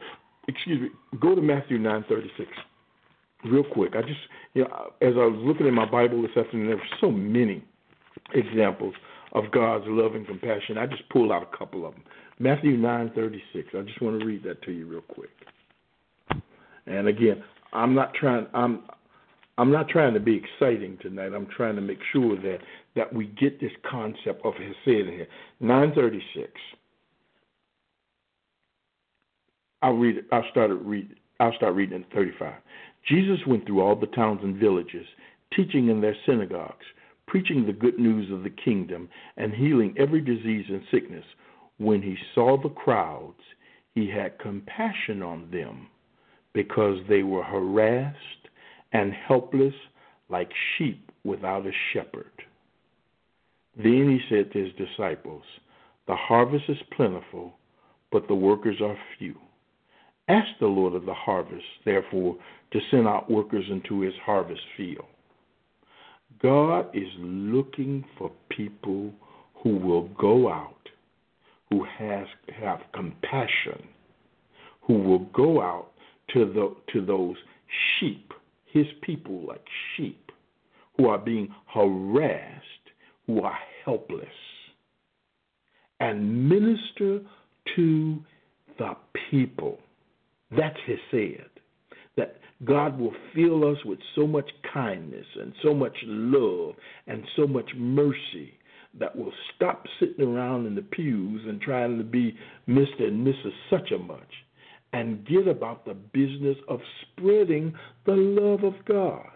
excuse 0.47 0.81
me, 0.81 0.89
go 1.19 1.35
to 1.35 1.41
Matthew 1.41 1.77
nine 1.77 2.05
thirty 2.07 2.31
six, 2.37 2.49
real 3.45 3.63
quick. 3.63 3.95
I 3.95 4.01
just, 4.01 4.19
you 4.53 4.63
know, 4.63 4.93
as 5.01 5.13
I 5.15 5.25
was 5.25 5.39
looking 5.43 5.67
at 5.67 5.73
my 5.73 5.89
Bible 5.89 6.21
this 6.21 6.35
afternoon, 6.37 6.67
there 6.67 6.77
were 6.77 6.83
so 7.01 7.11
many 7.11 7.63
examples 8.33 8.93
of 9.33 9.51
God's 9.51 9.85
love 9.87 10.15
and 10.15 10.25
compassion. 10.25 10.77
I 10.77 10.85
just 10.87 11.07
pulled 11.09 11.31
out 11.31 11.43
a 11.43 11.57
couple 11.57 11.85
of 11.85 11.93
them. 11.93 12.03
Matthew 12.39 12.77
nine 12.77 13.11
thirty 13.13 13.43
six. 13.53 13.67
I 13.77 13.81
just 13.81 14.01
want 14.01 14.19
to 14.19 14.25
read 14.25 14.43
that 14.43 14.61
to 14.63 14.71
you 14.71 14.87
real 14.87 15.01
quick. 15.01 15.29
And 16.87 17.07
again, 17.07 17.43
I'm 17.73 17.93
not 17.93 18.13
trying. 18.13 18.47
I'm 18.53 18.83
I'm 19.57 19.71
not 19.71 19.89
trying 19.89 20.13
to 20.13 20.21
be 20.21 20.41
exciting 20.41 20.97
tonight. 21.01 21.33
I'm 21.35 21.47
trying 21.55 21.75
to 21.75 21.81
make 21.81 21.99
sure 22.13 22.37
that 22.37 22.59
that 22.95 23.13
we 23.13 23.27
get 23.27 23.59
this 23.59 23.71
concept 23.89 24.45
of 24.45 24.53
Hesed 24.55 24.75
here. 24.85 25.27
936. 25.59 26.51
I'll 29.81 29.93
read 29.93 30.17
it. 30.17 30.25
I'll 30.31 30.43
start 30.51 30.71
read. 30.81 31.15
I'll 31.39 31.53
start 31.53 31.75
reading 31.75 32.03
at 32.03 32.13
35. 32.13 32.53
Jesus 33.07 33.39
went 33.47 33.65
through 33.65 33.81
all 33.81 33.95
the 33.95 34.07
towns 34.07 34.41
and 34.43 34.57
villages, 34.57 35.05
teaching 35.55 35.89
in 35.89 36.01
their 36.01 36.15
synagogues, 36.25 36.85
preaching 37.27 37.65
the 37.65 37.73
good 37.73 37.97
news 37.97 38.29
of 38.31 38.43
the 38.43 38.49
kingdom, 38.49 39.07
and 39.37 39.53
healing 39.53 39.95
every 39.97 40.19
disease 40.19 40.65
and 40.67 40.81
sickness. 40.91 41.23
When 41.77 42.01
he 42.01 42.17
saw 42.35 42.61
the 42.61 42.69
crowds, 42.69 43.39
he 43.95 44.09
had 44.09 44.37
compassion 44.39 45.21
on 45.21 45.49
them, 45.49 45.87
because 46.53 46.97
they 47.07 47.23
were 47.23 47.43
harassed 47.43 48.17
and 48.91 49.13
helpless 49.13 49.73
like 50.29 50.51
sheep 50.77 51.09
without 51.23 51.65
a 51.65 51.71
shepherd. 51.93 52.31
Then 53.81 54.09
he 54.09 54.19
said 54.29 54.51
to 54.51 54.65
his 54.65 54.73
disciples, 54.75 55.43
The 56.07 56.15
harvest 56.15 56.65
is 56.67 56.77
plentiful, 56.95 57.53
but 58.11 58.27
the 58.27 58.35
workers 58.35 58.81
are 58.81 58.97
few. 59.17 59.35
Ask 60.27 60.47
the 60.59 60.67
Lord 60.67 60.93
of 60.93 61.05
the 61.05 61.13
harvest, 61.13 61.65
therefore, 61.85 62.35
to 62.71 62.79
send 62.91 63.07
out 63.07 63.31
workers 63.31 63.65
into 63.69 64.01
his 64.01 64.13
harvest 64.23 64.61
field. 64.77 65.05
God 66.41 66.89
is 66.93 67.09
looking 67.17 68.05
for 68.17 68.31
people 68.49 69.11
who 69.55 69.77
will 69.77 70.09
go 70.09 70.51
out, 70.51 70.89
who 71.69 71.83
has 71.83 72.27
have 72.61 72.81
compassion, 72.93 73.87
who 74.81 74.93
will 74.93 75.25
go 75.33 75.61
out 75.61 75.91
to 76.33 76.45
the 76.45 76.75
to 76.93 77.05
those 77.05 77.37
sheep 77.97 78.33
his 78.71 78.85
people 79.01 79.41
like 79.47 79.65
sheep 79.95 80.31
who 80.97 81.07
are 81.07 81.17
being 81.17 81.53
harassed, 81.67 82.78
who 83.29 83.43
are 83.43 83.59
helpless, 83.85 84.25
and 85.99 86.49
minister 86.49 87.19
to 87.75 88.17
the 88.79 88.95
people. 89.29 89.77
That's 90.57 90.79
his 90.87 90.97
said. 91.11 91.45
That 92.17 92.37
God 92.65 92.97
will 92.97 93.13
fill 93.35 93.69
us 93.71 93.77
with 93.85 93.99
so 94.15 94.25
much 94.25 94.49
kindness 94.73 95.27
and 95.39 95.53
so 95.61 95.75
much 95.75 95.95
love 96.07 96.73
and 97.05 97.23
so 97.35 97.45
much 97.45 97.69
mercy 97.77 98.57
that 98.99 99.15
we'll 99.15 99.31
stop 99.55 99.85
sitting 99.99 100.25
around 100.25 100.65
in 100.65 100.73
the 100.73 100.81
pews 100.81 101.41
and 101.47 101.61
trying 101.61 101.99
to 101.99 102.03
be 102.03 102.35
Mr. 102.67 103.03
and 103.03 103.27
Mrs. 103.27 103.51
Such 103.69 103.91
a 103.91 103.99
much 103.99 104.33
and 104.91 105.23
get 105.27 105.47
about 105.47 105.85
the 105.85 105.93
business 105.93 106.57
of 106.67 106.79
spreading 107.03 107.75
the 108.07 108.13
love 108.13 108.63
of 108.63 108.73
God. 108.85 109.29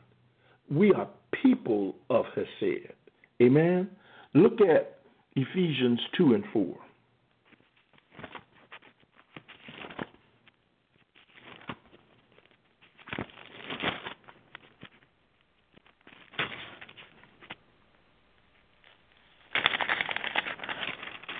We 0.72 0.92
are 0.94 1.08
people 1.44 1.98
of 2.10 2.26
Hesed. 2.36 3.03
Amen? 3.44 3.90
Look 4.34 4.62
at 4.62 5.00
Ephesians 5.36 6.00
2 6.18 6.34
and 6.34 6.44
4. 6.54 6.76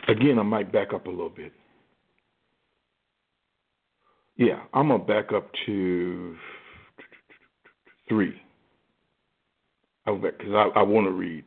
Again, 0.10 0.38
I 0.38 0.44
might 0.44 0.72
back 0.72 0.94
up 0.94 1.08
a 1.08 1.10
little 1.10 1.30
bit. 1.30 1.54
Yeah, 4.36 4.60
I'm 4.74 4.90
gonna 4.90 5.04
back 5.04 5.32
up 5.34 5.50
to 5.66 6.36
three. 8.10 8.42
because 10.06 10.54
I, 10.54 10.80
I 10.80 10.84
want 10.84 11.08
to 11.08 11.12
read. 11.12 11.46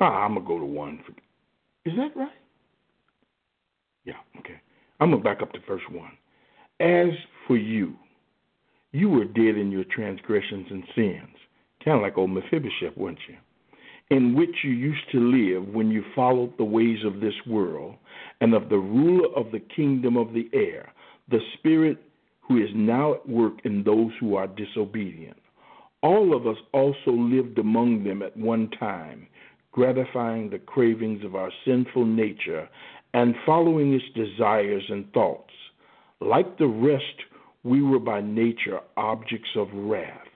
Ah, 0.00 0.24
I'm 0.24 0.34
gonna 0.34 0.46
go 0.46 0.58
to 0.58 0.64
one. 0.64 1.00
Is 1.84 1.94
that 1.96 2.16
right? 2.16 2.28
Yeah. 4.04 4.14
Okay. 4.38 4.60
I'm 5.00 5.10
gonna 5.10 5.22
back 5.22 5.42
up 5.42 5.52
to 5.52 5.60
verse 5.66 5.82
one. 5.90 6.12
As 6.80 7.12
for 7.46 7.56
you, 7.56 7.94
you 8.92 9.08
were 9.08 9.24
dead 9.24 9.56
in 9.56 9.70
your 9.70 9.84
transgressions 9.84 10.66
and 10.70 10.84
sins, 10.94 11.36
kind 11.84 11.96
of 11.96 12.02
like 12.02 12.16
old 12.16 12.30
Mephibosheth, 12.30 12.96
weren't 12.96 13.18
you? 13.28 13.36
In 14.10 14.34
which 14.34 14.56
you 14.64 14.70
used 14.70 15.10
to 15.12 15.20
live 15.20 15.68
when 15.68 15.90
you 15.90 16.02
followed 16.14 16.56
the 16.56 16.64
ways 16.64 17.04
of 17.04 17.20
this 17.20 17.34
world 17.46 17.96
and 18.40 18.54
of 18.54 18.68
the 18.70 18.78
ruler 18.78 19.28
of 19.36 19.50
the 19.52 19.60
kingdom 19.60 20.16
of 20.16 20.32
the 20.32 20.48
air, 20.54 20.92
the 21.28 21.40
spirit 21.58 21.98
who 22.40 22.56
is 22.62 22.70
now 22.74 23.14
at 23.14 23.28
work 23.28 23.54
in 23.64 23.84
those 23.84 24.10
who 24.18 24.36
are 24.36 24.46
disobedient. 24.46 25.36
All 26.02 26.34
of 26.34 26.46
us 26.46 26.56
also 26.72 27.10
lived 27.10 27.58
among 27.58 28.04
them 28.04 28.22
at 28.22 28.34
one 28.36 28.70
time, 28.78 29.26
gratifying 29.72 30.50
the 30.50 30.58
cravings 30.58 31.24
of 31.24 31.34
our 31.34 31.50
sinful 31.64 32.04
nature 32.04 32.68
and 33.14 33.34
following 33.46 33.94
its 33.94 34.04
desires 34.14 34.84
and 34.88 35.10
thoughts. 35.12 35.52
Like 36.20 36.58
the 36.58 36.66
rest, 36.66 37.04
we 37.62 37.82
were 37.82 37.98
by 37.98 38.20
nature 38.20 38.80
objects 38.96 39.50
of 39.56 39.68
wrath. 39.72 40.26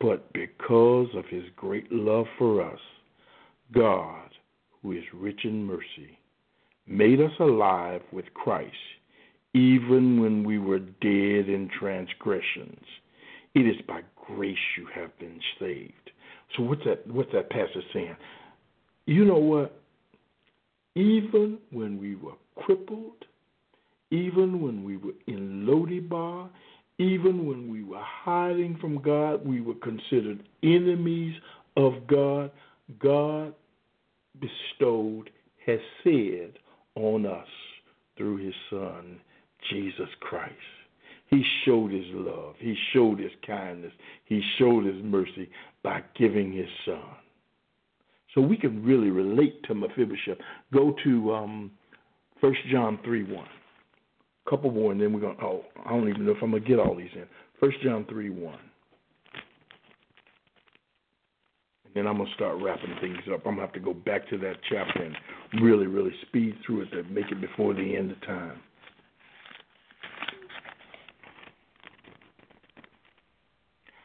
But 0.00 0.32
because 0.32 1.08
of 1.14 1.24
his 1.26 1.44
great 1.56 1.90
love 1.90 2.26
for 2.38 2.62
us, 2.62 2.80
God, 3.72 4.30
who 4.82 4.92
is 4.92 5.04
rich 5.14 5.40
in 5.44 5.64
mercy, 5.64 6.18
made 6.86 7.20
us 7.20 7.32
alive 7.40 8.02
with 8.12 8.26
Christ 8.34 8.74
even 9.56 10.20
when 10.20 10.44
we 10.44 10.58
were 10.58 10.78
dead 10.78 11.48
in 11.48 11.70
transgressions. 11.78 12.84
It 13.54 13.60
is 13.60 13.80
by 13.88 14.02
grace 14.26 14.58
you 14.76 14.86
have 14.94 15.18
been 15.18 15.40
saved. 15.58 16.10
So 16.56 16.62
what's 16.62 16.84
that 16.84 17.06
what's 17.06 17.32
that 17.32 17.48
passage 17.48 17.84
saying? 17.92 18.16
You 19.06 19.24
know 19.24 19.38
what? 19.38 19.80
Even 20.94 21.58
when 21.70 21.98
we 21.98 22.16
were 22.16 22.34
crippled, 22.56 23.24
even 24.10 24.60
when 24.60 24.84
we 24.84 24.96
were 24.96 25.12
in 25.26 25.66
Lo-debar, 25.66 26.48
even 26.98 27.46
when 27.46 27.70
we 27.70 27.84
were 27.84 28.02
hiding 28.02 28.78
from 28.80 29.02
God, 29.02 29.46
we 29.46 29.60
were 29.60 29.74
considered 29.74 30.42
enemies 30.62 31.34
of 31.76 32.06
God. 32.06 32.50
God 32.98 33.54
bestowed 34.40 35.30
Hesed 35.64 36.58
on 36.94 37.26
us 37.26 37.48
through 38.16 38.38
his 38.38 38.54
Son, 38.70 39.20
Jesus 39.70 40.08
Christ. 40.20 40.54
He 41.28 41.44
showed 41.64 41.90
his 41.90 42.06
love. 42.12 42.54
He 42.58 42.76
showed 42.92 43.18
his 43.18 43.32
kindness. 43.46 43.92
He 44.24 44.42
showed 44.58 44.86
his 44.86 45.02
mercy 45.02 45.50
by 45.82 46.02
giving 46.16 46.52
his 46.52 46.68
son. 46.84 47.00
So 48.36 48.42
we 48.42 48.58
can 48.58 48.84
really 48.84 49.08
relate 49.08 49.62
to 49.64 49.74
Mephibosheth. 49.74 50.36
Go 50.70 50.94
to 51.04 51.34
um, 51.34 51.70
1 52.40 52.54
John 52.70 52.98
3 53.02 53.24
1. 53.24 53.34
A 53.34 54.50
couple 54.50 54.70
more, 54.70 54.92
and 54.92 55.00
then 55.00 55.14
we're 55.14 55.20
going 55.20 55.38
to, 55.38 55.42
oh, 55.42 55.64
I 55.86 55.90
don't 55.90 56.08
even 56.08 56.26
know 56.26 56.32
if 56.32 56.42
I'm 56.42 56.50
going 56.50 56.62
to 56.62 56.68
get 56.68 56.78
all 56.78 56.94
these 56.94 57.08
in. 57.14 57.24
1 57.60 57.72
John 57.82 58.04
3 58.10 58.28
1. 58.28 58.54
And 61.86 61.94
then 61.94 62.06
I'm 62.06 62.18
going 62.18 62.28
to 62.28 62.34
start 62.34 62.62
wrapping 62.62 62.94
things 63.00 63.16
up. 63.32 63.40
I'm 63.46 63.56
going 63.56 63.56
to 63.56 63.62
have 63.62 63.72
to 63.72 63.80
go 63.80 63.94
back 63.94 64.28
to 64.28 64.36
that 64.36 64.56
chapter 64.68 65.02
and 65.02 65.16
really, 65.62 65.86
really 65.86 66.12
speed 66.28 66.56
through 66.66 66.82
it 66.82 66.90
to 66.90 67.04
make 67.04 67.32
it 67.32 67.40
before 67.40 67.72
the 67.72 67.96
end 67.96 68.12
of 68.12 68.20
time. 68.20 68.60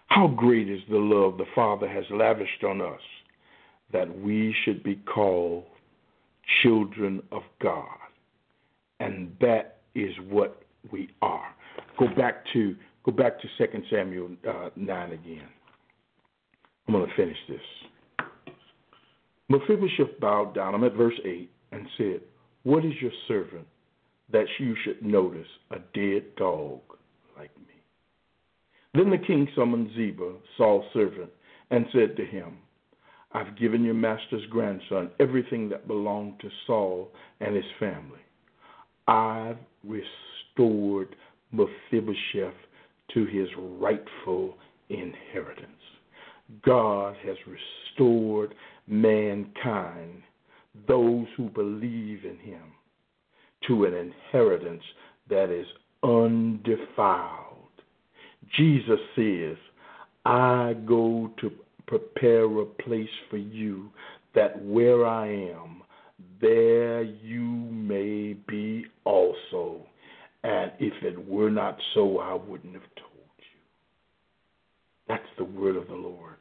How 0.08 0.28
great 0.28 0.70
is 0.70 0.80
the 0.90 0.98
love 0.98 1.38
the 1.38 1.46
Father 1.54 1.90
has 1.90 2.06
lavished 2.12 2.64
on 2.64 2.80
us 2.80 3.02
that 3.94 4.20
we 4.20 4.56
should 4.64 4.84
be 4.84 4.96
called 4.96 5.66
children 6.62 7.22
of 7.32 7.44
God. 7.62 7.88
And 9.00 9.36
that 9.42 9.80
is 9.96 10.14
what 10.30 10.62
we 10.92 11.10
are. 11.22 11.54
Go 11.98 12.08
back 12.16 12.44
to 12.54 12.76
go 13.06 13.12
back 13.12 13.40
to 13.42 13.48
2 13.58 13.84
Samuel 13.90 14.30
uh, 14.48 14.70
9 14.76 15.12
again. 15.12 15.48
I'm 16.88 16.94
going 16.94 17.08
to 17.08 17.16
finish 17.16 17.38
this. 17.48 18.28
Mephibosheth 19.50 20.20
bowed 20.20 20.56
down, 20.56 20.76
I'm 20.76 20.84
at 20.84 20.94
verse 20.94 21.20
8, 21.26 21.50
and 21.72 21.88
said, 21.98 22.22
What 22.64 22.86
is 22.86 22.94
your 23.02 23.12
servant 23.28 23.68
that 24.32 24.46
you 24.60 24.76
should 24.84 25.02
notice 25.04 25.48
a 25.72 25.80
dead 25.94 26.36
dog 26.38 26.80
like 27.38 27.52
me? 27.58 27.82
Then 28.94 29.10
the 29.10 29.18
king 29.18 29.48
summoned 29.56 29.92
Ziba, 29.96 30.34
Saul's 30.58 30.86
servant, 30.94 31.30
and 31.70 31.86
said 31.92 32.16
to 32.18 32.26
him, 32.26 32.58
I've 33.34 33.58
given 33.58 33.84
your 33.84 33.94
master's 33.94 34.46
grandson 34.50 35.12
everything 35.20 35.70
that 35.70 35.88
belonged 35.88 36.40
to 36.42 36.50
Saul 36.68 37.12
and 37.40 37.56
his 37.56 37.66
family. 37.80 38.20
I've 39.08 39.58
restored 39.84 41.16
Mephibosheth 41.52 42.54
to 43.14 43.26
his 43.26 43.48
rightful 43.58 44.56
inheritance. 44.90 45.68
God 46.64 47.16
has 47.26 47.38
restored 47.48 48.54
mankind, 48.88 50.24
those 50.88 51.28
who 51.38 51.50
believe 51.50 52.26
in 52.26 52.38
him, 52.40 52.74
to 53.68 53.86
an 53.86 53.94
inheritance 53.94 54.84
that 55.30 55.50
is 55.50 55.68
undefiled. 56.04 57.58
Jesus 58.58 59.00
says, 59.16 59.58
I 60.26 60.76
go 60.86 61.32
to 61.40 61.52
prepare 61.92 62.46
a 62.46 62.66
place 62.66 63.10
for 63.30 63.36
you, 63.36 63.90
that 64.34 64.64
where 64.64 65.06
I 65.06 65.28
am, 65.28 65.84
there 66.40 67.04
you 67.04 67.42
may 67.42 68.34
be 68.48 68.86
also. 69.04 69.86
And 70.44 70.72
if 70.80 70.94
it 71.04 71.28
were 71.28 71.50
not 71.50 71.78
so, 71.94 72.20
I 72.20 72.34
wouldn't 72.34 72.74
have 72.74 72.96
told 72.96 73.30
you. 73.40 73.60
That's 75.10 75.24
the 75.38 75.44
word 75.44 75.76
of 75.76 75.88
the 75.88 75.96
Lord. 75.96 76.38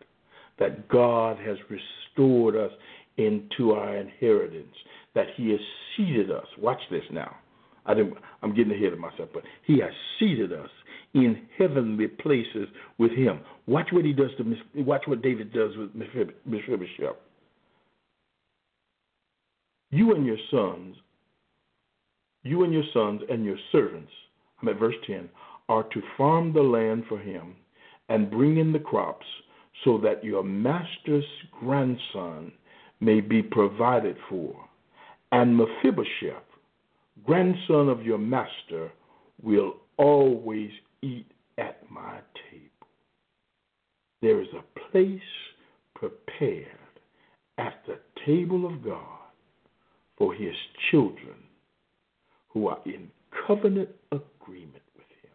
That 0.61 0.89
God 0.89 1.37
has 1.39 1.57
restored 1.69 2.55
us 2.55 2.71
into 3.17 3.73
our 3.73 3.97
inheritance, 3.97 4.77
that 5.17 5.27
He 5.37 5.51
has 5.51 5.61
seated 5.97 6.31
us. 6.31 6.47
Watch 6.59 6.81
this 6.93 7.03
now. 7.11 7.35
I 7.87 7.95
I'm 8.43 8.55
getting 8.55 8.73
ahead 8.73 8.93
of 8.93 9.01
myself, 9.01 9.31
but 9.35 9.43
He 9.67 9.81
has 9.81 9.91
seated 10.21 10.53
us 10.53 10.71
in 11.15 11.47
heavenly 11.59 12.07
places 12.07 12.69
with 12.99 13.13
him. 13.13 13.41
Watch 13.67 13.89
what 13.93 14.05
he 14.05 14.13
does 14.13 14.31
to 14.39 14.83
watch 14.83 15.03
what 15.07 15.23
David 15.23 15.53
does 15.53 15.77
with 15.77 15.91
Mephibosheth. 15.95 17.17
You 19.91 20.15
and 20.15 20.25
your 20.25 20.39
sons, 20.51 20.97
you 22.43 22.63
and 22.63 22.73
your 22.73 22.85
sons 22.93 23.23
and 23.29 23.45
your 23.45 23.59
servants, 23.73 24.13
I'm 24.63 24.69
at 24.69 24.79
verse 24.79 24.95
10, 25.07 25.29
are 25.69 25.83
to 25.83 26.03
farm 26.17 26.53
the 26.53 26.63
land 26.63 27.05
for 27.09 27.19
him 27.19 27.57
and 28.09 28.31
bring 28.31 28.59
in 28.59 28.73
the 28.73 28.79
crops 28.79 29.27
so 29.85 29.99
that 29.99 30.23
your 30.23 30.45
master's 30.45 31.25
grandson 31.59 32.53
may 33.01 33.21
be 33.21 33.43
provided 33.43 34.17
for. 34.29 34.55
And 35.33 35.57
Mephibosheth, 35.57 36.45
grandson 37.25 37.89
of 37.89 38.03
your 38.03 38.19
master, 38.19 38.93
will 39.43 39.75
always 39.97 40.71
eat 41.03 41.27
at 41.59 41.89
my 41.91 42.19
table. 42.51 42.89
There 44.23 44.41
is 44.41 44.49
a 44.55 44.91
place 44.91 45.21
prepared 45.95 46.67
at 47.59 47.83
the 47.87 47.99
table 48.27 48.67
of 48.67 48.85
God 48.85 49.19
for 50.17 50.35
his 50.35 50.55
children 50.91 51.37
who 52.49 52.69
are 52.69 52.81
in 52.85 53.11
covenant 53.47 53.89
agreement 54.13 54.83
with 54.97 55.07
him. 55.23 55.31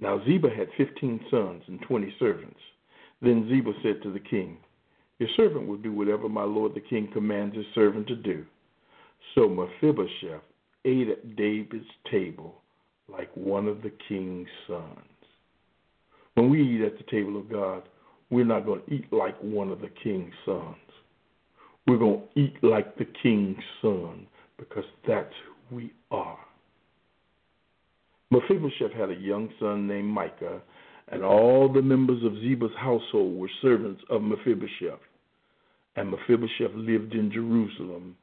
Now 0.00 0.22
Ziba 0.26 0.48
had 0.50 0.68
fifteen 0.76 1.20
sons 1.30 1.62
and 1.68 1.80
twenty 1.82 2.14
servants. 2.18 2.60
Then 3.22 3.48
Ziba 3.48 3.72
said 3.82 4.02
to 4.02 4.12
the 4.12 4.20
king, 4.20 4.58
Your 5.18 5.30
servant 5.36 5.66
will 5.66 5.78
do 5.78 5.92
whatever 5.92 6.28
my 6.28 6.44
lord 6.44 6.74
the 6.74 6.80
king 6.80 7.08
commands 7.12 7.56
his 7.56 7.64
servant 7.74 8.06
to 8.08 8.16
do. 8.16 8.44
So 9.34 9.48
Mephibosheth 9.48 10.42
ate 10.84 11.08
at 11.08 11.36
David's 11.36 11.86
table 12.10 12.60
like 13.08 13.30
one 13.34 13.66
of 13.68 13.82
the 13.82 13.92
king's 14.08 14.48
sons. 14.66 14.84
When 16.34 16.50
we 16.50 16.62
eat 16.62 16.82
at 16.82 16.98
the 16.98 17.10
table 17.10 17.38
of 17.38 17.50
God, 17.50 17.82
we're 18.30 18.44
not 18.44 18.66
going 18.66 18.82
to 18.82 18.92
eat 18.92 19.12
like 19.12 19.38
one 19.40 19.70
of 19.70 19.80
the 19.80 19.90
king's 20.02 20.34
sons. 20.44 20.76
We're 21.86 21.98
going 21.98 22.22
to 22.34 22.40
eat 22.40 22.56
like 22.62 22.96
the 22.96 23.06
king's 23.22 23.62
son 23.80 24.26
because 24.58 24.84
that's 25.06 25.32
who 25.70 25.76
we 25.76 25.92
are. 26.10 26.38
Mephibosheth 28.30 28.92
had 28.92 29.10
a 29.10 29.14
young 29.14 29.48
son 29.60 29.86
named 29.86 30.08
Micah, 30.08 30.60
and 31.08 31.22
all 31.22 31.72
the 31.72 31.82
members 31.82 32.24
of 32.24 32.32
Ziba's 32.32 32.74
household 32.76 33.38
were 33.38 33.50
servants 33.62 34.02
of 34.10 34.22
Mephibosheth. 34.22 34.98
And 35.94 36.10
Mephibosheth 36.10 36.74
lived 36.74 37.14
in 37.14 37.30
Jerusalem 37.32 38.16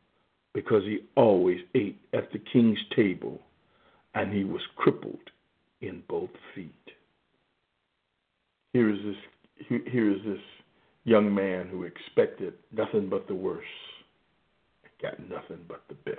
because 0.53 0.83
he 0.83 0.99
always 1.15 1.59
ate 1.73 1.99
at 2.13 2.31
the 2.33 2.39
king's 2.51 2.79
table 2.95 3.39
and 4.15 4.33
he 4.33 4.43
was 4.43 4.61
crippled 4.75 5.29
in 5.81 6.03
both 6.07 6.29
feet. 6.55 6.71
Here 8.73 8.89
is 8.89 8.99
this 9.03 9.79
here 9.87 10.11
is 10.11 10.19
this 10.25 10.41
young 11.05 11.33
man 11.33 11.67
who 11.67 11.83
expected 11.83 12.53
nothing 12.71 13.09
but 13.09 13.27
the 13.27 13.35
worst 13.35 13.67
got 15.03 15.19
nothing 15.29 15.59
but 15.67 15.83
the 15.89 15.95
best. 15.95 16.17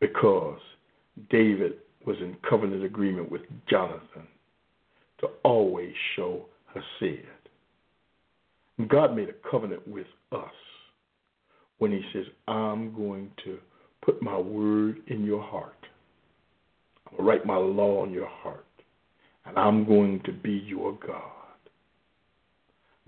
Because 0.00 0.60
David 1.30 1.74
was 2.06 2.16
in 2.18 2.36
covenant 2.48 2.84
agreement 2.84 3.30
with 3.30 3.42
Jonathan 3.68 4.26
to 5.20 5.26
always 5.42 5.92
show 6.14 6.46
Hesed. 6.72 7.26
God 8.86 9.16
made 9.16 9.28
a 9.28 9.50
covenant 9.50 9.86
with 9.86 10.06
us 10.30 10.44
when 11.78 11.90
he 11.90 12.02
says, 12.12 12.24
I'm 12.46 12.94
going 12.94 13.30
to 13.44 13.58
put 14.02 14.22
my 14.22 14.38
word 14.38 15.00
in 15.08 15.24
your 15.24 15.42
heart 15.42 15.74
I'm 17.10 17.16
going 17.16 17.24
to 17.24 17.30
write 17.30 17.46
my 17.46 17.56
law 17.56 18.02
on 18.02 18.12
your 18.12 18.28
heart, 18.28 18.66
and 19.46 19.58
I'm 19.58 19.86
going 19.86 20.20
to 20.24 20.32
be 20.32 20.62
your 20.66 20.92
God. 21.06 21.22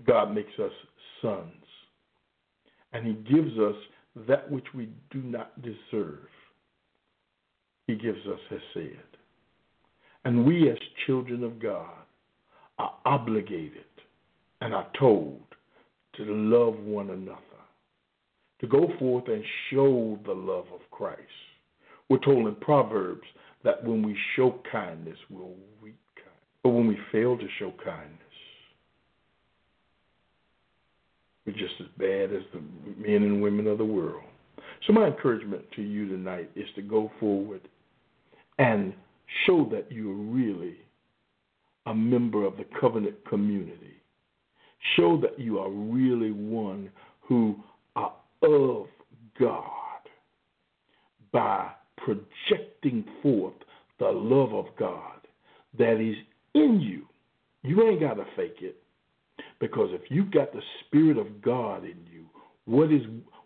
God 0.05 0.33
makes 0.33 0.57
us 0.59 0.71
sons, 1.21 1.65
and 2.93 3.05
He 3.05 3.13
gives 3.33 3.57
us 3.59 3.75
that 4.27 4.49
which 4.51 4.65
we 4.73 4.89
do 5.11 5.21
not 5.21 5.61
deserve. 5.61 6.27
He 7.87 7.95
gives 7.95 8.19
us 8.27 8.39
Hesed. 8.49 8.97
And 10.25 10.45
we, 10.45 10.69
as 10.69 10.77
children 11.05 11.43
of 11.43 11.61
God, 11.61 11.89
are 12.77 12.93
obligated 13.05 13.85
and 14.61 14.73
are 14.73 14.87
told 14.99 15.41
to 16.15 16.23
love 16.23 16.79
one 16.79 17.11
another, 17.11 17.39
to 18.59 18.67
go 18.67 18.87
forth 18.99 19.27
and 19.27 19.43
show 19.69 20.19
the 20.25 20.33
love 20.33 20.65
of 20.73 20.81
Christ. 20.91 21.21
We're 22.09 22.19
told 22.19 22.47
in 22.47 22.55
Proverbs 22.55 23.27
that 23.63 23.83
when 23.83 24.03
we 24.03 24.17
show 24.35 24.59
kindness, 24.71 25.17
we'll 25.29 25.55
reap 25.81 25.99
kindness. 26.15 26.35
But 26.63 26.69
when 26.69 26.87
we 26.87 26.97
fail 27.11 27.37
to 27.37 27.47
show 27.59 27.73
kindness, 27.83 28.17
we're 31.45 31.53
just 31.53 31.73
as 31.79 31.87
bad 31.97 32.33
as 32.33 32.43
the 32.53 32.61
men 32.97 33.23
and 33.23 33.41
women 33.41 33.67
of 33.67 33.77
the 33.77 33.85
world. 33.85 34.23
So, 34.87 34.93
my 34.93 35.07
encouragement 35.07 35.63
to 35.75 35.81
you 35.81 36.07
tonight 36.07 36.49
is 36.55 36.67
to 36.75 36.81
go 36.81 37.11
forward 37.19 37.61
and 38.57 38.93
show 39.45 39.67
that 39.71 39.91
you're 39.91 40.13
really 40.13 40.77
a 41.85 41.93
member 41.93 42.45
of 42.45 42.57
the 42.57 42.65
covenant 42.79 43.15
community. 43.27 44.01
Show 44.95 45.19
that 45.21 45.39
you 45.39 45.59
are 45.59 45.69
really 45.69 46.31
one 46.31 46.89
who 47.21 47.55
are 47.95 48.13
of 48.41 48.87
God 49.39 50.01
by 51.31 51.71
projecting 52.05 53.05
forth 53.21 53.53
the 53.99 54.07
love 54.07 54.53
of 54.53 54.65
God 54.77 55.19
that 55.77 56.01
is 56.01 56.15
in 56.53 56.81
you. 56.81 57.05
You 57.63 57.87
ain't 57.87 58.01
got 58.01 58.15
to 58.15 58.25
fake 58.35 58.57
it. 58.61 58.77
Because 59.59 59.89
if 59.91 60.01
you've 60.09 60.31
got 60.31 60.51
the 60.51 60.61
Spirit 60.85 61.17
of 61.17 61.41
God 61.41 61.83
in 61.83 61.97
you, 62.11 62.25
what 62.65 62.91
is 62.91 63.01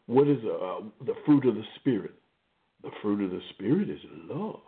what 0.07 0.27
is 0.27 0.37
uh, 0.43 0.81
the 1.05 1.15
fruit 1.25 1.45
of 1.45 1.55
the 1.55 1.63
Spirit? 1.75 2.13
The 2.83 2.91
fruit 3.01 3.23
of 3.23 3.31
the 3.31 3.41
Spirit 3.53 3.89
is 3.89 3.99
love. 4.29 4.59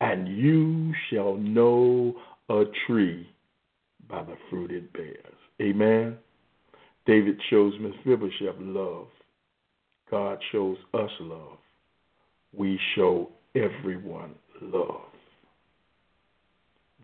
And 0.00 0.28
you 0.28 0.92
shall 1.10 1.34
know 1.36 2.14
a 2.48 2.64
tree 2.86 3.28
by 4.08 4.22
the 4.22 4.36
fruit 4.50 4.70
it 4.70 4.92
bears. 4.92 5.34
Amen. 5.62 6.18
David 7.06 7.40
shows 7.50 7.72
Mephibosheth 7.80 8.56
love. 8.60 9.06
God 10.10 10.38
shows 10.52 10.76
us 10.92 11.10
love 11.20 11.58
we 12.56 12.78
show 12.94 13.30
everyone 13.54 14.34
love. 14.60 15.00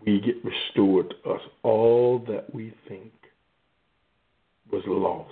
We 0.05 0.21
get 0.21 0.37
restored 0.45 1.15
to 1.25 1.31
us 1.31 1.41
all 1.63 2.25
that 2.29 2.53
we 2.55 2.75
think 2.89 3.13
was 4.73 4.83
lost. 4.87 5.31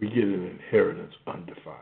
We 0.00 0.08
get 0.08 0.24
an 0.24 0.58
inheritance 0.58 1.14
undefiled. 1.26 1.76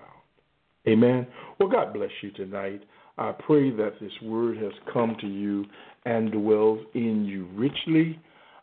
Amen. 0.87 1.27
Well, 1.59 1.69
God 1.69 1.95
bless 1.95 2.11
you 2.23 2.31
tonight. 2.33 2.83
I 3.19 3.33
pray 3.33 3.71
that 3.71 3.95
this 4.01 4.13
word 4.23 4.57
has 4.59 4.73
come 4.93 5.17
to 5.21 5.27
you 5.27 5.67
and 6.05 6.33
dwells 6.33 6.81
in 6.95 7.25
you 7.25 7.49
richly. 7.55 8.19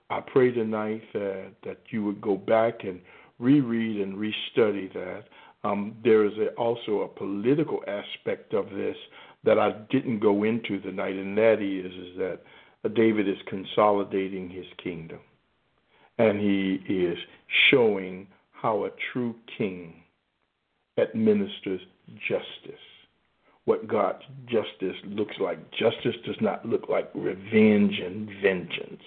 I 0.10 0.22
pray 0.22 0.52
tonight 0.52 1.02
that, 1.14 1.52
that 1.64 1.78
you 1.90 2.04
would 2.06 2.22
go 2.22 2.36
back 2.36 2.84
and 2.84 3.00
reread 3.40 4.02
and 4.02 4.16
restudy 4.16 4.92
that. 4.94 5.24
Um, 5.68 5.96
there 6.04 6.26
is 6.26 6.34
a, 6.38 6.48
also 6.56 7.02
a 7.02 7.08
political 7.08 7.82
aspect 7.88 8.54
of 8.54 8.70
this 8.70 8.96
that 9.44 9.60
I 9.60 9.72
didn't 9.90 10.20
go 10.20 10.44
into 10.44 10.80
tonight, 10.80 11.16
and 11.16 11.38
that 11.38 11.62
is, 11.62 11.92
is 11.92 12.18
that 12.18 12.40
David 12.96 13.28
is 13.28 13.38
consolidating 13.48 14.50
his 14.50 14.66
kingdom, 14.82 15.20
and 16.18 16.40
he 16.40 16.82
is 16.88 17.18
showing 17.70 18.28
how 18.52 18.86
a 18.86 18.90
true 19.12 19.36
king 19.58 20.04
administers 20.98 21.82
justice. 22.28 22.80
What 23.66 23.88
God's 23.88 24.24
justice 24.46 24.96
looks 25.04 25.36
like. 25.42 25.60
Justice 25.72 26.16
does 26.26 26.38
not 26.40 26.66
look 26.66 26.88
like 26.88 27.10
revenge 27.14 28.00
and 28.00 28.30
vengeance. 28.42 29.04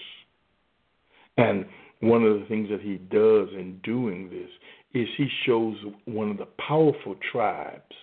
And 1.39 1.65
one 2.01 2.23
of 2.25 2.39
the 2.39 2.47
things 2.47 2.69
that 2.69 2.83
he 2.83 2.97
does 2.97 3.49
in 3.55 3.81
doing 3.83 4.29
this 4.29 4.51
is 4.93 5.09
he 5.17 5.29
shows 5.47 5.77
one 6.05 6.31
of 6.31 6.39
the 6.39 6.49
powerful 6.67 7.17
tribes 7.33 7.95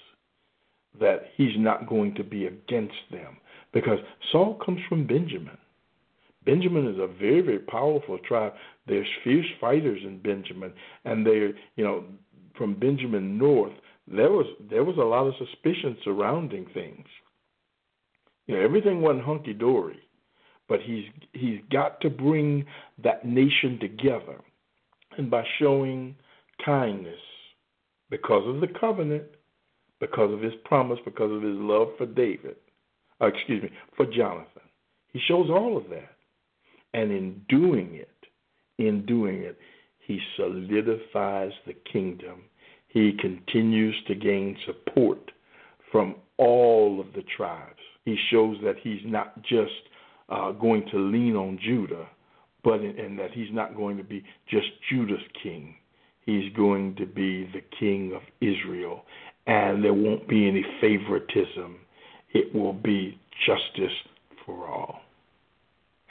that 0.99 1.31
he's 1.35 1.57
not 1.57 1.87
going 1.87 2.15
to 2.15 2.23
be 2.23 2.45
against 2.45 2.95
them 3.11 3.37
because 3.73 3.99
Saul 4.31 4.59
comes 4.65 4.79
from 4.87 5.05
Benjamin. 5.05 5.57
Benjamin 6.45 6.87
is 6.87 6.97
a 6.97 7.07
very, 7.07 7.41
very 7.41 7.59
powerful 7.59 8.17
tribe. 8.19 8.53
There's 8.87 9.07
fierce 9.23 9.45
fighters 9.59 9.99
in 10.03 10.19
Benjamin, 10.21 10.71
and 11.03 11.25
they're, 11.25 11.49
you 11.75 11.83
know, 11.83 12.05
from 12.57 12.73
Benjamin 12.79 13.37
north, 13.37 13.73
there 14.07 14.31
was 14.31 14.45
there 14.69 14.85
was 14.85 14.97
a 14.97 15.01
lot 15.01 15.27
of 15.27 15.33
suspicion 15.37 15.97
surrounding 16.03 16.65
things. 16.73 17.05
You 18.47 18.55
know, 18.55 18.61
everything 18.61 19.01
wasn't 19.01 19.25
hunky 19.25 19.53
dory, 19.53 19.99
but 20.69 20.79
he's 20.81 21.05
he's 21.33 21.59
got 21.69 21.99
to 22.01 22.09
bring 22.09 22.65
that 23.03 23.25
nation 23.25 23.77
together, 23.79 24.39
and 25.17 25.29
by 25.29 25.43
showing 25.59 26.15
kindness, 26.63 27.19
because 28.09 28.43
of 28.47 28.61
the 28.61 28.67
covenant, 28.79 29.23
because 29.99 30.33
of 30.33 30.41
his 30.41 30.53
promise, 30.65 30.99
because 31.05 31.31
of 31.31 31.41
his 31.41 31.57
love 31.57 31.89
for 31.97 32.05
David, 32.05 32.55
uh, 33.21 33.27
excuse 33.27 33.63
me, 33.63 33.69
for 33.95 34.05
Jonathan, 34.05 34.61
he 35.11 35.19
shows 35.27 35.49
all 35.49 35.77
of 35.77 35.89
that, 35.89 36.15
and 36.93 37.11
in 37.11 37.41
doing 37.49 37.95
it, 37.95 38.09
in 38.77 39.05
doing 39.05 39.41
it, 39.41 39.57
he 39.99 40.19
solidifies 40.35 41.51
the 41.65 41.73
kingdom 41.91 42.43
he 42.87 43.13
continues 43.19 43.95
to 44.07 44.15
gain 44.15 44.57
support 44.65 45.31
from 45.91 46.15
all 46.37 46.99
of 46.99 47.13
the 47.13 47.23
tribes. 47.35 47.79
He 48.05 48.17
shows 48.31 48.57
that 48.63 48.75
he's 48.81 49.01
not 49.05 49.41
just 49.43 49.71
uh, 50.29 50.51
going 50.53 50.85
to 50.91 50.97
lean 50.97 51.35
on 51.35 51.59
Judah, 51.63 52.07
but 52.63 52.81
in, 52.81 52.97
and 52.97 53.19
that 53.19 53.31
he's 53.31 53.51
not 53.51 53.75
going 53.75 53.97
to 53.97 54.03
be 54.03 54.23
just 54.49 54.67
Judah's 54.89 55.19
king. 55.43 55.75
He's 56.27 56.51
going 56.55 56.93
to 56.97 57.05
be 57.05 57.49
the 57.53 57.61
king 57.79 58.11
of 58.13 58.21
Israel, 58.41 59.05
and 59.47 59.81
there 59.81 59.93
won't 59.93 60.27
be 60.27 60.45
any 60.45 60.63
favoritism. 60.81 61.77
It 62.33 62.53
will 62.53 62.73
be 62.73 63.17
justice 63.45 63.95
for 64.45 64.67
all. 64.67 64.99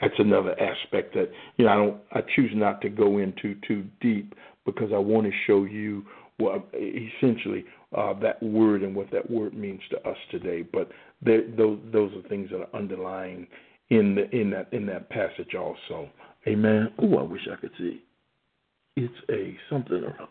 That's 0.01 0.15
another 0.17 0.59
aspect 0.59 1.13
that 1.13 1.29
you 1.57 1.65
know 1.65 1.71
I 1.71 1.75
don't 1.75 1.97
I 2.13 2.21
choose 2.35 2.51
not 2.55 2.81
to 2.81 2.89
go 2.89 3.19
into 3.19 3.55
too 3.67 3.85
deep 4.01 4.33
because 4.65 4.89
I 4.91 4.97
want 4.97 5.27
to 5.27 5.33
show 5.45 5.65
you 5.65 6.03
well, 6.39 6.63
essentially 6.73 7.63
uh, 7.95 8.13
that 8.21 8.41
word 8.41 8.81
and 8.81 8.95
what 8.95 9.11
that 9.11 9.29
word 9.29 9.53
means 9.53 9.81
to 9.91 9.97
us 10.09 10.17
today. 10.31 10.63
But 10.63 10.89
there, 11.21 11.43
those 11.55 11.77
those 11.93 12.11
are 12.13 12.27
things 12.27 12.49
that 12.49 12.61
are 12.61 12.75
underlying 12.79 13.45
in 13.91 14.15
the 14.15 14.29
in 14.35 14.49
that 14.49 14.67
in 14.71 14.87
that 14.87 15.09
passage 15.09 15.53
also. 15.55 16.09
Amen. 16.47 16.89
Oh, 16.99 17.17
I 17.17 17.23
wish 17.23 17.47
I 17.51 17.55
could 17.55 17.71
see. 17.77 18.01
It's 18.97 19.13
a 19.29 19.55
something 19.69 20.03
around. 20.03 20.27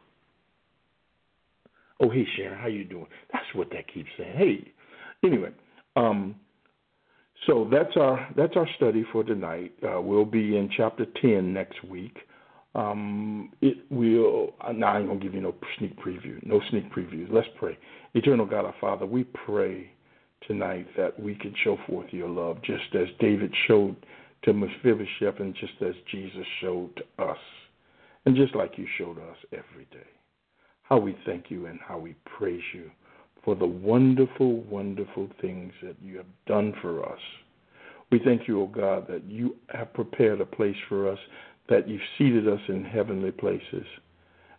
Oh, 2.01 2.11
hey 2.11 2.27
Sharon, 2.37 2.59
how 2.59 2.67
you 2.67 2.85
doing? 2.85 3.07
That's 3.33 3.47
what 3.55 3.71
that 3.71 3.87
keeps 3.93 4.09
saying. 4.19 4.37
Hey, 4.37 4.73
anyway, 5.25 5.51
um, 5.95 6.35
so 7.47 7.69
that's 7.71 7.97
our 7.97 8.29
that's 8.37 8.57
our 8.57 8.67
study 8.77 9.05
for 9.13 9.23
tonight. 9.23 9.73
Uh, 9.83 10.01
we'll 10.01 10.25
be 10.25 10.57
in 10.57 10.69
chapter 10.77 11.07
ten 11.23 11.55
next 11.55 11.83
week. 11.85 12.19
Um, 12.75 13.53
it 13.63 13.79
will. 13.89 14.55
Now 14.75 14.95
I 14.95 14.99
ain't 14.99 15.07
gonna 15.07 15.21
give 15.21 15.33
you 15.33 15.41
no 15.43 15.55
sneak 15.79 15.97
preview. 15.97 16.45
No 16.45 16.61
sneak 16.71 16.93
previews. 16.93 17.29
Let's 17.31 17.49
pray. 17.61 17.79
Eternal 18.15 18.47
God, 18.47 18.65
our 18.65 18.75
Father, 18.81 19.07
we 19.07 19.23
pray 19.23 19.89
tonight 20.49 20.89
that 20.97 21.19
we 21.21 21.37
can 21.37 21.55
show 21.63 21.79
forth 21.87 22.09
your 22.11 22.29
love, 22.29 22.61
just 22.63 22.95
as 22.95 23.07
David 23.21 23.55
showed 23.69 23.95
to 24.43 24.53
Mephibosheth, 24.53 25.39
and 25.39 25.55
just 25.55 25.81
as 25.83 25.95
Jesus 26.11 26.45
showed 26.61 26.91
to 26.97 27.25
us, 27.25 27.39
and 28.27 28.37
just 28.37 28.55
like 28.55 28.77
you 28.77 28.87
showed 28.99 29.19
us 29.19 29.37
every 29.53 29.87
day. 29.91 30.07
How 30.83 30.99
we 30.99 31.17
thank 31.25 31.51
you 31.51 31.67
and 31.67 31.79
how 31.81 31.99
we 31.99 32.15
praise 32.39 32.63
you 32.75 32.91
for 33.45 33.55
the 33.55 33.67
wonderful, 33.67 34.61
wonderful 34.63 35.29
things 35.41 35.73
that 35.83 35.97
you 36.03 36.17
have 36.17 36.27
done 36.47 36.75
for 36.83 37.09
us. 37.09 37.21
We 38.11 38.21
thank 38.25 38.47
you, 38.47 38.61
O 38.61 38.65
oh 38.65 38.67
God, 38.67 39.07
that 39.09 39.25
you 39.25 39.57
have 39.71 39.95
prepared 39.95 40.41
a 40.41 40.47
place 40.47 40.77
for 40.89 41.11
us 41.11 41.19
that 41.69 41.89
you've 41.89 42.01
seated 42.19 42.49
us 42.49 42.61
in 42.69 42.85
heavenly 42.85 43.33
places, 43.33 43.85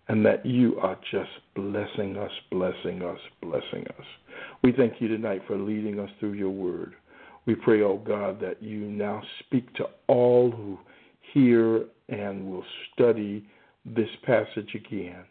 and 0.10 0.26
that 0.26 0.46
you 0.46 0.78
are 0.80 0.98
just 1.12 1.30
blessing 1.56 2.18
us, 2.18 2.32
blessing 2.52 3.02
us, 3.02 3.20
blessing 3.42 3.86
us. 3.98 4.06
We 4.64 4.72
thank 4.72 5.02
you 5.02 5.08
tonight 5.08 5.42
for 5.48 5.58
leading 5.58 6.00
us 6.00 6.10
through 6.20 6.34
your 6.34 6.50
word. 6.50 6.96
We 7.46 7.56
pray, 7.56 7.82
oh 7.82 7.98
God, 7.98 8.42
that 8.42 8.62
you 8.62 8.80
now 8.80 9.22
speak 9.40 9.74
to 9.76 9.86
all 10.08 10.52
who 10.52 10.78
hear 11.34 11.86
and 12.10 12.50
will 12.50 12.64
study 12.94 13.46
this 13.96 14.10
passage 14.26 14.76
again, 14.76 15.24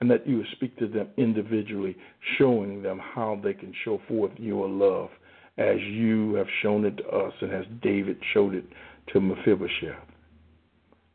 and 0.00 0.10
that 0.10 0.26
you 0.26 0.38
will 0.38 0.44
speak 0.52 0.76
to 0.78 0.88
them 0.88 1.08
individually, 1.16 1.96
showing 2.38 2.82
them 2.82 2.98
how 2.98 3.38
they 3.42 3.54
can 3.54 3.72
show 3.84 4.00
forth 4.08 4.32
your 4.36 4.68
love 4.68 5.10
as 5.58 5.78
you 5.80 6.34
have 6.34 6.46
shown 6.62 6.84
it 6.84 6.96
to 6.96 7.08
us 7.08 7.32
and 7.40 7.52
as 7.52 7.64
David 7.82 8.16
showed 8.32 8.54
it 8.54 8.64
to 9.12 9.20
Mephibosheth. 9.20 9.96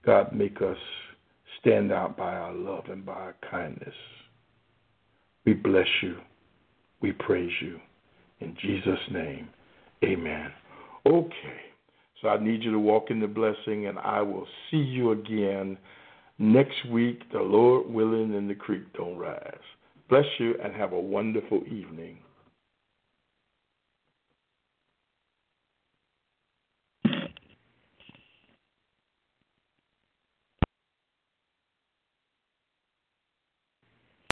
God, 0.05 0.33
make 0.33 0.61
us 0.61 0.77
stand 1.59 1.91
out 1.91 2.15
by 2.15 2.35
our 2.35 2.53
love 2.53 2.85
and 2.91 3.03
by 3.05 3.13
our 3.13 3.35
kindness. 3.49 3.93
We 5.45 5.53
bless 5.53 5.87
you. 6.03 6.17
We 7.01 7.11
praise 7.11 7.51
you. 7.61 7.79
In 8.39 8.55
Jesus' 8.61 8.99
name, 9.11 9.49
amen. 10.03 10.51
Okay, 11.05 11.61
so 12.21 12.27
I 12.27 12.43
need 12.43 12.63
you 12.63 12.71
to 12.71 12.79
walk 12.79 13.09
in 13.09 13.19
the 13.19 13.27
blessing, 13.27 13.87
and 13.87 13.97
I 13.99 14.21
will 14.21 14.47
see 14.69 14.77
you 14.77 15.11
again 15.11 15.77
next 16.37 16.85
week, 16.91 17.21
the 17.31 17.39
Lord 17.39 17.89
willing, 17.89 18.35
and 18.35 18.49
the 18.49 18.55
creek 18.55 18.83
don't 18.93 19.17
rise. 19.17 19.57
Bless 20.09 20.25
you 20.39 20.55
and 20.63 20.73
have 20.75 20.93
a 20.93 20.99
wonderful 20.99 21.63
evening. 21.65 22.19